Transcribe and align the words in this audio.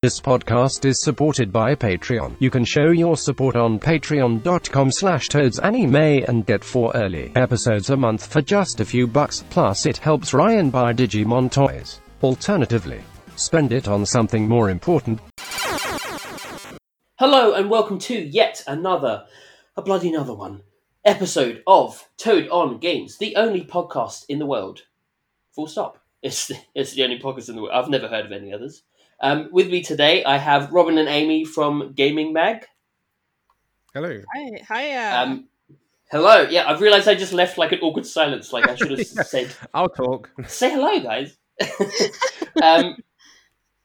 This 0.00 0.20
podcast 0.20 0.84
is 0.84 1.02
supported 1.02 1.52
by 1.52 1.74
Patreon. 1.74 2.36
You 2.38 2.50
can 2.50 2.64
show 2.64 2.90
your 2.92 3.16
support 3.16 3.56
on 3.56 3.80
patreon.com 3.80 4.92
slash 4.92 5.26
toadsanime 5.26 6.28
and 6.28 6.46
get 6.46 6.62
four 6.62 6.92
early 6.94 7.32
episodes 7.34 7.90
a 7.90 7.96
month 7.96 8.30
for 8.30 8.40
just 8.40 8.78
a 8.78 8.84
few 8.84 9.08
bucks. 9.08 9.42
Plus 9.50 9.86
it 9.86 9.96
helps 9.96 10.32
Ryan 10.32 10.70
buy 10.70 10.92
Digimon 10.92 11.50
toys. 11.50 12.00
Alternatively, 12.22 13.00
spend 13.34 13.72
it 13.72 13.88
on 13.88 14.06
something 14.06 14.46
more 14.46 14.70
important. 14.70 15.18
Hello 17.18 17.54
and 17.54 17.68
welcome 17.68 17.98
to 17.98 18.14
yet 18.14 18.62
another, 18.68 19.26
a 19.76 19.82
bloody 19.82 20.10
another 20.10 20.32
one, 20.32 20.62
episode 21.04 21.64
of 21.66 22.08
Toad 22.16 22.48
on 22.50 22.78
Games, 22.78 23.18
the 23.18 23.34
only 23.34 23.64
podcast 23.64 24.26
in 24.28 24.38
the 24.38 24.46
world. 24.46 24.82
Full 25.56 25.66
stop. 25.66 25.98
It's 26.22 26.46
the, 26.46 26.56
it's 26.74 26.94
the 26.94 27.02
only 27.04 27.18
podcast 27.18 27.48
in 27.48 27.56
the 27.56 27.62
world. 27.62 27.74
I've 27.74 27.90
never 27.90 28.06
heard 28.08 28.26
of 28.26 28.32
any 28.32 28.52
others. 28.52 28.82
Um, 29.20 29.48
with 29.50 29.68
me 29.70 29.82
today, 29.82 30.24
I 30.24 30.36
have 30.38 30.72
Robin 30.72 30.98
and 30.98 31.08
Aimee 31.08 31.44
from 31.44 31.92
Gayming 31.94 32.32
Mag. 32.32 32.64
Hello. 33.94 34.20
Hi, 34.34 34.62
hi. 34.68 35.16
Um, 35.22 35.48
hello. 36.10 36.42
Yeah, 36.42 36.68
I've 36.70 36.80
realised 36.80 37.08
I 37.08 37.14
just 37.14 37.32
left 37.32 37.58
like 37.58 37.72
an 37.72 37.80
awkward 37.80 38.06
silence. 38.06 38.52
Like 38.52 38.68
I 38.68 38.74
should 38.76 38.90
have 38.90 39.00
Yeah. 39.16 39.22
said, 39.22 39.54
I'll 39.74 39.88
talk. 39.88 40.30
"Say 40.46 40.70
hello, 40.70 41.00
guys." 41.00 41.36
um, 42.62 42.96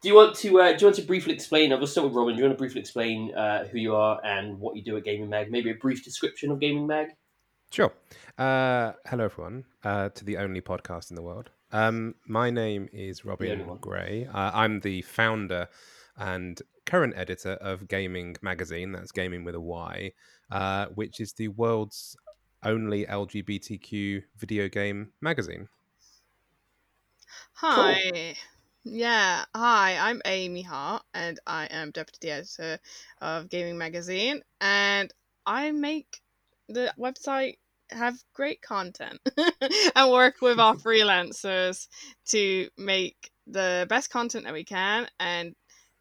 do 0.02 0.10
you 0.10 0.16
want 0.16 0.36
to? 0.38 0.62
Uh, 0.62 0.72
do 0.74 0.78
you 0.82 0.88
want 0.88 0.98
to 0.98 1.02
briefly 1.02 1.34
explain? 1.34 1.74
I'll 1.74 1.88
start 1.88 2.06
with 2.08 2.16
Robin. 2.16 2.36
Do 2.36 2.42
you 2.42 2.48
want 2.48 2.58
to 2.58 2.62
briefly 2.62 2.82
explain 2.82 3.34
uh, 3.34 3.66
who 3.66 3.80
you 3.80 3.96
are 3.96 4.20
and 4.24 4.60
what 4.60 4.76
you 4.76 4.84
do 4.84 4.98
at 4.98 5.04
Gayming 5.06 5.30
Mag? 5.30 5.50
Maybe 5.50 5.72
a 5.72 5.76
brief 5.76 6.04
description 6.04 6.52
of 6.52 6.60
Gayming 6.60 6.86
Mag. 6.86 7.08
Sure. 7.72 7.92
Uh, 8.38 8.92
hello, 9.08 9.26
everyone, 9.26 9.66
uh, 9.84 10.10
to 10.10 10.24
the 10.26 10.38
only 10.38 10.62
podcast 10.62 11.10
in 11.10 11.16
the 11.16 11.24
world. 11.24 11.50
Um, 11.74 12.14
my 12.28 12.52
name 12.52 12.88
is 12.94 13.26
only 13.26 13.32
Robin 13.32 13.68
one. 13.68 13.78
Gray. 13.80 14.28
Uh, 14.32 14.52
I'm 14.54 14.80
the 14.80 15.02
founder 15.02 15.68
and 16.16 16.62
current 16.86 17.16
editor 17.18 17.54
of 17.54 17.88
Gayming 17.88 18.38
Magazine. 18.44 18.92
That's 18.92 19.12
Gayming 19.12 19.44
with 19.44 19.56
a 19.56 19.60
Y, 19.60 20.12
uh, 20.52 20.86
which 20.94 21.20
is 21.20 21.34
the 21.34 21.48
world's 21.48 22.16
only 22.64 23.08
LGBTQ 23.08 24.22
video 24.38 24.70
game 24.70 25.12
magazine. 25.20 25.68
Hi. 27.56 28.36
Yeah, 28.86 29.46
hi, 29.56 29.98
I'm 29.98 30.22
Aimee 30.26 30.62
Hart, 30.62 31.04
and 31.14 31.40
I 31.48 31.66
am 31.68 31.92
deputy 31.92 32.30
editor 32.30 32.80
of 33.22 33.48
Gayming 33.48 33.78
Magazine, 33.78 34.42
and 34.60 35.12
I 35.46 35.72
make 35.72 36.20
the 36.68 36.94
website 37.00 37.58
have 37.92 38.16
great 38.34 38.62
content 38.62 39.20
and 39.96 40.12
work 40.12 40.36
with 40.42 40.60
our 40.60 40.76
freelancers 40.86 41.88
to 42.30 42.70
make 42.78 43.32
the 43.48 43.86
best 43.90 44.10
content 44.10 44.46
that 44.46 44.54
we 44.54 44.64
can 44.64 45.08
and 45.20 45.54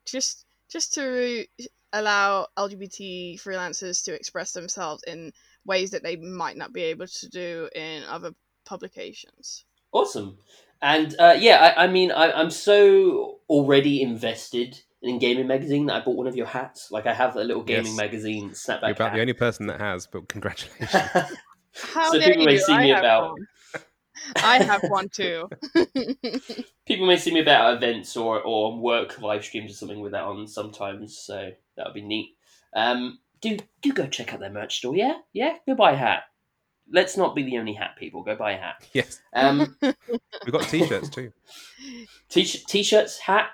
just 0.06 0.44
just 0.70 0.94
to 0.94 1.44
allow 1.92 2.46
LGBT 2.56 3.40
freelancers 3.42 4.04
to 4.04 4.14
express 4.14 4.52
themselves 4.52 5.02
in 5.06 5.32
ways 5.66 5.90
that 5.90 6.02
they 6.02 6.16
might 6.16 6.56
not 6.56 6.72
be 6.72 6.82
able 6.84 7.06
to 7.06 7.28
do 7.28 7.68
in 7.74 8.02
other 8.04 8.32
publications. 8.64 9.64
Awesome. 9.92 10.38
And 10.80 11.14
uh, 11.18 11.36
yeah, 11.38 11.74
I, 11.76 11.84
I 11.84 11.86
mean, 11.88 12.10
I, 12.10 12.32
I'm 12.32 12.50
so 12.50 13.40
already 13.48 14.00
invested 14.02 14.80
in 15.02 15.18
Gayming 15.20 15.46
Magazine 15.46 15.86
that 15.86 15.96
I 15.96 16.04
bought 16.04 16.16
one 16.16 16.26
of 16.26 16.34
your 16.36 16.46
hats. 16.46 16.90
Like, 16.90 17.06
I 17.06 17.12
have 17.12 17.36
a 17.36 17.44
little 17.44 17.62
Gayming 17.62 17.86
Yes. 17.86 17.96
Magazine 17.96 18.50
snapback. 18.50 18.82
You're 18.82 18.90
about 18.92 19.10
hat. 19.10 19.14
the 19.16 19.20
only 19.20 19.32
person 19.34 19.66
that 19.66 19.80
has, 19.80 20.06
but 20.06 20.28
congratulations. 20.28 20.90
How 21.74 22.12
So 22.12 22.18
dare 22.18 22.28
people 22.30 22.44
may 22.46 22.52
you? 22.54 22.58
see 22.60 22.72
I 22.72 22.82
me 22.82 22.88
have 22.90 22.98
about- 23.00 23.30
one. 23.32 23.46
I 24.36 24.62
have 24.62 24.82
one 24.88 25.08
too. 25.08 25.48
People 26.86 27.06
may 27.06 27.16
see 27.16 27.32
me 27.34 27.40
about 27.40 27.74
events 27.76 28.16
or, 28.16 28.40
or 28.42 28.78
work 28.78 29.20
live 29.20 29.44
streams 29.44 29.72
or 29.72 29.74
something 29.74 30.00
with 30.00 30.12
that 30.12 30.22
on 30.22 30.46
sometimes, 30.46 31.18
so 31.18 31.50
that 31.76 31.86
would 31.86 31.94
be 31.94 32.02
neat. 32.02 32.36
Um, 32.74 33.18
do 33.40 33.58
do 33.80 33.92
go 33.92 34.06
check 34.06 34.32
out 34.32 34.38
their 34.40 34.50
merch 34.52 34.76
store, 34.78 34.94
yeah? 34.94 35.14
Yeah? 35.32 35.56
Go 35.66 35.74
buy 35.74 35.92
a 35.92 35.96
hat. 35.96 36.24
Let's 36.92 37.16
not 37.16 37.34
be 37.34 37.42
the 37.42 37.58
only 37.58 37.72
hat 37.72 37.96
people. 37.98 38.22
Go 38.22 38.36
buy 38.36 38.52
a 38.52 38.58
hat. 38.58 38.86
yes. 38.92 39.20
Um, 39.32 39.76
We've 39.82 40.52
got 40.52 40.68
t 40.68 40.86
shirts 40.86 41.08
too. 41.08 41.32
T- 42.28 42.44
t-shirts, 42.44 43.18
hat, 43.18 43.50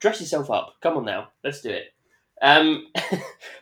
dress 0.00 0.20
yourself 0.20 0.50
up. 0.50 0.74
Come 0.80 0.96
on 0.96 1.04
now, 1.04 1.28
let's 1.44 1.60
do 1.60 1.70
it. 1.70 1.94
Um, 2.42 2.88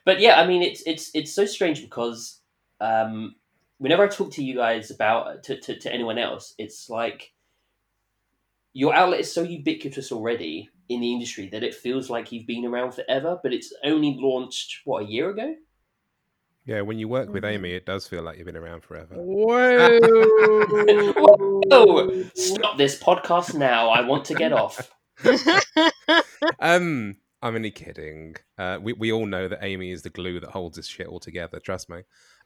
but 0.06 0.18
yeah, 0.20 0.40
I 0.40 0.46
mean, 0.46 0.62
it's 0.62 0.82
it's 0.86 1.10
it's 1.14 1.32
so 1.32 1.44
strange 1.44 1.82
because 1.82 2.40
um, 2.80 3.34
whenever 3.82 4.04
I 4.04 4.06
talk 4.06 4.30
to 4.34 4.44
you 4.44 4.54
guys 4.54 4.92
about 4.92 5.42
to, 5.42 5.60
to, 5.60 5.76
to 5.76 5.92
anyone 5.92 6.16
else, 6.16 6.54
it's 6.56 6.88
like 6.88 7.32
your 8.72 8.94
outlet 8.94 9.20
is 9.20 9.32
so 9.32 9.42
ubiquitous 9.42 10.12
already 10.12 10.70
in 10.88 11.00
the 11.00 11.12
industry 11.12 11.48
that 11.48 11.64
it 11.64 11.74
feels 11.74 12.08
like 12.08 12.30
you've 12.30 12.46
been 12.46 12.64
around 12.64 12.92
forever. 12.92 13.40
But 13.42 13.52
it's 13.52 13.74
only 13.84 14.16
launched 14.18 14.82
what 14.84 15.02
a 15.02 15.06
year 15.06 15.30
ago. 15.30 15.56
Yeah, 16.64 16.82
when 16.82 16.96
you 17.00 17.08
work 17.08 17.32
with 17.32 17.44
Aimee, 17.44 17.74
it 17.74 17.84
does 17.84 18.06
feel 18.06 18.22
like 18.22 18.38
you've 18.38 18.46
been 18.46 18.56
around 18.56 18.84
forever. 18.84 19.16
Whoa! 19.16 19.98
Oh, 21.74 22.22
stop 22.34 22.76
this 22.76 23.02
podcast 23.02 23.54
now! 23.54 23.88
I 23.88 24.02
want 24.02 24.26
to 24.26 24.34
get 24.34 24.52
off. 24.52 24.92
um, 26.60 27.16
I'm 27.40 27.56
only 27.56 27.70
kidding. 27.70 28.36
Uh, 28.58 28.78
we 28.80 28.92
we 28.92 29.10
all 29.10 29.24
know 29.24 29.48
that 29.48 29.64
Aimee 29.64 29.90
is 29.90 30.02
the 30.02 30.10
glue 30.10 30.38
that 30.40 30.50
holds 30.50 30.76
this 30.76 30.86
shit 30.86 31.06
all 31.06 31.18
together. 31.18 31.58
Trust 31.58 31.88
me. 31.88 32.02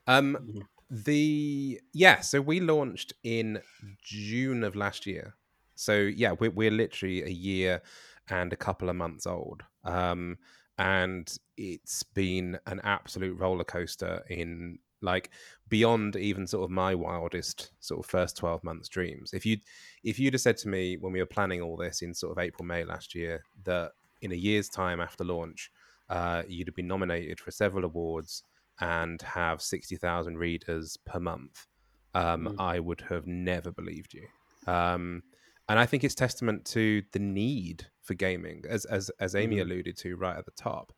Um, 0.07 0.37
Mhm. 0.37 0.61
The 0.89 1.81
yeah, 1.93 2.21
so 2.21 2.41
we 2.41 2.59
launched 2.59 3.13
in 3.23 3.61
June 4.01 4.63
of 4.63 4.75
last 4.75 5.05
year. 5.05 5.35
So 5.75 5.95
yeah, 5.95 6.31
we're 6.31 6.51
we're 6.51 6.71
literally 6.71 7.23
a 7.23 7.29
year 7.29 7.81
and 8.29 8.51
a 8.53 8.57
couple 8.57 8.89
of 8.89 8.95
months 8.95 9.27
old. 9.27 9.63
Um, 9.83 10.37
and 10.77 11.35
it's 11.57 12.03
been 12.03 12.59
an 12.67 12.79
absolute 12.83 13.37
roller 13.39 13.63
coaster 13.63 14.23
in 14.29 14.79
like 15.01 15.31
beyond 15.69 16.15
even 16.15 16.47
sort 16.47 16.63
of 16.63 16.71
my 16.71 16.93
wildest 16.95 17.71
sort 17.79 18.03
of 18.03 18.09
first 18.09 18.35
12 18.37 18.63
months 18.63 18.87
dreams 18.89 19.31
if 19.31 19.45
you 19.45 19.57
if 20.03 20.17
you'd 20.19 20.33
have 20.33 20.41
said 20.41 20.57
to 20.57 20.67
me 20.67 20.97
when 20.97 21.13
we 21.13 21.19
were 21.19 21.25
planning 21.25 21.61
all 21.61 21.77
this 21.77 22.01
in 22.01 22.13
sort 22.15 22.31
of 22.35 22.43
april 22.43 22.65
may 22.65 22.83
last 22.83 23.13
year 23.13 23.43
that 23.63 23.91
in 24.21 24.31
a 24.31 24.35
year's 24.35 24.69
time 24.69 24.99
after 24.99 25.23
launch 25.23 25.71
uh, 26.09 26.41
you'd 26.47 26.67
have 26.67 26.75
been 26.75 26.87
nominated 26.87 27.39
for 27.39 27.51
several 27.51 27.85
awards 27.85 28.43
and 28.79 29.21
have 29.21 29.61
60000 29.61 30.37
readers 30.37 30.97
per 31.05 31.19
month 31.19 31.65
um, 32.15 32.45
Mm. 32.47 32.55
i 32.59 32.79
would 32.79 33.01
have 33.01 33.25
never 33.27 33.71
believed 33.71 34.13
you 34.13 34.27
um, 34.71 35.23
and 35.69 35.79
i 35.79 35.85
think 35.85 36.03
it's 36.03 36.15
testament 36.15 36.65
to 36.65 37.03
the 37.11 37.19
need 37.19 37.87
for 38.01 38.15
gayming 38.15 38.65
as 38.65 38.85
as, 38.85 39.09
as 39.19 39.35
aimee 39.35 39.57
Mhm. 39.57 39.61
alluded 39.61 39.97
to 39.97 40.15
right 40.15 40.37
at 40.37 40.45
the 40.45 40.51
top 40.51 40.93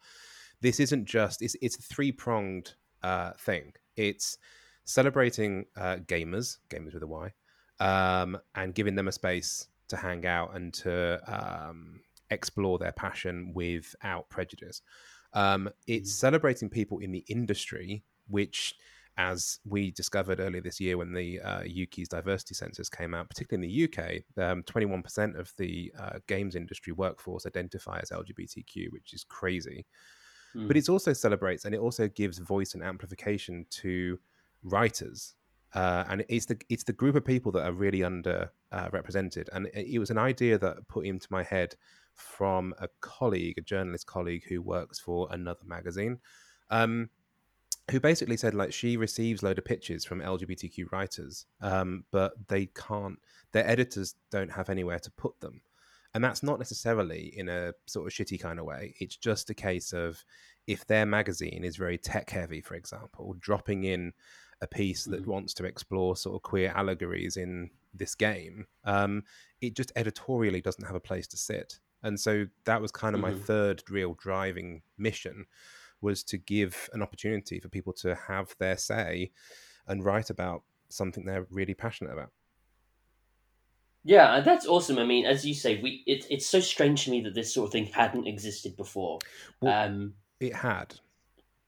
this 0.61 0.79
isn't 0.79 1.05
just 1.05 1.41
it's 1.41 1.55
it's 1.61 1.77
a 1.77 1.81
three 1.81 2.11
pronged 2.11 2.75
uh, 3.01 3.31
thing. 3.39 3.71
It's 3.95 4.37
celebrating 4.83 5.65
uh, 5.77 5.97
gaymers, 6.05 6.59
gaymers 6.69 6.93
with 6.93 7.03
a 7.03 7.07
Y, 7.07 7.31
um, 7.79 8.37
and 8.55 8.75
giving 8.75 8.95
them 8.95 9.07
a 9.07 9.11
space 9.13 9.69
to 9.87 9.95
hang 9.95 10.25
out 10.25 10.53
and 10.55 10.73
to 10.73 11.19
um, 11.33 12.01
explore 12.29 12.77
their 12.77 12.91
passion 12.91 13.53
without 13.53 14.29
prejudice. 14.29 14.81
Um, 15.33 15.69
it's 15.87 16.13
celebrating 16.13 16.69
people 16.69 16.99
in 16.99 17.11
the 17.11 17.23
industry, 17.27 18.03
which, 18.27 18.75
as 19.17 19.59
we 19.65 19.91
discovered 19.91 20.39
earlier 20.39 20.61
this 20.61 20.79
year 20.79 20.97
when 20.97 21.13
the 21.13 21.39
uh, 21.41 21.61
UK's 21.61 22.07
diversity 22.07 22.55
census 22.55 22.89
came 22.89 23.13
out, 23.13 23.29
particularly 23.29 23.67
in 23.67 23.73
the 23.73 24.01
UK, 24.03 24.51
um, 24.51 24.63
21% 24.63 25.39
of 25.39 25.51
the 25.57 25.91
uh, 25.99 26.19
games 26.27 26.55
industry 26.55 26.93
workforce 26.93 27.45
identify 27.45 27.99
as 27.99 28.09
LGBTQ, 28.09 28.91
which 28.91 29.13
is 29.13 29.23
crazy. 29.23 29.85
But 30.67 30.77
it 30.77 30.89
also 30.89 31.13
celebrates 31.13 31.65
and 31.65 31.75
it 31.75 31.79
also 31.79 32.07
gives 32.07 32.39
voice 32.39 32.73
and 32.73 32.83
amplification 32.83 33.65
to 33.81 34.19
writers. 34.63 35.35
Uh, 35.75 36.03
and 36.09 36.25
it's 36.29 36.47
the 36.47 36.59
it's 36.69 36.83
the 36.83 36.93
group 36.93 37.15
of 37.15 37.23
people 37.23 37.51
that 37.51 37.63
are 37.63 37.71
really 37.71 38.03
under 38.03 38.51
uh, 38.71 38.89
represented. 38.91 39.49
And 39.53 39.67
it, 39.67 39.93
it 39.93 39.99
was 39.99 40.09
an 40.09 40.17
idea 40.17 40.57
that 40.57 40.87
put 40.87 41.05
into 41.05 41.27
my 41.29 41.43
head 41.43 41.75
from 42.19 42.73
a 42.79 42.87
colleague 43.01 43.57
a 43.57 43.61
journalist 43.61 44.05
colleague 44.07 44.43
who 44.47 44.61
works 44.61 44.99
for 44.99 45.27
another 45.31 45.63
magazine 45.65 46.19
um, 46.69 47.09
who 47.91 47.99
basically 47.99 48.37
said 48.37 48.53
like 48.53 48.71
she 48.71 48.97
receives 48.97 49.41
load 49.41 49.57
of 49.57 49.65
pitches 49.65 50.05
from 50.05 50.19
lgbtq 50.19 50.91
writers 50.91 51.45
um, 51.61 52.03
but 52.11 52.33
they 52.47 52.67
can't 52.67 53.17
their 53.51 53.67
editors 53.67 54.15
don't 54.29 54.51
have 54.51 54.69
anywhere 54.69 54.99
to 54.99 55.11
put 55.11 55.39
them. 55.39 55.61
And 56.15 56.23
that's 56.23 56.41
not 56.41 56.57
necessarily 56.59 57.31
in 57.37 57.49
a 57.49 57.73
sort 57.85 58.07
of 58.07 58.13
shitty 58.13 58.39
kind 58.39 58.57
of 58.59 58.65
way. 58.65 58.95
It's 58.99 59.15
just 59.15 59.51
a 59.51 59.53
case 59.53 59.93
of 59.93 60.23
if 60.65 60.85
their 60.87 61.05
magazine 61.05 61.63
is 61.63 61.77
very 61.77 61.97
tech 61.99 62.29
heavy 62.31 62.61
for 62.61 62.75
example 62.75 63.35
dropping 63.39 63.83
in 63.83 64.13
a 64.61 64.67
piece 64.67 65.05
that 65.05 65.23
Mhm. 65.23 65.27
wants 65.27 65.53
to 65.55 65.65
explore 65.65 66.15
sort 66.17 66.35
of 66.35 66.41
queer 66.41 66.71
allegories 66.75 67.37
in 67.37 67.71
this 67.93 68.13
game 68.15 68.67
um, 68.83 69.23
it 69.61 69.75
just 69.75 69.91
editorially 69.95 70.61
doesn't 70.61 70.85
have 70.85 70.95
a 70.95 70.99
place 70.99 71.27
to 71.27 71.37
sit 71.37 71.79
and 72.03 72.19
so 72.19 72.45
that 72.65 72.81
was 72.81 72.91
kind 72.91 73.15
of 73.15 73.21
my 73.21 73.31
Mhm. 73.31 73.41
third 73.45 73.83
real 73.89 74.13
driving 74.13 74.81
mission 74.97 75.45
was 76.01 76.23
to 76.23 76.37
give 76.37 76.89
an 76.93 77.01
opportunity 77.01 77.59
for 77.59 77.67
people 77.69 77.91
to 77.93 78.15
have 78.15 78.55
their 78.59 78.77
say 78.77 79.31
and 79.87 80.03
write 80.05 80.29
about 80.29 80.63
something 80.89 81.25
they're 81.25 81.45
really 81.49 81.73
passionate 81.73 82.13
about 82.13 82.31
Yeah, 84.03 84.37
and 84.37 84.45
that's 84.45 84.65
awesome. 84.65 84.97
I 84.97 85.05
mean, 85.05 85.25
as 85.25 85.45
you 85.45 85.53
say, 85.53 85.81
we 85.81 86.03
it, 86.07 86.25
it's 86.29 86.47
so 86.47 86.59
strange 86.61 87.03
to 87.05 87.11
me 87.11 87.21
that 87.23 87.33
this 87.35 87.53
sort 87.53 87.67
of 87.67 87.71
thing 87.73 87.85
hadn't 87.85 88.27
existed 88.27 88.77
before. 88.77 89.19
Well, 89.61 89.73
um, 89.87 90.13
It 90.39 90.55
had. 90.55 90.95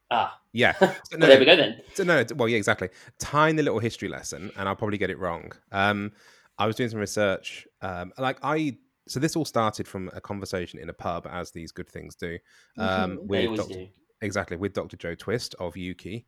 ah, 0.10 0.40
Yeah. 0.54 0.74
So, 1.12 1.18
no, 1.18 1.28
there 1.28 1.40
we 1.40 1.46
go 1.46 1.56
then. 1.58 1.82
so 1.94 2.04
no, 2.04 2.24
well, 2.36 2.48
yeah, 2.48 2.58
exactly. 2.58 2.90
Tiny 3.20 3.62
little 3.62 3.80
history 3.80 4.08
lesson, 4.08 4.50
and 4.56 4.68
I'll 4.70 4.78
probably 4.78 4.98
get 4.98 5.10
it 5.10 5.20
wrong. 5.20 5.52
Um, 5.74 6.14
I 6.58 6.68
was 6.68 6.76
doing 6.78 6.90
some 6.90 7.00
research. 7.00 7.68
Um, 7.82 8.14
like 8.18 8.38
I, 8.44 8.78
so 9.12 9.20
this 9.20 9.36
all 9.36 9.46
started 9.46 9.88
from 9.88 10.10
a 10.14 10.22
conversation 10.22 10.80
in 10.80 10.90
a 10.90 10.94
pub, 10.94 11.28
as 11.30 11.52
these 11.52 11.72
good 11.72 11.90
things 11.90 12.16
do. 12.16 12.38
Um, 12.78 13.18
Mhm. 13.18 13.28
With 13.28 13.58
Dr. 13.58 13.74
do. 13.74 13.88
exactly 14.22 14.58
with 14.58 14.74
Dr. 14.74 14.98
Jo 14.98 15.16
Twist 15.16 15.56
of 15.60 15.74
Ukie, 15.76 16.26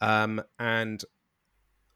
um, 0.00 0.42
and 0.58 1.02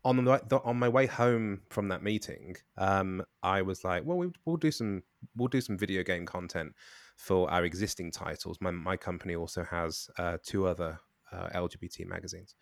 on 0.04 0.16
the 0.16 0.40
the- 0.48 0.60
on 0.62 0.78
my 0.78 0.88
way 0.88 1.06
home 1.06 1.60
from 1.68 1.88
that 1.88 2.02
meeting, 2.02 2.56
um, 2.78 3.22
I 3.42 3.60
was 3.62 3.84
like, 3.84 4.02
well, 4.04 4.16
we, 4.16 4.32
we'll 4.44 4.56
do 4.56 4.70
some 4.70 5.02
we'll 5.36 5.48
do 5.48 5.60
some 5.60 5.76
video 5.76 6.02
game 6.02 6.24
content 6.24 6.74
for 7.16 7.50
our 7.50 7.64
existing 7.64 8.10
titles. 8.10 8.58
My 8.62 8.70
my 8.70 8.96
company 8.96 9.34
also 9.36 9.62
has 9.64 10.08
uh, 10.18 10.38
two 10.42 10.66
other 10.66 10.98
uh, 11.32 11.48
LGBT 11.54 12.06
magazines, 12.06 12.54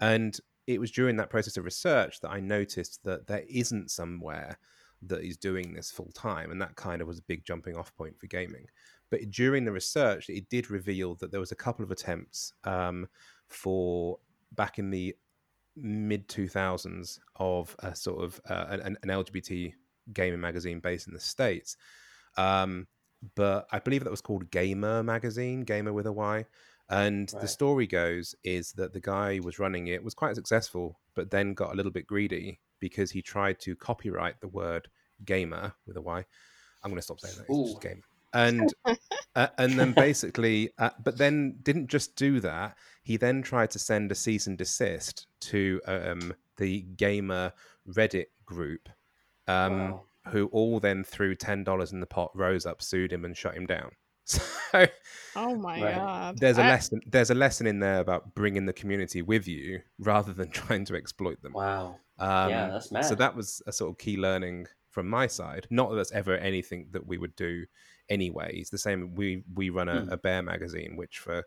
and 0.00 0.38
it 0.66 0.80
was 0.80 0.90
during 0.90 1.16
that 1.16 1.30
process 1.30 1.56
of 1.58 1.64
research 1.64 2.20
that 2.20 2.30
I 2.30 2.40
noticed 2.40 3.04
that 3.04 3.26
there 3.26 3.44
isn't 3.48 3.90
somewhere 3.90 4.58
that 5.02 5.22
is 5.22 5.36
doing 5.36 5.72
this 5.72 5.90
full 5.90 6.10
time, 6.14 6.50
and 6.50 6.60
that 6.60 6.76
kind 6.76 7.00
of 7.00 7.08
was 7.08 7.18
a 7.18 7.22
big 7.22 7.44
jumping 7.44 7.76
off 7.76 7.94
point 7.94 8.18
for 8.18 8.26
Gayming. 8.26 8.66
But 9.10 9.30
during 9.30 9.64
the 9.64 9.72
research, 9.72 10.28
it 10.28 10.48
did 10.48 10.70
reveal 10.70 11.14
that 11.16 11.30
there 11.30 11.40
was 11.40 11.52
a 11.52 11.56
couple 11.56 11.84
of 11.84 11.90
attempts 11.90 12.52
um, 12.64 13.08
for 13.46 14.18
back 14.52 14.78
in 14.78 14.90
the 14.90 15.14
mid 15.76 16.28
2000s 16.28 17.18
of 17.36 17.74
a 17.80 17.94
sort 17.94 18.24
of 18.24 18.40
uh, 18.48 18.66
an, 18.68 18.96
an 19.02 19.08
LGBT 19.08 19.72
gaming 20.12 20.40
magazine 20.40 20.80
based 20.80 21.06
in 21.06 21.14
the 21.14 21.20
states. 21.20 21.76
Um, 22.36 22.86
but 23.34 23.66
I 23.72 23.78
believe 23.78 24.04
that 24.04 24.10
was 24.10 24.20
called 24.20 24.50
Gaymer 24.50 25.04
Magazine, 25.04 25.64
Gaymer 25.64 25.92
with 25.92 26.06
a 26.06 26.12
Y. 26.12 26.44
And 26.90 27.28
the 27.40 27.48
story 27.48 27.86
goes 27.86 28.34
is 28.44 28.72
that 28.72 28.94
the 28.94 29.00
guy 29.00 29.36
who 29.36 29.42
was 29.42 29.58
running 29.58 29.88
it 29.88 30.02
was 30.02 30.14
quite 30.14 30.36
successful, 30.36 30.98
but 31.14 31.30
then 31.30 31.52
got 31.52 31.72
a 31.72 31.76
little 31.76 31.92
bit 31.92 32.06
greedy 32.06 32.60
because 32.80 33.10
he 33.10 33.22
tried 33.22 33.60
to 33.60 33.76
copyright 33.76 34.40
the 34.40 34.48
word 34.48 34.88
gaymer 35.24 35.72
with 35.86 35.96
a 35.96 36.02
Y. 36.02 36.24
I'm 36.82 36.90
going 36.90 36.96
to 36.98 37.02
stop 37.02 37.20
saying 37.20 37.34
that. 37.38 37.46
It's 37.48 37.70
just 37.72 37.82
gamer. 37.82 38.02
And 38.34 38.72
uh, 39.34 39.48
and 39.56 39.78
then 39.78 39.92
basically, 39.92 40.70
uh, 40.78 40.90
but 41.02 41.16
then 41.16 41.56
didn't 41.62 41.88
just 41.88 42.14
do 42.14 42.40
that. 42.40 42.76
He 43.02 43.16
then 43.16 43.42
tried 43.42 43.70
to 43.70 43.78
send 43.78 44.12
a 44.12 44.14
cease 44.14 44.46
and 44.46 44.58
desist 44.58 45.26
to 45.40 45.80
um, 45.86 46.34
the 46.58 46.84
gaymer 46.96 47.52
Reddit 47.88 48.26
group, 48.44 48.88
um, 49.46 49.92
Wow. 49.92 50.02
who 50.28 50.46
all 50.48 50.78
then 50.78 51.04
threw 51.04 51.34
ten 51.34 51.64
dollars 51.64 51.92
in 51.92 52.00
the 52.00 52.06
pot, 52.06 52.30
rose 52.34 52.66
up, 52.66 52.82
sued 52.82 53.12
him, 53.12 53.24
and 53.24 53.36
shut 53.36 53.54
him 53.56 53.66
down. 53.66 53.92
So 54.28 54.86
Oh 55.36 55.54
my 55.68 55.82
Right. 55.82 55.94
god. 55.94 56.38
there's 56.38 56.58
a 56.58 56.62
I- 56.62 56.68
lesson. 56.68 57.00
There's 57.06 57.30
a 57.30 57.34
lesson 57.34 57.66
in 57.66 57.80
there 57.80 58.00
about 58.00 58.34
bringing 58.34 58.66
the 58.66 58.72
community 58.72 59.22
with 59.22 59.48
you 59.48 59.80
rather 59.98 60.32
than 60.32 60.50
trying 60.60 60.84
to 60.86 60.94
exploit 60.96 61.40
them. 61.42 61.52
Wow. 61.54 61.96
Um, 62.18 62.50
yeah, 62.50 62.68
that's 62.70 62.90
mad. 62.92 63.04
so 63.04 63.14
that 63.14 63.34
was 63.36 63.62
a 63.66 63.72
sort 63.72 63.90
of 63.92 63.98
key 63.98 64.16
learning 64.16 64.66
from 64.90 65.08
my 65.08 65.26
side. 65.26 65.66
Not 65.70 65.90
that 65.90 65.96
that's 65.96 66.12
ever 66.12 66.36
anything 66.36 66.88
that 66.90 67.06
we 67.06 67.16
would 67.18 67.34
do 67.36 67.64
anyway. 68.08 68.56
It's 68.56 68.70
the 68.70 68.78
same. 68.78 69.14
We 69.14 69.44
we 69.54 69.70
run 69.70 69.88
a, 69.88 70.00
Hmm. 70.02 70.12
a 70.12 70.16
bear 70.16 70.42
magazine, 70.42 70.96
which 70.96 71.18
for 71.20 71.44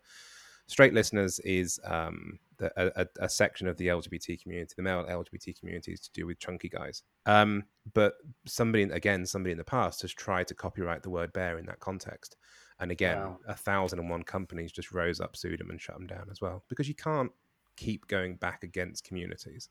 straight 0.67 0.93
listeners 0.93 1.39
is 1.39 1.79
um, 1.83 2.39
the, 2.57 2.71
a, 2.77 3.01
a- 3.03 3.25
a 3.25 3.29
section 3.29 3.67
of 3.67 3.75
the 3.77 3.87
LGBT 3.87 4.41
community, 4.41 4.73
the 4.77 4.83
male 4.83 5.03
LGBT 5.05 5.59
community, 5.59 5.91
is 5.91 5.99
to 5.99 6.11
do 6.13 6.25
with 6.25 6.39
chunky 6.39 6.69
guys. 6.69 7.03
Um, 7.25 7.65
but 7.93 8.13
somebody 8.45 8.83
again, 8.83 9.25
somebody 9.25 9.51
in 9.51 9.57
the 9.57 9.63
past 9.65 10.01
has 10.03 10.13
tried 10.13 10.47
to 10.47 10.55
copyright 10.55 11.03
the 11.03 11.09
word 11.09 11.33
bear 11.33 11.57
in 11.57 11.65
that 11.65 11.81
context. 11.81 12.37
And 12.81 12.91
again, 12.91 13.17
Wow. 13.17 13.39
a 13.47 13.55
thousand 13.55 13.99
and 13.99 14.09
one 14.09 14.23
companies 14.23 14.71
just 14.71 14.91
rose 14.91 15.21
up, 15.21 15.37
sued 15.37 15.59
them, 15.59 15.69
and 15.69 15.79
shut 15.79 15.95
them 15.95 16.07
down 16.07 16.27
as 16.31 16.41
well 16.41 16.63
because 16.67 16.87
you 16.89 16.95
can't 16.95 17.31
keep 17.77 18.07
going 18.07 18.35
back 18.35 18.63
against 18.63 19.03
communities. 19.05 19.69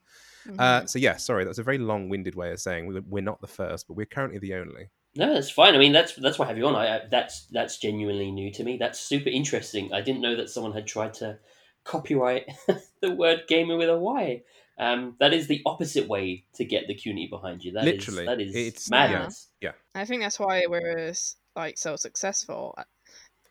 Uh, 0.59 0.81
Mhm. 0.83 0.89
so 0.89 0.99
yeah, 0.99 1.17
sorry, 1.17 1.45
that's 1.45 1.59
a 1.59 1.63
very 1.63 1.77
long-winded 1.79 2.35
way 2.35 2.51
of 2.53 2.61
saying 2.61 2.87
we- 2.87 3.01
we're 3.01 3.23
not 3.23 3.41
the 3.41 3.47
first, 3.47 3.87
but 3.87 3.95
we're 3.95 4.07
currently 4.07 4.39
the 4.39 4.55
only. 4.55 4.89
No, 5.17 5.35
that's 5.35 5.51
fine. 5.51 5.75
I 5.75 5.79
mean, 5.79 5.93
that's 5.93 6.15
that's 6.15 6.39
why 6.39 6.47
I 6.47 6.49
have 6.49 6.57
you 6.59 6.67
on. 6.67 6.77
I, 6.77 6.97
I 6.97 7.07
that's 7.11 7.47
that's 7.47 7.79
genuinely 7.79 8.31
new 8.31 8.51
to 8.53 8.63
me. 8.65 8.77
That's 8.79 8.99
super 9.01 9.29
interesting. 9.29 9.93
I 9.93 10.01
didn't 10.01 10.21
know 10.23 10.37
that 10.37 10.49
someone 10.51 10.73
had 10.73 10.87
tried 10.87 11.15
to 11.15 11.39
copyright 11.85 12.47
the 13.01 13.11
word 13.15 13.43
gaymer 13.51 13.77
with 13.77 13.89
a 13.89 13.99
Y. 13.99 14.43
Um, 14.79 15.17
that 15.21 15.35
is 15.35 15.47
the 15.47 15.61
opposite 15.67 16.09
way 16.09 16.45
to 16.55 16.65
get 16.65 16.87
the 16.87 16.95
CUNY 16.95 17.27
behind 17.29 17.65
you. 17.65 17.73
That 17.73 17.87
is- 17.87 18.07
Literally, 18.09 18.25
that 18.27 18.41
is 18.41 18.55
it's- 18.55 18.89
madness. 18.91 19.49
Yeah. 19.61 19.73
I 19.95 20.05
think 20.07 20.23
that's 20.23 20.39
why 20.39 20.63
we're 20.69 21.13
like 21.57 21.77
so 21.77 21.97
successful. 21.97 22.75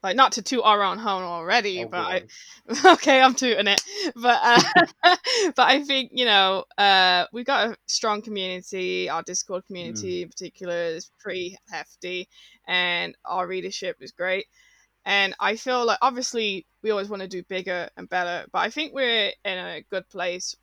Like 0.01 0.15
not 0.15 0.33
to 0.33 0.41
toot 0.41 0.61
our 0.63 0.81
own 0.81 0.97
horn 0.97 1.23
already, 1.23 1.83
Oh, 1.83 1.87
but 1.89 1.97
I, 1.97 2.23
okay, 2.93 3.19
I'm 3.19 3.35
tooting 3.35 3.67
it. 3.67 3.81
But 4.15 4.39
uh, 4.41 4.85
but 5.55 5.67
I 5.67 5.83
think 5.83 6.11
you 6.13 6.25
know 6.25 6.63
uh, 6.77 7.25
we've 7.33 7.45
got 7.45 7.69
a 7.69 7.77
strong 7.85 8.21
community. 8.21 9.09
Our 9.09 9.23
Discord 9.23 9.65
community 9.65 10.21
in 10.21 10.29
particular 10.29 10.75
is 10.75 11.11
pretty 11.19 11.57
hefty, 11.69 12.29
and 12.67 13.15
our 13.25 13.45
readership 13.45 13.97
is 13.99 14.11
great. 14.11 14.45
And 15.05 15.35
I 15.39 15.55
feel 15.55 15.85
like 15.85 15.99
obviously 16.01 16.65
we 16.81 16.91
always 16.91 17.09
want 17.09 17.21
to 17.21 17.27
do 17.27 17.43
bigger 17.43 17.89
and 17.97 18.07
better, 18.07 18.47
but 18.51 18.59
I 18.59 18.69
think 18.69 18.93
we're 18.93 19.33
in 19.43 19.57
a 19.57 19.83
good 19.89 20.07
place 20.09 20.55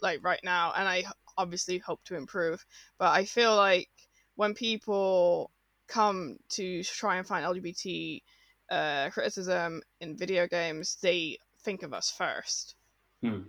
like 0.00 0.24
right 0.24 0.40
now, 0.42 0.72
and 0.76 0.88
I 0.88 1.04
obviously 1.38 1.78
hope 1.78 2.02
to 2.04 2.16
improve. 2.16 2.64
But 2.98 3.12
I 3.12 3.24
feel 3.24 3.54
like 3.54 3.88
when 4.34 4.54
people 4.54 5.50
come 5.88 6.36
to 6.50 6.82
try 6.82 7.16
and 7.16 7.26
find 7.26 7.44
LGBT 7.44 8.22
uh, 8.70 9.10
criticism 9.10 9.82
in 10.00 10.16
video 10.16 10.46
games, 10.46 10.98
they 11.02 11.38
think 11.60 11.82
of 11.82 11.92
us 11.92 12.10
first. 12.10 12.74
Hmm. 13.22 13.42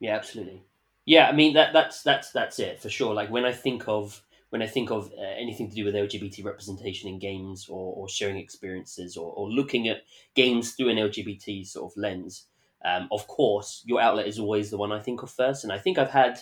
Yeah, 0.00 0.16
absolutely. 0.16 0.62
Yeah, 1.04 1.28
I 1.28 1.32
mean 1.32 1.54
that 1.54 1.72
that's 1.72 2.02
that's 2.02 2.30
that's 2.30 2.58
it 2.58 2.80
for 2.80 2.88
sure. 2.88 3.14
Like 3.14 3.30
when 3.30 3.44
I 3.44 3.52
think 3.52 3.88
of 3.88 4.22
when 4.50 4.62
I 4.62 4.66
think 4.66 4.90
of 4.90 5.12
uh, 5.18 5.22
anything 5.22 5.68
to 5.70 5.74
do 5.74 5.84
with 5.84 5.94
LGBT 5.94 6.44
representation 6.44 7.08
in 7.08 7.18
games 7.18 7.68
or, 7.68 7.94
or 7.94 8.08
sharing 8.08 8.36
experiences 8.36 9.16
or, 9.16 9.32
or 9.32 9.48
looking 9.48 9.88
at 9.88 10.02
games 10.34 10.72
through 10.72 10.90
an 10.90 10.98
LGBT 10.98 11.66
sort 11.66 11.90
of 11.90 11.96
lens, 11.96 12.46
um, 12.84 13.08
of 13.10 13.26
course 13.26 13.82
your 13.86 14.00
outlet 14.00 14.26
is 14.26 14.38
always 14.38 14.70
the 14.70 14.76
one 14.76 14.92
I 14.92 15.00
think 15.00 15.22
of 15.22 15.30
first. 15.30 15.64
And 15.64 15.72
I 15.72 15.78
think 15.78 15.98
I've 15.98 16.10
had, 16.10 16.40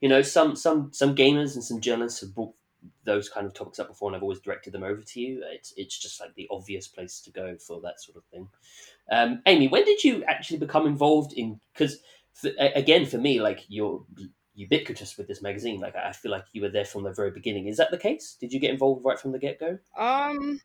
you 0.00 0.08
know, 0.08 0.22
some 0.22 0.54
some 0.54 0.92
some 0.92 1.16
gamers 1.16 1.54
and 1.54 1.64
some 1.64 1.80
journalists 1.80 2.20
have 2.20 2.34
brought 2.34 2.54
those 3.04 3.28
kind 3.28 3.46
of 3.46 3.54
topics 3.54 3.78
up 3.78 3.88
before, 3.88 4.08
and 4.08 4.16
I've 4.16 4.22
always 4.22 4.40
directed 4.40 4.72
them 4.72 4.84
over 4.84 5.02
to 5.02 5.20
you. 5.20 5.42
It's 5.52 5.72
it's 5.76 5.98
just 5.98 6.20
like 6.20 6.34
the 6.34 6.48
obvious 6.50 6.88
place 6.88 7.20
to 7.22 7.30
go 7.30 7.56
for 7.56 7.80
that 7.82 8.00
sort 8.00 8.16
of 8.16 8.24
thing. 8.24 8.48
Um, 9.10 9.42
Aimee, 9.46 9.68
when 9.68 9.84
did 9.84 10.04
you 10.04 10.24
actually 10.24 10.58
become 10.58 10.86
involved 10.86 11.32
in? 11.32 11.60
Because 11.72 11.98
again, 12.58 13.06
for 13.06 13.18
me, 13.18 13.40
like 13.40 13.64
you're 13.68 14.04
ubiquitous 14.54 15.16
with 15.16 15.28
this 15.28 15.40
magazine. 15.40 15.80
Like 15.80 15.96
I 15.96 16.12
feel 16.12 16.32
like 16.32 16.44
you 16.52 16.62
were 16.62 16.68
there 16.68 16.84
from 16.84 17.04
the 17.04 17.12
very 17.12 17.30
beginning. 17.30 17.66
Is 17.66 17.76
that 17.76 17.90
the 17.90 17.98
case? 17.98 18.36
Did 18.40 18.52
you 18.52 18.60
get 18.60 18.70
involved 18.70 19.04
right 19.04 19.18
from 19.18 19.32
the 19.32 19.38
get 19.38 19.60
go? 19.60 19.78
Um, 19.96 20.60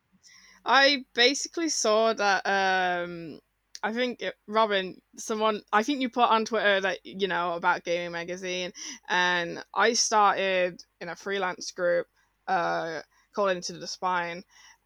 I 0.65 1.05
basically 1.13 1.69
saw 1.69 2.13
that. 2.13 2.45
Um, 2.45 3.39
I 3.83 3.91
think 3.91 4.21
it, 4.21 4.33
Robin, 4.47 5.01
someone, 5.17 5.61
I 5.73 5.83
think 5.83 5.99
you 5.99 6.09
put 6.09 6.29
on 6.29 6.45
Twitter 6.45 6.79
that 6.79 7.05
you 7.05 7.27
know 7.27 7.53
about 7.53 7.83
Gayming 7.83 8.13
Magazine, 8.13 8.71
and 9.09 9.61
I 9.75 9.93
started 9.93 10.81
in 11.01 11.09
a 11.09 11.15
freelance 11.17 11.71
group, 11.71 12.07
uh, 12.47 13.01
called 13.33 13.51
Into 13.51 13.73
the 13.73 13.87
Spine, 13.87 14.43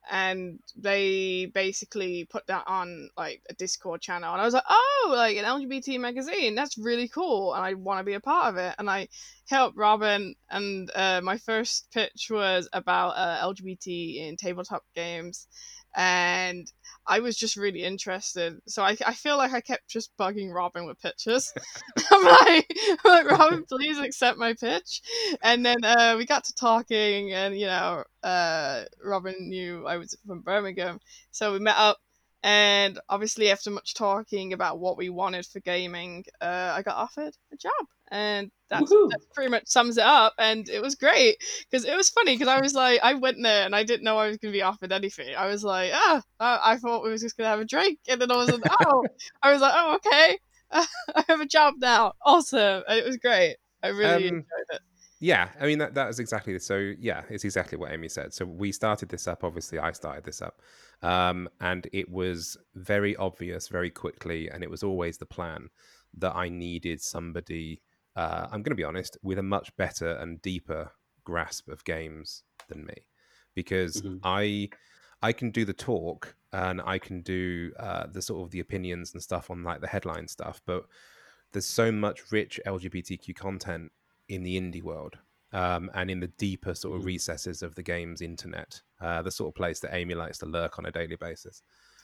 and 0.09 0.59
they 0.75 1.45
basically 1.53 2.25
put 2.25 2.47
that 2.47 2.63
on 2.67 3.09
like 3.17 3.41
a 3.49 3.53
Discord 3.53 4.01
channel, 4.01 4.31
and 4.31 4.41
I 4.41 4.45
was 4.45 4.53
like, 4.53 4.63
oh, 4.69 5.13
like 5.15 5.37
an 5.37 5.45
LGBT 5.45 5.99
magazine, 5.99 6.55
that's 6.55 6.77
really 6.77 7.07
cool, 7.07 7.53
and 7.53 7.63
I 7.63 7.73
want 7.73 7.99
to 7.99 8.03
be 8.03 8.13
a 8.13 8.19
part 8.19 8.53
of 8.53 8.57
it, 8.57 8.75
and 8.77 8.89
I 8.89 9.09
helped 9.49 9.77
Robin, 9.77 10.35
and 10.49 10.89
uh, 10.95 11.21
my 11.21 11.37
first 11.37 11.91
pitch 11.91 12.27
was 12.29 12.69
about 12.73 13.09
uh, 13.11 13.45
LGBT 13.53 14.27
in 14.27 14.37
tabletop 14.37 14.83
games, 14.95 15.47
and 15.97 16.71
I 17.07 17.19
was 17.19 17.35
just 17.35 17.57
really 17.57 17.83
interested. 17.83 18.59
So 18.67 18.83
I, 18.83 18.95
I 19.05 19.13
feel 19.13 19.35
like 19.37 19.51
I 19.51 19.61
kept 19.61 19.89
just 19.89 20.15
bugging 20.17 20.53
Robin 20.53 20.85
with 20.85 21.01
pitches. 21.01 21.51
I'm 22.11 22.23
like, 22.23 22.71
I'm 23.03 23.25
like, 23.25 23.31
Robin, 23.31 23.65
please 23.67 23.97
accept 23.97 24.37
my 24.37 24.53
pitch. 24.53 25.01
And 25.41 25.65
then 25.65 25.83
uh, 25.83 26.15
we 26.17 26.25
got 26.25 26.43
to 26.45 26.53
talking, 26.53 27.33
and 27.33 27.59
you 27.59 27.65
know, 27.65 28.03
uh, 28.23 28.83
Robin 29.03 29.35
knew 29.39 29.87
I 29.87 29.97
was 29.97 30.15
from 30.25 30.41
Birmingham, 30.41 30.99
so 31.31 31.51
we 31.51 31.59
met 31.59 31.75
up. 31.77 31.97
And 32.43 32.99
obviously, 33.09 33.49
after 33.51 33.71
much 33.71 33.93
talking 33.93 34.53
about 34.53 34.79
what 34.79 34.97
we 34.97 35.09
wanted 35.09 35.45
for 35.45 35.59
Gayming, 35.59 36.25
uh, 36.39 36.73
I 36.75 36.81
got 36.83 36.95
offered 36.95 37.33
a 37.51 37.57
job, 37.57 37.71
and 38.11 38.51
that's, 38.69 38.89
that 38.89 39.19
pretty 39.33 39.49
much 39.51 39.63
sums 39.67 39.97
it 39.97 40.03
up. 40.03 40.33
And 40.37 40.69
it 40.69 40.81
was 40.81 40.95
great 40.95 41.37
because 41.69 41.83
it 41.83 41.95
was 41.97 42.09
funny 42.09 42.35
because 42.35 42.47
I 42.47 42.61
was 42.61 42.73
like, 42.73 42.99
I 43.03 43.15
went 43.15 43.37
there 43.41 43.65
and 43.65 43.75
I 43.75 43.83
didn't 43.83 44.03
know 44.03 44.17
I 44.17 44.27
was 44.27 44.37
going 44.37 44.53
to 44.53 44.57
be 44.57 44.61
offered 44.61 44.91
anything. 44.91 45.35
I 45.35 45.47
was 45.47 45.63
like, 45.63 45.91
ah, 45.93 46.21
I, 46.39 46.59
I 46.73 46.77
thought 46.77 47.03
we 47.03 47.09
was 47.09 47.21
just 47.21 47.37
going 47.37 47.45
to 47.45 47.49
have 47.49 47.59
a 47.59 47.65
drink, 47.65 47.99
and 48.07 48.21
then 48.21 48.31
I 48.31 48.35
was 48.37 48.51
like, 48.51 48.61
oh, 48.85 49.03
I 49.41 49.51
was 49.51 49.61
like, 49.61 49.73
oh, 49.75 49.95
okay, 49.95 50.37
I 50.71 51.23
have 51.27 51.41
a 51.41 51.45
job 51.45 51.73
now, 51.79 52.13
awesome, 52.23 52.83
and 52.87 52.99
it 52.99 53.05
was 53.05 53.17
great. 53.17 53.57
I 53.83 53.87
really 53.89 54.27
Um, 54.29 54.35
enjoyed 54.35 54.45
it. 54.71 54.81
Yeah, 55.19 55.49
I 55.59 55.65
mean 55.65 55.79
that 55.79 55.95
that 55.95 56.09
is 56.09 56.19
exactly 56.19 56.53
the 56.53 56.59
so. 56.59 56.93
Yeah, 56.99 57.23
it's 57.29 57.43
exactly 57.43 57.75
what 57.77 57.91
Aimee 57.91 58.07
said. 58.07 58.33
So 58.35 58.45
we 58.45 58.71
started 58.71 59.09
this 59.09 59.27
up. 59.27 59.43
Obviously, 59.43 59.79
I 59.79 59.91
started 59.91 60.23
this 60.23 60.43
up, 60.43 60.61
um, 61.01 61.49
and 61.59 61.87
it 61.93 62.09
was 62.09 62.57
very 62.75 63.15
obvious 63.15 63.67
very 63.67 63.91
quickly, 63.91 64.49
and 64.49 64.63
it 64.63 64.69
was 64.69 64.83
always 64.83 65.17
the 65.17 65.25
plan 65.25 65.69
that 66.13 66.35
I 66.35 66.49
needed 66.49 67.01
somebody. 67.01 67.83
Uh, 68.15 68.45
I'm 68.51 68.63
going 68.63 68.71
to 68.71 68.75
be 68.75 68.83
honest, 68.83 69.17
with 69.21 69.37
a 69.39 69.43
much 69.43 69.75
better 69.77 70.11
and 70.13 70.41
deeper 70.41 70.91
grasp 71.23 71.67
of 71.69 71.83
games 71.83 72.43
than 72.67 72.85
me, 72.85 72.95
because 73.53 74.01
Mhm. 74.01 74.23
I 74.23 74.69
I 75.21 75.33
can 75.33 75.51
do 75.51 75.65
the 75.65 75.73
talk 75.73 76.35
and 76.53 76.81
I 76.81 76.99
can 76.99 77.21
do 77.21 77.73
uh, 77.79 78.07
the 78.07 78.21
sort 78.21 78.45
of 78.45 78.51
the 78.51 78.59
opinions 78.59 79.13
and 79.13 79.21
stuff 79.21 79.49
on 79.49 79.63
like 79.63 79.81
the 79.81 79.87
headline 79.87 80.27
stuff, 80.27 80.61
but 80.65 80.85
there's 81.51 81.65
so 81.65 81.91
much 81.91 82.31
rich 82.31 82.59
LGBTQ 82.65 83.33
content 83.35 83.91
in 84.27 84.43
the 84.43 84.59
indie 84.59 84.83
world 84.83 85.17
um, 85.53 85.89
and 85.93 86.09
in 86.11 86.19
the 86.19 86.27
deeper 86.27 86.73
sort 86.75 86.95
of 86.97 87.03
Mhm. 87.03 87.05
recesses 87.07 87.61
of 87.61 87.75
the 87.75 87.83
game's 87.83 88.21
internet, 88.21 88.81
uh, 88.99 89.21
the 89.21 89.31
sort 89.31 89.49
of 89.49 89.55
place 89.55 89.79
that 89.81 89.93
Aimee 89.93 90.15
likes 90.15 90.37
to 90.39 90.45
lurk 90.45 90.77
on 90.79 90.85
a 90.85 90.91
daily 90.91 91.15
basis. 91.15 91.61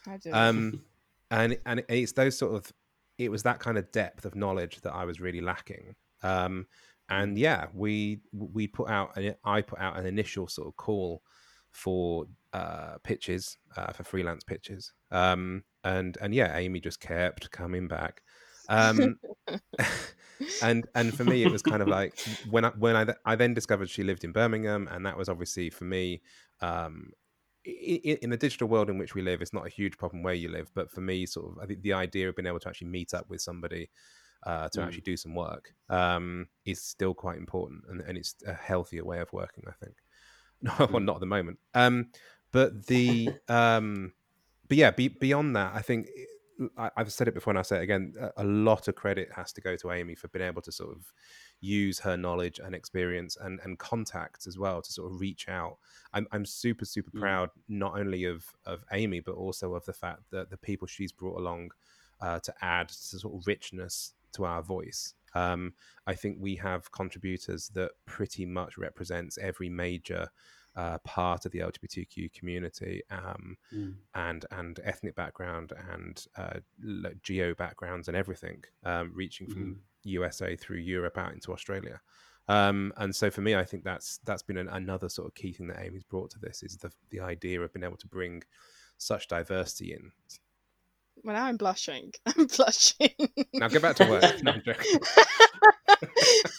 I 0.08 0.18
do. 0.18 0.32
Um, 0.34 0.84
and 1.32 1.60
and 1.66 1.84
it's 1.90 2.12
those 2.14 2.38
sort 2.38 2.56
of 2.56 2.72
it 3.18 3.30
was 3.30 3.44
that 3.44 3.60
kind 3.60 3.78
of 3.78 3.92
depth 3.92 4.26
of 4.26 4.36
knowledge 4.36 4.82
that 4.82 4.94
I 4.94 5.06
was 5.06 5.20
really 5.22 5.42
lacking. 5.42 5.96
Um, 6.24 6.68
and 7.10 7.38
yeah, 7.38 7.68
we 7.74 8.22
we 8.32 8.68
put 8.68 8.90
out 8.90 9.16
an, 9.18 9.36
I 9.44 9.62
put 9.62 9.80
out 9.80 9.98
an 9.98 10.06
initial 10.06 10.48
sort 10.48 10.68
of 10.68 10.76
call 10.78 11.22
for 11.72 12.26
uh, 12.54 12.98
pitches 13.04 13.58
uh, 13.76 13.92
for 13.92 14.04
freelance 14.04 14.44
pitches. 14.44 14.94
Um, 15.12 15.64
and 15.84 16.18
and 16.22 16.34
yeah, 16.34 16.56
Aimee 16.56 16.80
just 16.80 17.00
kept 17.00 17.52
coming 17.52 17.88
back. 17.88 18.22
Um, 18.70 19.20
and 20.62 20.86
and 20.96 21.14
for 21.16 21.24
me, 21.24 21.44
it 21.44 21.52
was 21.52 21.62
kind 21.62 21.82
of 21.82 21.88
like 21.88 22.14
when 22.50 22.66
I 22.66 22.70
when 22.70 22.96
I 22.96 23.06
th- 23.06 23.18
I 23.26 23.36
then 23.36 23.54
discovered 23.54 23.90
she 23.90 24.04
lived 24.04 24.24
in 24.24 24.32
Birmingham, 24.32 24.88
and 24.92 25.06
that 25.06 25.18
was 25.18 25.30
obviously 25.30 25.70
for 25.70 25.86
me. 25.86 26.22
Um, 26.62 27.12
in, 27.66 28.18
in 28.24 28.30
the 28.30 28.36
digital 28.36 28.68
world 28.68 28.90
in 28.90 28.98
which 28.98 29.16
we 29.16 29.22
live, 29.22 29.42
it's 29.42 29.54
not 29.54 29.66
a 29.66 29.70
huge 29.70 29.98
problem 29.98 30.22
where 30.22 30.34
you 30.34 30.50
live, 30.50 30.70
but 30.74 30.92
for 30.92 31.00
me, 31.00 31.26
sort 31.26 31.50
of, 31.50 31.64
I 31.64 31.66
think 31.66 31.82
the 31.82 31.94
idea 31.94 32.28
of 32.28 32.36
being 32.36 32.46
able 32.46 32.60
to 32.60 32.68
actually 32.68 32.88
meet 32.90 33.14
up 33.14 33.30
with 33.30 33.40
somebody 33.42 33.90
uh, 34.46 34.68
to 34.74 34.82
Mm. 34.82 34.84
actually 34.86 35.02
do 35.04 35.16
some 35.16 35.34
work 35.34 35.74
um, 35.90 36.48
is 36.66 36.82
still 36.82 37.14
quite 37.14 37.38
important, 37.38 37.84
and, 37.88 38.02
and 38.02 38.18
it's 38.18 38.36
a 38.46 38.54
healthier 38.54 39.06
way 39.06 39.20
of 39.20 39.32
working, 39.32 39.64
I 39.68 39.72
think. 39.84 39.96
No, 40.62 40.74
well, 40.80 40.88
Mm. 41.02 41.06
not 41.06 41.16
at 41.16 41.20
the 41.22 41.26
moment. 41.26 41.60
Um, 41.74 42.10
but 42.52 42.88
the 42.88 43.30
um, 43.48 44.14
but 44.68 44.78
yeah, 44.78 44.92
be, 44.92 45.08
beyond 45.08 45.56
that, 45.56 45.74
I 45.74 45.82
think 45.82 46.08
I, 46.78 46.92
I've 46.98 47.12
said 47.12 47.28
it 47.28 47.34
before, 47.34 47.52
and 47.52 47.60
I 47.60 47.64
say 47.64 47.78
it 47.78 47.84
again. 47.84 48.14
A, 48.20 48.32
a 48.38 48.44
lot 48.44 48.88
of 48.88 48.96
credit 48.96 49.32
has 49.34 49.52
to 49.54 49.62
go 49.62 49.76
to 49.78 49.92
Aimee 49.92 50.16
for 50.16 50.28
being 50.28 50.46
able 50.46 50.62
to 50.64 50.72
sort 50.72 50.96
of 50.96 51.12
use 51.60 52.00
her 52.00 52.18
knowledge 52.18 52.60
and 52.60 52.76
experience 52.76 53.36
and 53.38 53.60
and 53.64 53.80
contacts 53.80 54.48
as 54.48 54.58
well 54.58 54.82
to 54.82 54.92
sort 54.92 55.12
of 55.12 55.20
reach 55.20 55.50
out. 55.50 55.78
I'm 56.14 56.28
I'm 56.32 56.46
super 56.46 56.86
super 56.86 57.12
Mm. 57.14 57.20
proud 57.20 57.50
not 57.68 57.98
only 58.00 58.26
of 58.26 58.46
of 58.66 58.84
Aimee 58.92 59.22
but 59.22 59.36
also 59.36 59.74
of 59.76 59.86
the 59.86 59.94
fact 59.94 60.30
that 60.32 60.50
the 60.50 60.58
people 60.58 60.88
she's 60.88 61.12
brought 61.12 61.40
along 61.40 61.72
uh, 62.22 62.40
to 62.40 62.54
add 62.62 62.90
to 62.90 63.20
sort 63.20 63.36
of 63.36 63.48
richness 63.48 64.14
to 64.34 64.46
our 64.46 64.62
voice. 64.62 65.14
Um, 65.36 65.74
I 66.06 66.14
think 66.16 66.38
we 66.40 66.56
have 66.58 66.92
contributors 66.92 67.70
that 67.70 67.92
pretty 68.06 68.46
much 68.46 68.78
represents 68.78 69.38
every 69.38 69.70
major 69.70 70.30
uh, 70.76 70.98
part 71.00 71.46
of 71.46 71.52
the 71.52 71.60
LGBTQ 71.60 72.34
community. 72.34 73.02
Um, 73.10 73.58
Mm. 73.74 73.96
and 74.16 74.46
and 74.52 74.80
ethnic 74.84 75.16
background 75.16 75.74
and 75.92 76.26
uh, 76.38 76.60
geo 77.24 77.54
backgrounds 77.56 78.08
and 78.08 78.16
everything, 78.18 78.64
um, 78.84 79.12
reaching 79.16 79.48
from 79.48 79.80
USA 80.04 80.56
through 80.56 80.78
Europe 80.78 81.18
out 81.18 81.34
into 81.34 81.52
Australia. 81.52 82.00
Um, 82.48 82.92
and 82.98 83.16
so 83.16 83.32
for 83.32 83.42
me, 83.42 83.56
I 83.56 83.64
think 83.66 83.84
that's 83.84 84.20
that's 84.26 84.44
been 84.44 84.58
an, 84.58 84.68
another 84.68 85.10
sort 85.10 85.28
of 85.28 85.34
key 85.34 85.54
thing 85.54 85.68
that 85.68 85.78
Aimee's 85.78 86.04
brought 86.04 86.30
to 86.32 86.40
this 86.40 86.62
is 86.62 86.78
the 86.78 86.92
the 87.10 87.20
idea 87.22 87.62
of 87.62 87.74
being 87.74 87.84
able 87.86 87.98
to 87.98 88.08
bring 88.08 88.44
such 88.98 89.28
diversity 89.28 89.94
in. 89.94 90.12
well, 91.24 91.36
now 91.36 91.46
I'm 91.46 91.58
blushing. 91.58 92.12
I'm 92.26 92.46
blushing. 92.48 93.10
Now 93.54 93.70
get 93.70 93.82
back 93.82 93.96
to 93.98 94.06
work. 94.10 94.24
No, 94.44 94.52
I'm 94.52 94.62
joking. 94.62 95.00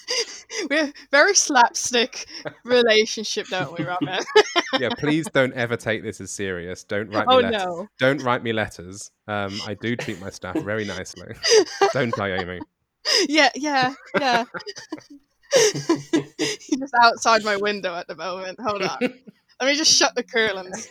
We're 0.71 0.93
very 1.11 1.35
slapstick 1.35 2.27
relationship, 2.65 3.47
don't 3.49 3.79
we, 3.79 3.85
Robin? 3.85 4.19
yeah, 4.81 4.89
please 4.99 5.27
don't 5.33 5.53
ever 5.55 5.77
take 5.77 6.03
this 6.03 6.21
as 6.21 6.31
serious. 6.31 6.85
Don't 6.85 7.09
write 7.11 7.27
me 7.27 7.35
oh 7.35 7.39
letters. 7.39 7.65
no. 7.65 7.89
Don't 7.99 8.23
write 8.23 8.43
me 8.43 8.53
letters. 8.53 9.11
Um, 9.29 9.59
I 9.67 9.75
do 9.75 9.97
treat 9.97 10.21
my 10.21 10.31
staff 10.31 10.57
very 10.57 10.85
nicely. 10.85 11.35
Don't 11.93 12.19
I, 12.19 12.39
Aimee? 12.39 12.61
yeah, 13.29 13.51
yeah, 13.55 13.95
yeah. 14.19 14.45
You're 15.55 16.81
just 16.81 16.95
outside 17.03 17.45
my 17.45 17.57
window 17.57 17.95
at 17.95 18.09
the 18.09 18.17
moment. 18.17 18.59
Hold 18.61 18.83
on. 18.83 18.99
Let 19.01 19.67
me 19.67 19.77
just 19.77 19.93
shut 19.93 20.15
the 20.15 20.23
curtains. 20.23 20.89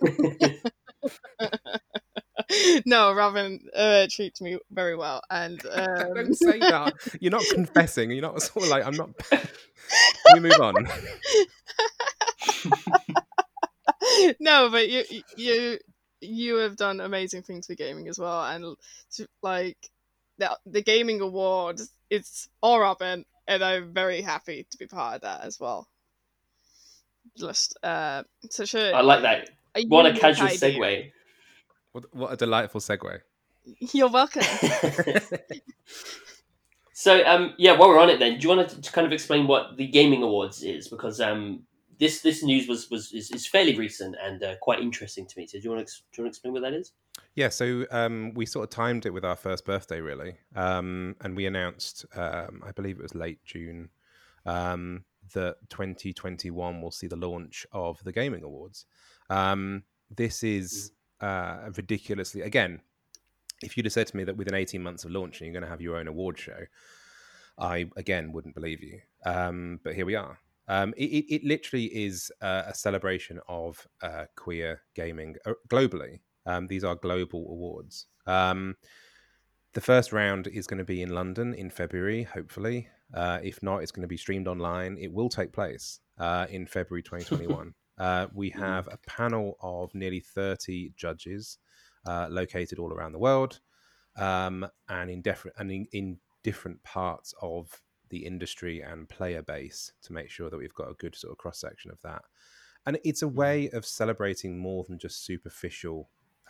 no, 2.85 3.13
Robin 3.13 3.59
uh, 3.75 4.07
treats 4.09 4.41
me 4.41 4.57
very 4.71 4.95
well, 4.95 5.21
and 5.29 5.61
um, 5.71 6.13
Don't 6.13 6.35
say 6.35 6.59
that. 6.59 6.93
You're 7.19 7.31
not 7.31 7.43
confessing. 7.51 8.11
You're 8.11 8.21
not 8.21 8.41
sort 8.41 8.65
of 8.65 8.69
like 8.71 8.85
I'm 8.85 8.95
not. 8.95 9.09
Can 9.29 9.41
we 10.35 10.39
move 10.41 10.59
on? 10.59 10.75
no, 14.39 14.69
but 14.69 14.89
you 14.89 15.03
you 15.37 15.79
you 16.21 16.55
have 16.57 16.75
done 16.77 17.01
amazing 17.01 17.43
things 17.43 17.67
for 17.67 17.75
Gayming 17.75 18.07
as 18.09 18.19
well, 18.19 18.43
and 18.45 18.75
like 19.41 19.77
the 20.37 20.57
the 20.65 20.81
Gayming 20.83 21.21
Awards, 21.21 21.91
it's 22.09 22.49
all 22.61 22.79
Robin, 22.79 23.25
and 23.47 23.63
I'm 23.63 23.93
very 23.93 24.21
happy 24.21 24.65
to 24.69 24.77
be 24.77 24.87
part 24.87 25.15
of 25.15 25.21
that 25.21 25.41
as 25.41 25.59
well. 25.59 25.87
Just 27.37 27.77
uh, 27.83 28.23
such 28.49 28.75
a 28.75 28.91
I 28.93 29.01
like 29.01 29.21
that. 29.23 29.49
a 29.75 29.83
What 29.85 30.05
a 30.05 30.09
unique 30.09 30.21
casual 30.21 30.47
idea. 30.47 30.59
segue. 30.79 31.11
What, 31.93 32.13
what 32.13 32.33
a 32.33 32.37
delightful 32.37 32.81
segue. 32.81 33.21
You're 33.93 34.09
welcome. 34.09 34.43
so 36.95 37.25
um 37.25 37.53
yeah 37.57 37.71
while 37.75 37.89
we're 37.89 37.99
on 37.99 38.09
it 38.09 38.19
then 38.19 38.37
do 38.37 38.47
you 38.47 38.55
want 38.55 38.69
to, 38.69 38.79
to 38.79 38.91
kind 38.91 39.07
of 39.07 39.11
explain 39.11 39.47
what 39.47 39.75
the 39.77 39.87
Gayming 39.87 40.21
Awards 40.21 40.61
is 40.61 40.87
because 40.87 41.19
um 41.19 41.63
this 41.99 42.21
this 42.21 42.43
news 42.43 42.67
was 42.67 42.89
was 42.91 43.11
is, 43.11 43.31
is 43.31 43.47
fairly 43.47 43.75
recent 43.75 44.15
and 44.23 44.43
uh, 44.43 44.55
quite 44.61 44.79
interesting 44.79 45.25
to 45.25 45.39
me 45.39 45.47
so 45.47 45.57
do 45.57 45.63
you 45.63 45.71
want 45.71 45.87
to 45.87 45.93
do 45.93 46.21
you 46.21 46.23
want 46.23 46.33
to 46.33 46.35
explain 46.35 46.53
what 46.53 46.61
that 46.61 46.73
is 46.73 46.91
Yeah, 47.35 47.49
so 47.49 47.85
um, 47.91 48.33
we 48.33 48.45
sort 48.45 48.63
of 48.63 48.69
timed 48.69 49.05
it 49.05 49.11
with 49.11 49.25
our 49.25 49.35
first 49.35 49.65
birthday, 49.65 50.01
really, 50.01 50.35
um, 50.55 51.15
and 51.21 51.35
we 51.35 51.45
announced, 51.45 52.05
um, 52.15 52.61
I 52.65 52.71
believe 52.71 52.99
it 52.99 53.03
was 53.03 53.15
late 53.15 53.43
June, 53.43 53.89
um, 54.45 55.05
that 55.33 55.57
2021 55.69 56.81
will 56.81 56.91
see 56.91 57.07
the 57.07 57.15
launch 57.15 57.65
of 57.71 58.03
the 58.03 58.11
Gayming 58.11 58.43
Awards. 58.43 58.85
Um, 59.29 59.83
this 60.15 60.43
is 60.43 60.91
uh, 61.23 61.71
ridiculously, 61.77 62.41
again, 62.41 62.81
if 63.63 63.77
you'd 63.77 63.85
have 63.85 63.93
said 63.93 64.07
to 64.07 64.17
me 64.17 64.23
that 64.25 64.35
within 64.35 64.53
18 64.53 64.81
months 64.83 65.05
of 65.05 65.11
launching, 65.11 65.47
you're 65.47 65.53
going 65.53 65.63
to 65.63 65.69
have 65.69 65.81
your 65.81 65.95
own 65.95 66.07
award 66.07 66.37
show, 66.37 66.59
I 67.57 67.85
again 67.95 68.31
wouldn't 68.31 68.55
believe 68.55 68.83
you. 68.83 68.99
Um, 69.25 69.79
but 69.83 69.95
here 69.95 70.05
we 70.05 70.15
are. 70.15 70.37
Um, 70.67 70.93
it, 70.97 71.05
it, 71.05 71.35
it 71.35 71.43
literally 71.43 71.85
is 71.85 72.31
uh, 72.41 72.63
a 72.67 72.73
celebration 72.73 73.39
of 73.47 73.87
uh, 74.01 74.25
queer 74.35 74.81
gaming 74.95 75.35
uh, 75.45 75.53
globally. 75.69 76.19
Um, 76.45 76.67
these 76.67 76.83
are 76.83 76.95
global 76.95 77.47
awards. 77.49 78.07
Um, 78.25 78.75
the 79.73 79.81
first 79.81 80.11
round 80.11 80.47
is 80.47 80.67
going 80.67 80.77
to 80.77 80.83
be 80.83 81.01
in 81.01 81.09
London 81.09 81.53
in 81.53 81.69
February, 81.69 82.23
hopefully. 82.23 82.87
Uh, 83.13 83.39
if 83.43 83.61
not, 83.63 83.77
it's 83.81 83.91
going 83.91 84.03
to 84.03 84.07
be 84.07 84.17
streamed 84.17 84.47
online. 84.47 84.97
It 84.99 85.11
will 85.11 85.29
take 85.29 85.51
place 85.51 85.99
uh, 86.17 86.47
in 86.49 86.65
February 86.65 87.03
2021. 87.03 87.73
Uh, 87.97 88.27
we 88.33 88.49
have 88.49 88.87
a 88.87 88.97
panel 89.07 89.57
of 89.61 89.93
nearly 89.93 90.19
30 90.19 90.91
judges 90.95 91.57
uh, 92.05 92.27
located 92.29 92.79
all 92.79 92.91
around 92.91 93.11
the 93.11 93.19
world 93.19 93.59
um, 94.17 94.65
and 94.89 95.09
in 95.09 95.21
different 95.21 95.55
and 95.57 95.71
in, 95.71 95.87
in 95.91 96.17
different 96.43 96.81
parts 96.83 97.33
of 97.41 97.81
the 98.09 98.25
industry 98.25 98.81
and 98.81 99.09
player 99.09 99.41
base 99.41 99.91
to 100.03 100.13
make 100.13 100.29
sure 100.29 100.49
that 100.49 100.57
we've 100.57 100.73
got 100.73 100.89
a 100.89 100.93
good 100.95 101.15
sort 101.15 101.31
of 101.31 101.37
cross 101.37 101.59
section 101.59 101.89
of 101.89 101.99
that. 102.03 102.21
And 102.85 102.99
it's 103.03 103.21
a 103.21 103.27
way 103.27 103.69
of 103.69 103.85
celebrating 103.85 104.57
more 104.57 104.83
than 104.87 104.99
just 104.99 105.25
superficial 105.25 106.09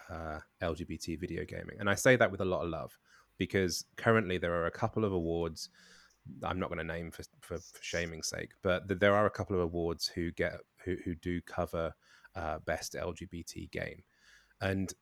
uh, 0.09 0.39
LGBT 0.61 1.19
video 1.19 1.45
gaming. 1.45 1.77
And 1.79 1.89
I 1.89 1.95
say 1.95 2.15
that 2.15 2.31
with 2.31 2.41
a 2.41 2.45
lot 2.45 2.63
of 2.63 2.69
love 2.69 2.97
because 3.37 3.85
currently 3.97 4.37
there 4.37 4.53
are 4.53 4.65
a 4.65 4.71
couple 4.71 5.05
of 5.05 5.13
awards. 5.13 5.69
I'm 6.43 6.59
not 6.59 6.69
going 6.69 6.79
to 6.79 6.83
name 6.83 7.11
for, 7.11 7.23
for, 7.39 7.57
for 7.57 7.83
shaming's 7.83 8.29
sake, 8.29 8.51
but 8.61 8.87
th- 8.87 8.99
there 8.99 9.15
are 9.15 9.25
a 9.25 9.31
couple 9.31 9.55
of 9.55 9.61
awards 9.61 10.07
who 10.07 10.31
get 10.31 10.53
who, 10.83 10.95
who 11.03 11.15
do 11.15 11.41
cover 11.41 11.93
uh, 12.35 12.59
best 12.59 12.93
LGBT 12.95 13.69
game, 13.71 14.03
and 14.61 14.93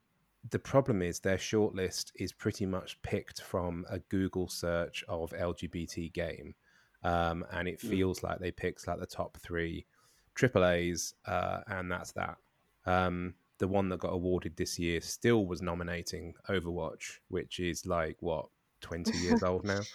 the 0.49 0.59
problem 0.59 1.01
is 1.01 1.19
their 1.19 1.37
shortlist 1.37 2.11
is 2.15 2.33
pretty 2.33 2.65
much 2.65 2.99
picked 3.03 3.41
from 3.41 3.85
a 3.89 3.99
Google 3.99 4.47
search 4.47 5.03
of 5.07 5.31
LGBT 5.31 6.11
game, 6.13 6.55
um, 7.03 7.45
and 7.51 7.67
it 7.67 7.79
Mm. 7.79 7.89
feels 7.89 8.23
like 8.23 8.39
they 8.39 8.51
picked 8.51 8.87
like 8.87 8.99
the 8.99 9.05
top 9.05 9.37
three 9.37 9.85
triple 10.33 10.65
A's, 10.65 11.13
uh, 11.25 11.61
and 11.67 11.91
that's 11.91 12.11
that. 12.13 12.37
Um, 12.85 13.35
the 13.59 13.67
one 13.67 13.89
that 13.89 13.99
got 13.99 14.13
awarded 14.13 14.55
this 14.57 14.79
year 14.79 15.01
still 15.01 15.45
was 15.45 15.61
nominating 15.61 16.33
Overwatch, 16.49 17.19
which 17.27 17.59
is 17.59 17.85
like 17.85 18.17
what 18.21 18.47
20 18.81 19.17
years 19.17 19.43
old 19.43 19.63
now. 19.65 19.81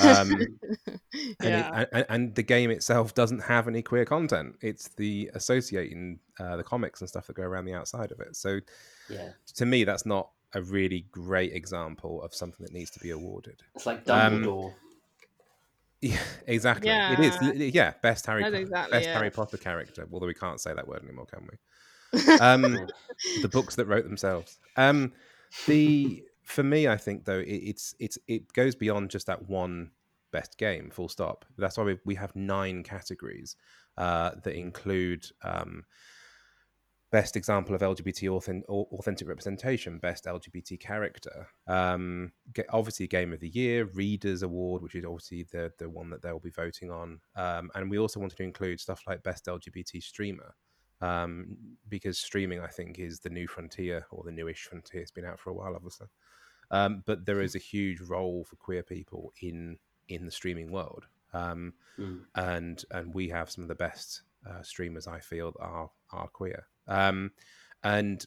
Um, 0.00 0.32
and, 0.32 0.98
yeah. 1.42 1.80
it, 1.82 1.88
and, 1.92 2.06
and 2.08 2.34
the 2.34 2.42
game 2.42 2.70
itself 2.70 3.12
doesn't 3.12 3.40
have 3.40 3.68
any 3.68 3.82
queer 3.82 4.06
content. 4.06 4.56
It's 4.62 4.88
the 4.88 5.30
associating 5.34 6.20
uh, 6.40 6.56
the 6.56 6.64
comics 6.64 7.00
and 7.02 7.08
stuff 7.08 7.26
that 7.26 7.36
go 7.36 7.42
around 7.42 7.66
the 7.66 7.74
outside 7.74 8.10
of 8.10 8.18
it. 8.20 8.34
So 8.34 8.60
Yeah, 9.10 9.32
to 9.56 9.66
me, 9.66 9.84
that's 9.84 10.06
not 10.06 10.30
a 10.54 10.62
really 10.62 11.04
great 11.12 11.52
example 11.52 12.22
of 12.22 12.34
something 12.34 12.64
that 12.64 12.72
needs 12.72 12.90
to 12.92 12.98
be 12.98 13.10
awarded. 13.10 13.62
it's 13.74 13.84
like 13.84 14.08
Um, 14.08 14.42
Dumbledore. 14.44 14.72
Yeah, 16.00 16.18
exactly. 16.46 16.90
It 16.90 17.20
is. 17.20 17.36
Yeah. 17.42 17.52
Yeah, 17.52 17.92
best 18.02 18.24
Harry 18.24 18.42
exactly 18.42 18.90
best 18.90 19.08
it. 19.08 19.12
Harry 19.12 19.30
Potter 19.30 19.58
character. 19.58 20.08
Although 20.10 20.26
we 20.26 20.34
can't 20.34 20.60
say 20.60 20.72
that 20.72 20.88
word 20.88 21.02
anymore, 21.02 21.26
can 21.26 21.46
we? 21.50 21.58
Um, 22.40 22.88
the 23.42 23.48
books 23.48 23.74
that 23.74 23.86
wrote 23.86 24.04
themselves. 24.04 24.58
Um, 24.78 25.12
the 25.66 26.24
for 26.44 26.62
me, 26.62 26.88
I 26.88 26.96
think 26.96 27.24
though 27.24 27.40
it, 27.40 27.48
it's 27.48 27.94
it's 27.98 28.18
it 28.28 28.52
goes 28.52 28.74
beyond 28.74 29.10
just 29.10 29.26
that 29.26 29.48
one 29.48 29.90
best 30.32 30.58
game. 30.58 30.90
Full 30.90 31.08
stop. 31.08 31.44
That's 31.56 31.76
why 31.78 31.84
we 31.84 31.98
we 32.04 32.14
have 32.16 32.34
nine 32.36 32.82
categories 32.82 33.56
uh, 33.96 34.32
that 34.42 34.54
include. 34.54 35.26
Um, 35.42 35.84
Best 37.14 37.36
example 37.36 37.76
of 37.76 37.80
LGBT 37.80 38.28
authentic, 38.68 39.28
representation, 39.28 39.98
best 39.98 40.24
LGBT 40.24 40.80
character. 40.80 41.46
Um, 41.68 42.32
obviously, 42.70 43.06
Game 43.06 43.32
of 43.32 43.38
the 43.38 43.50
Year, 43.50 43.84
Readers 43.84 44.42
Award, 44.42 44.82
which 44.82 44.96
is 44.96 45.04
obviously 45.04 45.44
the 45.44 45.72
the 45.78 45.88
one 45.88 46.10
that 46.10 46.22
they'll 46.22 46.40
be 46.40 46.50
voting 46.50 46.90
on. 46.90 47.20
Um, 47.36 47.70
and 47.76 47.88
we 47.88 48.00
also 48.00 48.18
wanted 48.18 48.38
to 48.38 48.42
include 48.42 48.80
stuff 48.80 49.04
like 49.06 49.22
best 49.22 49.46
LGBT 49.46 50.02
streamer, 50.02 50.56
um, 51.00 51.56
because 51.88 52.18
streaming, 52.18 52.58
I 52.58 52.66
think, 52.66 52.98
is 52.98 53.20
the 53.20 53.30
new 53.30 53.46
frontier 53.46 54.06
or 54.10 54.24
the 54.24 54.32
newish 54.32 54.64
frontier. 54.64 55.02
It's 55.02 55.12
been 55.12 55.24
out 55.24 55.38
for 55.38 55.50
a 55.50 55.54
while, 55.54 55.76
obviously, 55.76 56.08
um, 56.70 57.02
but 57.06 57.26
there 57.26 57.40
is 57.40 57.54
a 57.54 57.58
huge 57.58 58.00
role 58.00 58.44
for 58.44 58.56
queer 58.56 58.82
people 58.82 59.32
in 59.40 59.78
in 60.08 60.24
the 60.26 60.30
streaming 60.30 60.70
world, 60.70 61.06
um, 61.32 61.74
Mm. 61.98 62.24
and 62.34 62.84
and 62.90 63.14
we 63.14 63.28
have 63.28 63.50
some 63.50 63.62
of 63.62 63.68
the 63.68 63.74
best 63.74 64.22
uh, 64.48 64.62
streamers 64.62 65.06
I 65.06 65.20
feel 65.20 65.54
are 65.60 65.90
are 66.10 66.28
queer. 66.28 66.66
Um, 66.86 67.32
and 67.82 68.24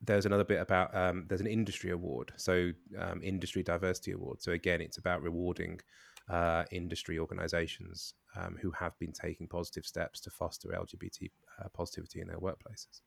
there's 0.00 0.26
another 0.26 0.44
bit 0.44 0.60
about 0.60 0.94
um, 0.94 1.26
there's 1.28 1.40
an 1.40 1.46
industry 1.46 1.90
award, 1.90 2.32
so 2.36 2.72
um, 2.98 3.22
industry 3.22 3.62
diversity 3.62 4.12
award. 4.12 4.42
So 4.42 4.52
again, 4.52 4.80
it's 4.80 4.98
about 4.98 5.22
rewarding 5.22 5.80
uh, 6.28 6.64
industry 6.70 7.18
organisations 7.18 8.14
um, 8.36 8.56
who 8.60 8.70
have 8.72 8.98
been 8.98 9.12
taking 9.12 9.48
positive 9.48 9.86
steps 9.86 10.20
to 10.20 10.30
foster 10.30 10.74
LGBT 10.74 11.30
uh, 11.62 11.68
positivity 11.68 12.20
in 12.20 12.28
their 12.28 12.38
workplaces. 12.38 13.00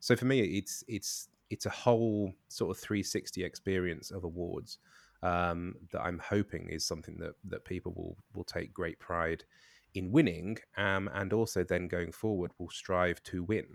So 0.00 0.14
for 0.16 0.26
me, 0.26 0.40
it's 0.40 0.84
it's 0.88 1.28
it's 1.50 1.66
a 1.66 1.70
whole 1.70 2.32
sort 2.48 2.76
of 2.76 2.82
360 2.82 3.44
experience 3.44 4.10
of 4.10 4.24
awards 4.24 4.78
um, 5.22 5.74
that 5.92 6.00
I'm 6.00 6.18
hoping 6.18 6.68
is 6.68 6.84
something 6.84 7.16
that 7.18 7.34
that 7.48 7.64
people 7.64 7.92
will 7.96 8.16
will 8.34 8.44
take 8.44 8.72
great 8.72 8.98
pride 8.98 9.44
in 9.94 10.12
winning, 10.12 10.58
um, 10.76 11.08
and 11.14 11.32
also 11.32 11.64
then 11.64 11.88
going 11.88 12.12
forward 12.12 12.52
will 12.58 12.70
strive 12.70 13.22
to 13.24 13.42
win 13.42 13.66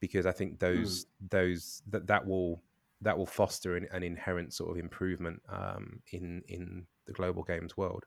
because 0.00 0.26
I 0.26 0.32
think 0.32 0.58
those 0.58 1.06
those 1.30 1.82
that 1.88 2.06
that 2.06 2.26
will 2.26 2.62
that 3.02 3.16
will 3.16 3.26
foster 3.26 3.76
an, 3.76 3.88
an 3.92 4.02
inherent 4.02 4.52
sort 4.52 4.70
of 4.70 4.78
improvement 4.78 5.42
um, 5.48 6.00
in 6.12 6.42
in 6.48 6.86
the 7.06 7.12
global 7.12 7.42
games 7.42 7.76
world. 7.76 8.04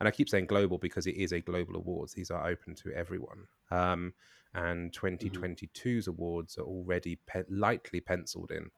And 0.00 0.08
I 0.08 0.12
keep 0.12 0.28
saying 0.28 0.46
global 0.46 0.78
because 0.78 1.06
it 1.06 1.16
is 1.16 1.32
a 1.32 1.40
global 1.40 1.76
awards. 1.76 2.12
These 2.12 2.30
are 2.30 2.46
open 2.46 2.74
to 2.76 2.92
everyone. 2.92 3.46
Um, 3.70 4.14
and 4.54 4.92
2022's 4.92 6.06
awards 6.06 6.56
are 6.56 6.62
already 6.62 7.18
pe- 7.26 7.44
lightly 7.48 8.00
penciled 8.00 8.50
in 8.50 8.70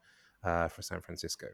uh, 0.43 0.69
for 0.69 0.83
San 0.83 1.01
Francisco. 1.01 1.47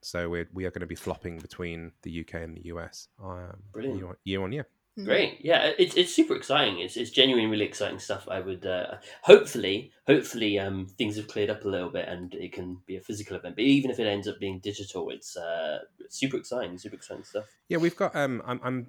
So 0.00 0.28
we're, 0.28 0.48
we 0.52 0.64
are 0.64 0.70
going 0.70 0.80
to 0.80 0.86
be 0.86 0.94
flopping 0.94 1.38
between 1.38 1.92
the 2.02 2.20
UK 2.20 2.42
and 2.42 2.56
the 2.56 2.66
US 2.66 3.08
um, 3.22 3.62
year, 3.80 4.06
on, 4.06 4.14
year 4.24 4.42
on 4.42 4.52
year. 4.52 4.66
Great, 5.04 5.38
yeah, 5.40 5.72
it's 5.78 5.94
it's 5.96 6.14
super 6.14 6.36
exciting. 6.36 6.80
It's 6.80 6.98
it's 6.98 7.10
genuinely 7.10 7.50
really 7.50 7.64
exciting 7.64 7.98
stuff. 7.98 8.28
I 8.30 8.40
would 8.40 8.66
uh, 8.66 8.96
hopefully 9.22 9.90
hopefully 10.06 10.58
um, 10.58 10.86
things 10.98 11.16
have 11.16 11.28
cleared 11.28 11.48
up 11.48 11.64
a 11.64 11.68
little 11.68 11.88
bit 11.88 12.06
and 12.08 12.34
it 12.34 12.52
can 12.52 12.76
be 12.86 12.96
a 12.96 13.00
physical 13.00 13.36
event. 13.36 13.56
But 13.56 13.64
even 13.64 13.90
if 13.90 13.98
it 13.98 14.06
ends 14.06 14.28
up 14.28 14.38
being 14.38 14.60
digital, 14.60 15.08
it's 15.08 15.34
uh, 15.34 15.78
super 16.10 16.36
exciting, 16.36 16.76
super 16.76 16.96
exciting 16.96 17.24
stuff. 17.24 17.46
Yeah, 17.68 17.78
we've 17.78 17.96
got. 17.96 18.14
Um, 18.14 18.42
I'm. 18.44 18.60
I'm. 18.62 18.88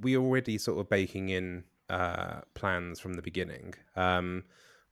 We 0.00 0.16
already 0.16 0.56
sort 0.56 0.80
of 0.80 0.88
baking 0.88 1.28
in 1.28 1.64
uh, 1.90 2.40
plans 2.54 2.98
from 2.98 3.12
the 3.12 3.22
beginning. 3.22 3.74
Um, 3.96 4.44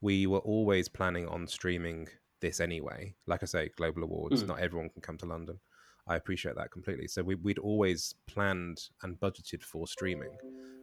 we 0.02 0.26
were 0.26 0.40
always 0.40 0.86
planning 0.86 1.26
on 1.28 1.46
streaming 1.46 2.08
this 2.42 2.60
anyway. 2.60 3.14
Like 3.26 3.42
I 3.42 3.46
say, 3.46 3.70
global 3.74 4.02
awards. 4.02 4.44
Mm. 4.44 4.48
Not 4.48 4.60
everyone 4.60 4.90
can 4.90 5.00
come 5.00 5.16
to 5.16 5.26
London. 5.26 5.60
I 6.06 6.16
appreciate 6.16 6.56
that 6.56 6.70
completely. 6.70 7.06
So 7.08 7.22
we, 7.22 7.36
we'd 7.36 7.58
always 7.58 8.14
planned 8.26 8.88
and 9.02 9.18
budgeted 9.20 9.62
for 9.62 9.86
streaming. 9.86 10.36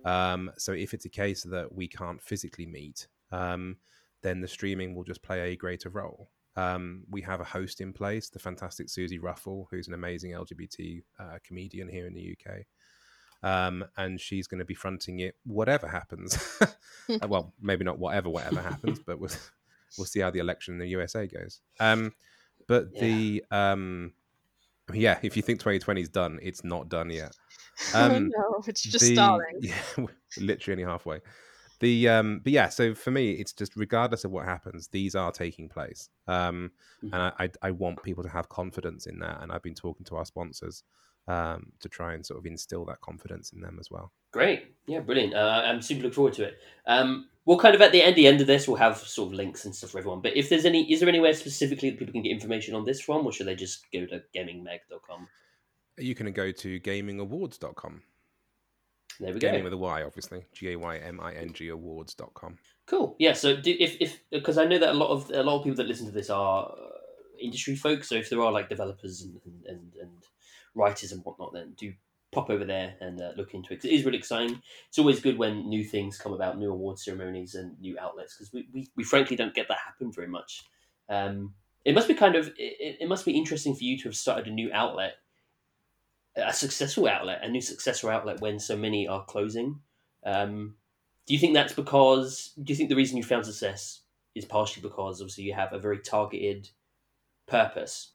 Um, 0.06 0.52
so 0.58 0.72
if 0.72 0.94
it's 0.94 1.06
a 1.06 1.10
case 1.10 1.44
that 1.44 1.74
we 1.74 1.88
can't 1.88 2.22
physically 2.22 2.66
meet, 2.66 3.08
um, 3.32 3.78
then 4.22 4.42
the 4.42 4.48
streaming 4.48 4.96
will 4.96 5.04
just 5.04 5.22
play 5.22 5.52
a 5.52 5.56
greater 5.56 5.90
role. 5.90 6.30
Um, 6.56 7.04
we 7.10 7.22
have 7.22 7.42
a 7.42 7.46
host 7.46 7.80
in 7.80 7.94
place, 7.94 8.30
the 8.30 8.40
fantastic 8.40 8.88
Suzi 8.88 9.20
Ruffell, 9.22 9.68
who's 9.72 9.88
an 9.88 9.94
amazing 9.94 10.32
LGBT 10.32 11.04
uh, 11.20 11.38
comedian 11.44 11.88
here 11.88 12.06
in 12.08 12.14
the 12.14 12.36
UK. 12.36 12.66
Um, 13.42 13.86
and 13.96 14.20
she's 14.20 14.48
going 14.48 14.60
to 14.60 14.66
be 14.66 14.74
fronting 14.74 15.20
it, 15.20 15.36
whatever 15.46 15.88
happens. 15.88 16.38
Uh, 17.10 17.28
well, 17.28 17.56
maybe 17.60 17.84
not 17.84 17.98
whatever, 17.98 18.30
whatever 18.30 18.62
happens, 18.62 19.00
but 19.00 19.20
we'll, 19.20 19.32
we'll 19.98 20.06
see 20.06 20.20
how 20.20 20.30
the 20.30 20.38
election 20.38 20.76
in 20.76 20.80
the 20.80 20.90
USA 20.90 21.26
goes. 21.26 21.60
Um, 21.80 22.14
but 22.68 22.94
the 22.94 23.44
um, 23.50 24.14
yeah, 24.94 25.20
if 25.24 25.36
you 25.36 25.42
think 25.44 25.60
2020 25.60 26.02
is 26.02 26.10
done, 26.10 26.40
it's 26.42 26.64
not 26.64 26.90
done 26.90 27.10
yet. 27.10 27.34
Um, 27.94 28.12
oh 28.12 28.20
no, 28.20 28.64
it's 28.68 28.84
just 28.84 29.00
the- 29.06 29.16
starting. 29.16 29.60
Yeah, 29.62 30.06
literally 30.38 30.84
only 30.84 30.92
halfway. 30.92 31.22
The 31.80 32.10
um, 32.10 32.42
but 32.44 32.52
yeah, 32.54 32.70
so 32.70 32.94
for 32.94 33.12
me, 33.12 33.32
it's 33.32 33.54
just 33.54 33.76
regardless 33.76 34.26
of 34.26 34.32
what 34.32 34.46
happens, 34.46 34.90
these 34.90 35.16
are 35.16 35.32
taking 35.32 35.70
place, 35.70 36.10
um, 36.28 36.72
Mhm. 37.04 37.14
and 37.14 37.22
I, 37.24 37.34
I 37.46 37.50
I 37.64 37.72
want 37.72 38.04
people 38.04 38.24
to 38.24 38.30
have 38.30 38.50
confidence 38.50 39.08
in 39.08 39.20
that, 39.20 39.42
and 39.42 39.52
I've 39.52 39.64
been 39.64 39.76
talking 39.76 40.06
to 40.08 40.18
our 40.18 40.26
sponsors 40.26 40.84
um, 41.30 41.72
to 41.80 41.88
try 41.88 42.14
and 42.14 42.26
sort 42.26 42.40
of 42.40 42.46
instill 42.46 42.84
that 42.86 43.00
confidence 43.02 43.54
in 43.54 43.62
them 43.62 43.78
as 43.80 43.90
well. 43.92 44.12
Great, 44.32 44.76
yeah, 44.88 45.00
brilliant. 45.00 45.34
Uh, 45.36 45.62
I'm 45.66 45.82
super 45.82 46.02
looking 46.04 46.16
forward 46.16 46.34
to 46.34 46.44
it. 46.44 46.58
Um, 46.88 47.30
we'll 47.46 47.58
kind 47.60 47.76
of 47.76 47.82
at 47.82 47.92
the 47.92 48.02
end, 48.02 48.16
the 48.16 48.28
end 48.28 48.42
of 48.42 48.48
this, 48.48 48.68
we'll 48.68 48.78
have 48.78 48.98
sort 48.98 49.28
of 49.28 49.34
links 49.34 49.66
and 49.66 49.76
stuff 49.76 49.92
for 49.92 50.00
everyone. 50.00 50.22
But 50.22 50.36
if 50.36 50.50
there's 50.50 50.66
any, 50.66 50.92
is 50.92 51.00
there 51.00 51.10
anywhere 51.10 51.34
specifically 51.34 51.92
that 51.92 52.00
people 52.00 52.14
can 52.14 52.24
get 52.24 52.32
information 52.32 52.74
on 52.76 52.84
this 52.86 53.00
from, 53.00 53.26
or 53.26 53.32
should 53.32 53.48
they 53.48 53.56
just 53.56 53.86
go 53.94 54.06
to 54.08 54.22
gaymingmag.com? 54.36 55.28
You 55.98 56.16
can 56.16 56.32
go 56.32 56.52
to 56.52 56.80
gaymingawards.com, 56.80 58.02
There 59.20 59.34
we 59.34 59.40
go. 59.40 59.50
gayming 59.50 59.64
with 59.64 59.74
a 59.74 59.78
Y, 59.78 60.04
obviously, 60.04 60.46
G 60.54 60.72
A 60.72 60.76
Y 60.78 60.98
M 60.98 61.20
I 61.20 61.34
N 61.34 61.54
G 61.54 61.70
awards.com. 61.70 62.58
Cool. 62.88 63.16
Yeah. 63.20 63.34
So 63.34 63.56
do, 63.56 63.76
if 63.80 63.98
if 64.00 64.20
because 64.32 64.58
I 64.58 64.66
know 64.66 64.80
that 64.80 64.90
a 64.90 64.94
lot 64.94 65.10
of 65.10 65.30
a 65.30 65.44
lot 65.44 65.58
of 65.58 65.64
people 65.64 65.78
that 65.78 65.88
listen 65.88 66.08
to 66.08 66.12
this 66.12 66.30
are 66.32 66.72
uh, 66.72 66.98
industry 67.40 67.76
folks. 67.76 68.10
So 68.10 68.16
if 68.16 68.30
there 68.30 68.42
are 68.42 68.52
like 68.52 68.70
developers 68.70 69.22
and 69.22 69.40
and, 69.46 69.66
and, 69.66 69.94
and 70.02 70.12
writers 70.76 71.12
and 71.12 71.24
whatnot, 71.24 71.54
then 71.54 71.74
do 71.78 71.94
pop 72.32 72.50
over 72.50 72.64
there 72.64 72.96
and 73.02 73.22
uh, 73.22 73.32
look 73.38 73.54
into 73.54 73.74
it. 73.74 73.78
'Cause 73.78 73.86
it 73.86 73.94
is 73.94 74.06
really 74.06 74.18
exciting. 74.20 74.62
It's 74.88 75.00
always 75.00 75.20
good 75.20 75.38
when 75.38 75.68
new 75.68 75.84
things 75.84 76.18
come 76.18 76.34
about, 76.34 76.60
new 76.60 76.72
award 76.72 77.00
ceremonies 77.00 77.56
and 77.56 77.80
new 77.80 77.98
outlets, 78.00 78.36
because 78.36 78.54
we, 78.54 78.68
we, 78.72 78.88
we 78.96 79.04
frankly 79.04 79.36
don't 79.36 79.56
get 79.56 79.68
that 79.68 79.80
happen 79.80 80.12
very 80.12 80.28
much. 80.28 80.64
Um, 81.10 81.56
it 81.86 81.96
must 81.96 82.08
be 82.08 82.14
kind 82.14 82.36
of 82.36 82.48
it, 82.50 82.98
it 83.02 83.08
must 83.10 83.26
be 83.26 83.32
interesting 83.36 83.74
for 83.76 83.84
you 83.84 83.98
to 83.98 84.04
have 84.10 84.16
started 84.16 84.48
a 84.48 84.52
new 84.52 84.72
outlet, 84.72 85.16
a 86.36 86.54
successful 86.54 87.08
outlet, 87.08 87.44
a 87.44 87.50
new 87.50 87.62
successful 87.62 88.10
outlet 88.10 88.42
when 88.42 88.60
so 88.60 88.78
many 88.78 89.08
are 89.08 89.26
closing. 89.26 89.80
Um, 90.24 90.76
do 91.26 91.34
you 91.34 91.40
think 91.40 91.54
that's 91.54 91.74
because? 91.74 92.54
Do 92.62 92.72
you 92.72 92.78
think 92.78 92.90
the 92.90 92.96
reason 92.96 93.18
you 93.18 93.24
found 93.24 93.46
success 93.46 94.02
is 94.36 94.46
partially 94.46 94.84
because 94.84 95.22
obviously 95.22 95.46
you 95.46 95.54
have 95.54 95.74
a 95.74 95.80
very 95.80 96.00
targeted 96.00 96.70
purpose? 97.48 98.12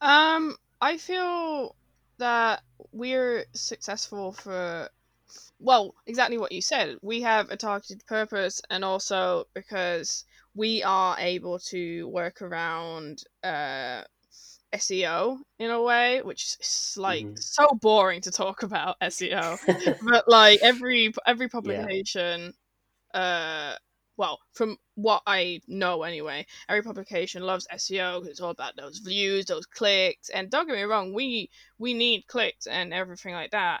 Um, 0.00 0.56
I 0.80 0.96
feel 0.96 1.74
that 2.18 2.62
we're 2.92 3.44
successful 3.54 4.32
for 4.32 4.90
well, 5.60 5.94
exactly 6.06 6.38
what 6.38 6.52
you 6.52 6.62
said. 6.62 6.96
We 7.02 7.20
have 7.22 7.50
a 7.50 7.56
targeted 7.56 8.04
purpose, 8.06 8.62
and 8.70 8.84
also 8.84 9.44
because 9.54 10.24
we 10.54 10.82
are 10.82 11.16
able 11.18 11.58
to 11.60 12.08
work 12.08 12.42
around 12.42 13.22
uh, 13.44 14.04
SEO 14.72 15.38
in 15.58 15.70
a 15.70 15.82
way, 15.82 16.22
which 16.22 16.56
is 16.60 16.94
like 16.98 17.28
Mhm. 17.28 17.36
so 17.36 17.66
boring 17.82 18.20
to 18.22 18.30
talk 18.30 18.62
about 18.62 18.96
SEO. 19.00 19.58
but 20.00 20.24
like 20.28 20.60
every 20.62 21.12
every 21.26 21.48
publication, 21.48 22.54
uh, 23.14 23.76
well, 24.18 24.40
from 24.52 24.76
what 24.96 25.22
I 25.26 25.60
know 25.68 26.02
anyway, 26.02 26.44
every 26.68 26.82
publication 26.82 27.42
loves 27.42 27.68
SEO 27.72 28.16
because 28.16 28.28
it's 28.32 28.40
all 28.40 28.50
about 28.50 28.76
those 28.76 28.98
views, 28.98 29.46
those 29.46 29.64
clicks. 29.64 30.28
And 30.28 30.50
don't 30.50 30.66
get 30.66 30.76
me 30.76 30.82
wrong, 30.82 31.14
we 31.14 31.48
we 31.78 31.94
need 31.94 32.26
clicks 32.26 32.66
and 32.66 32.92
everything 32.92 33.32
like 33.32 33.52
that, 33.52 33.80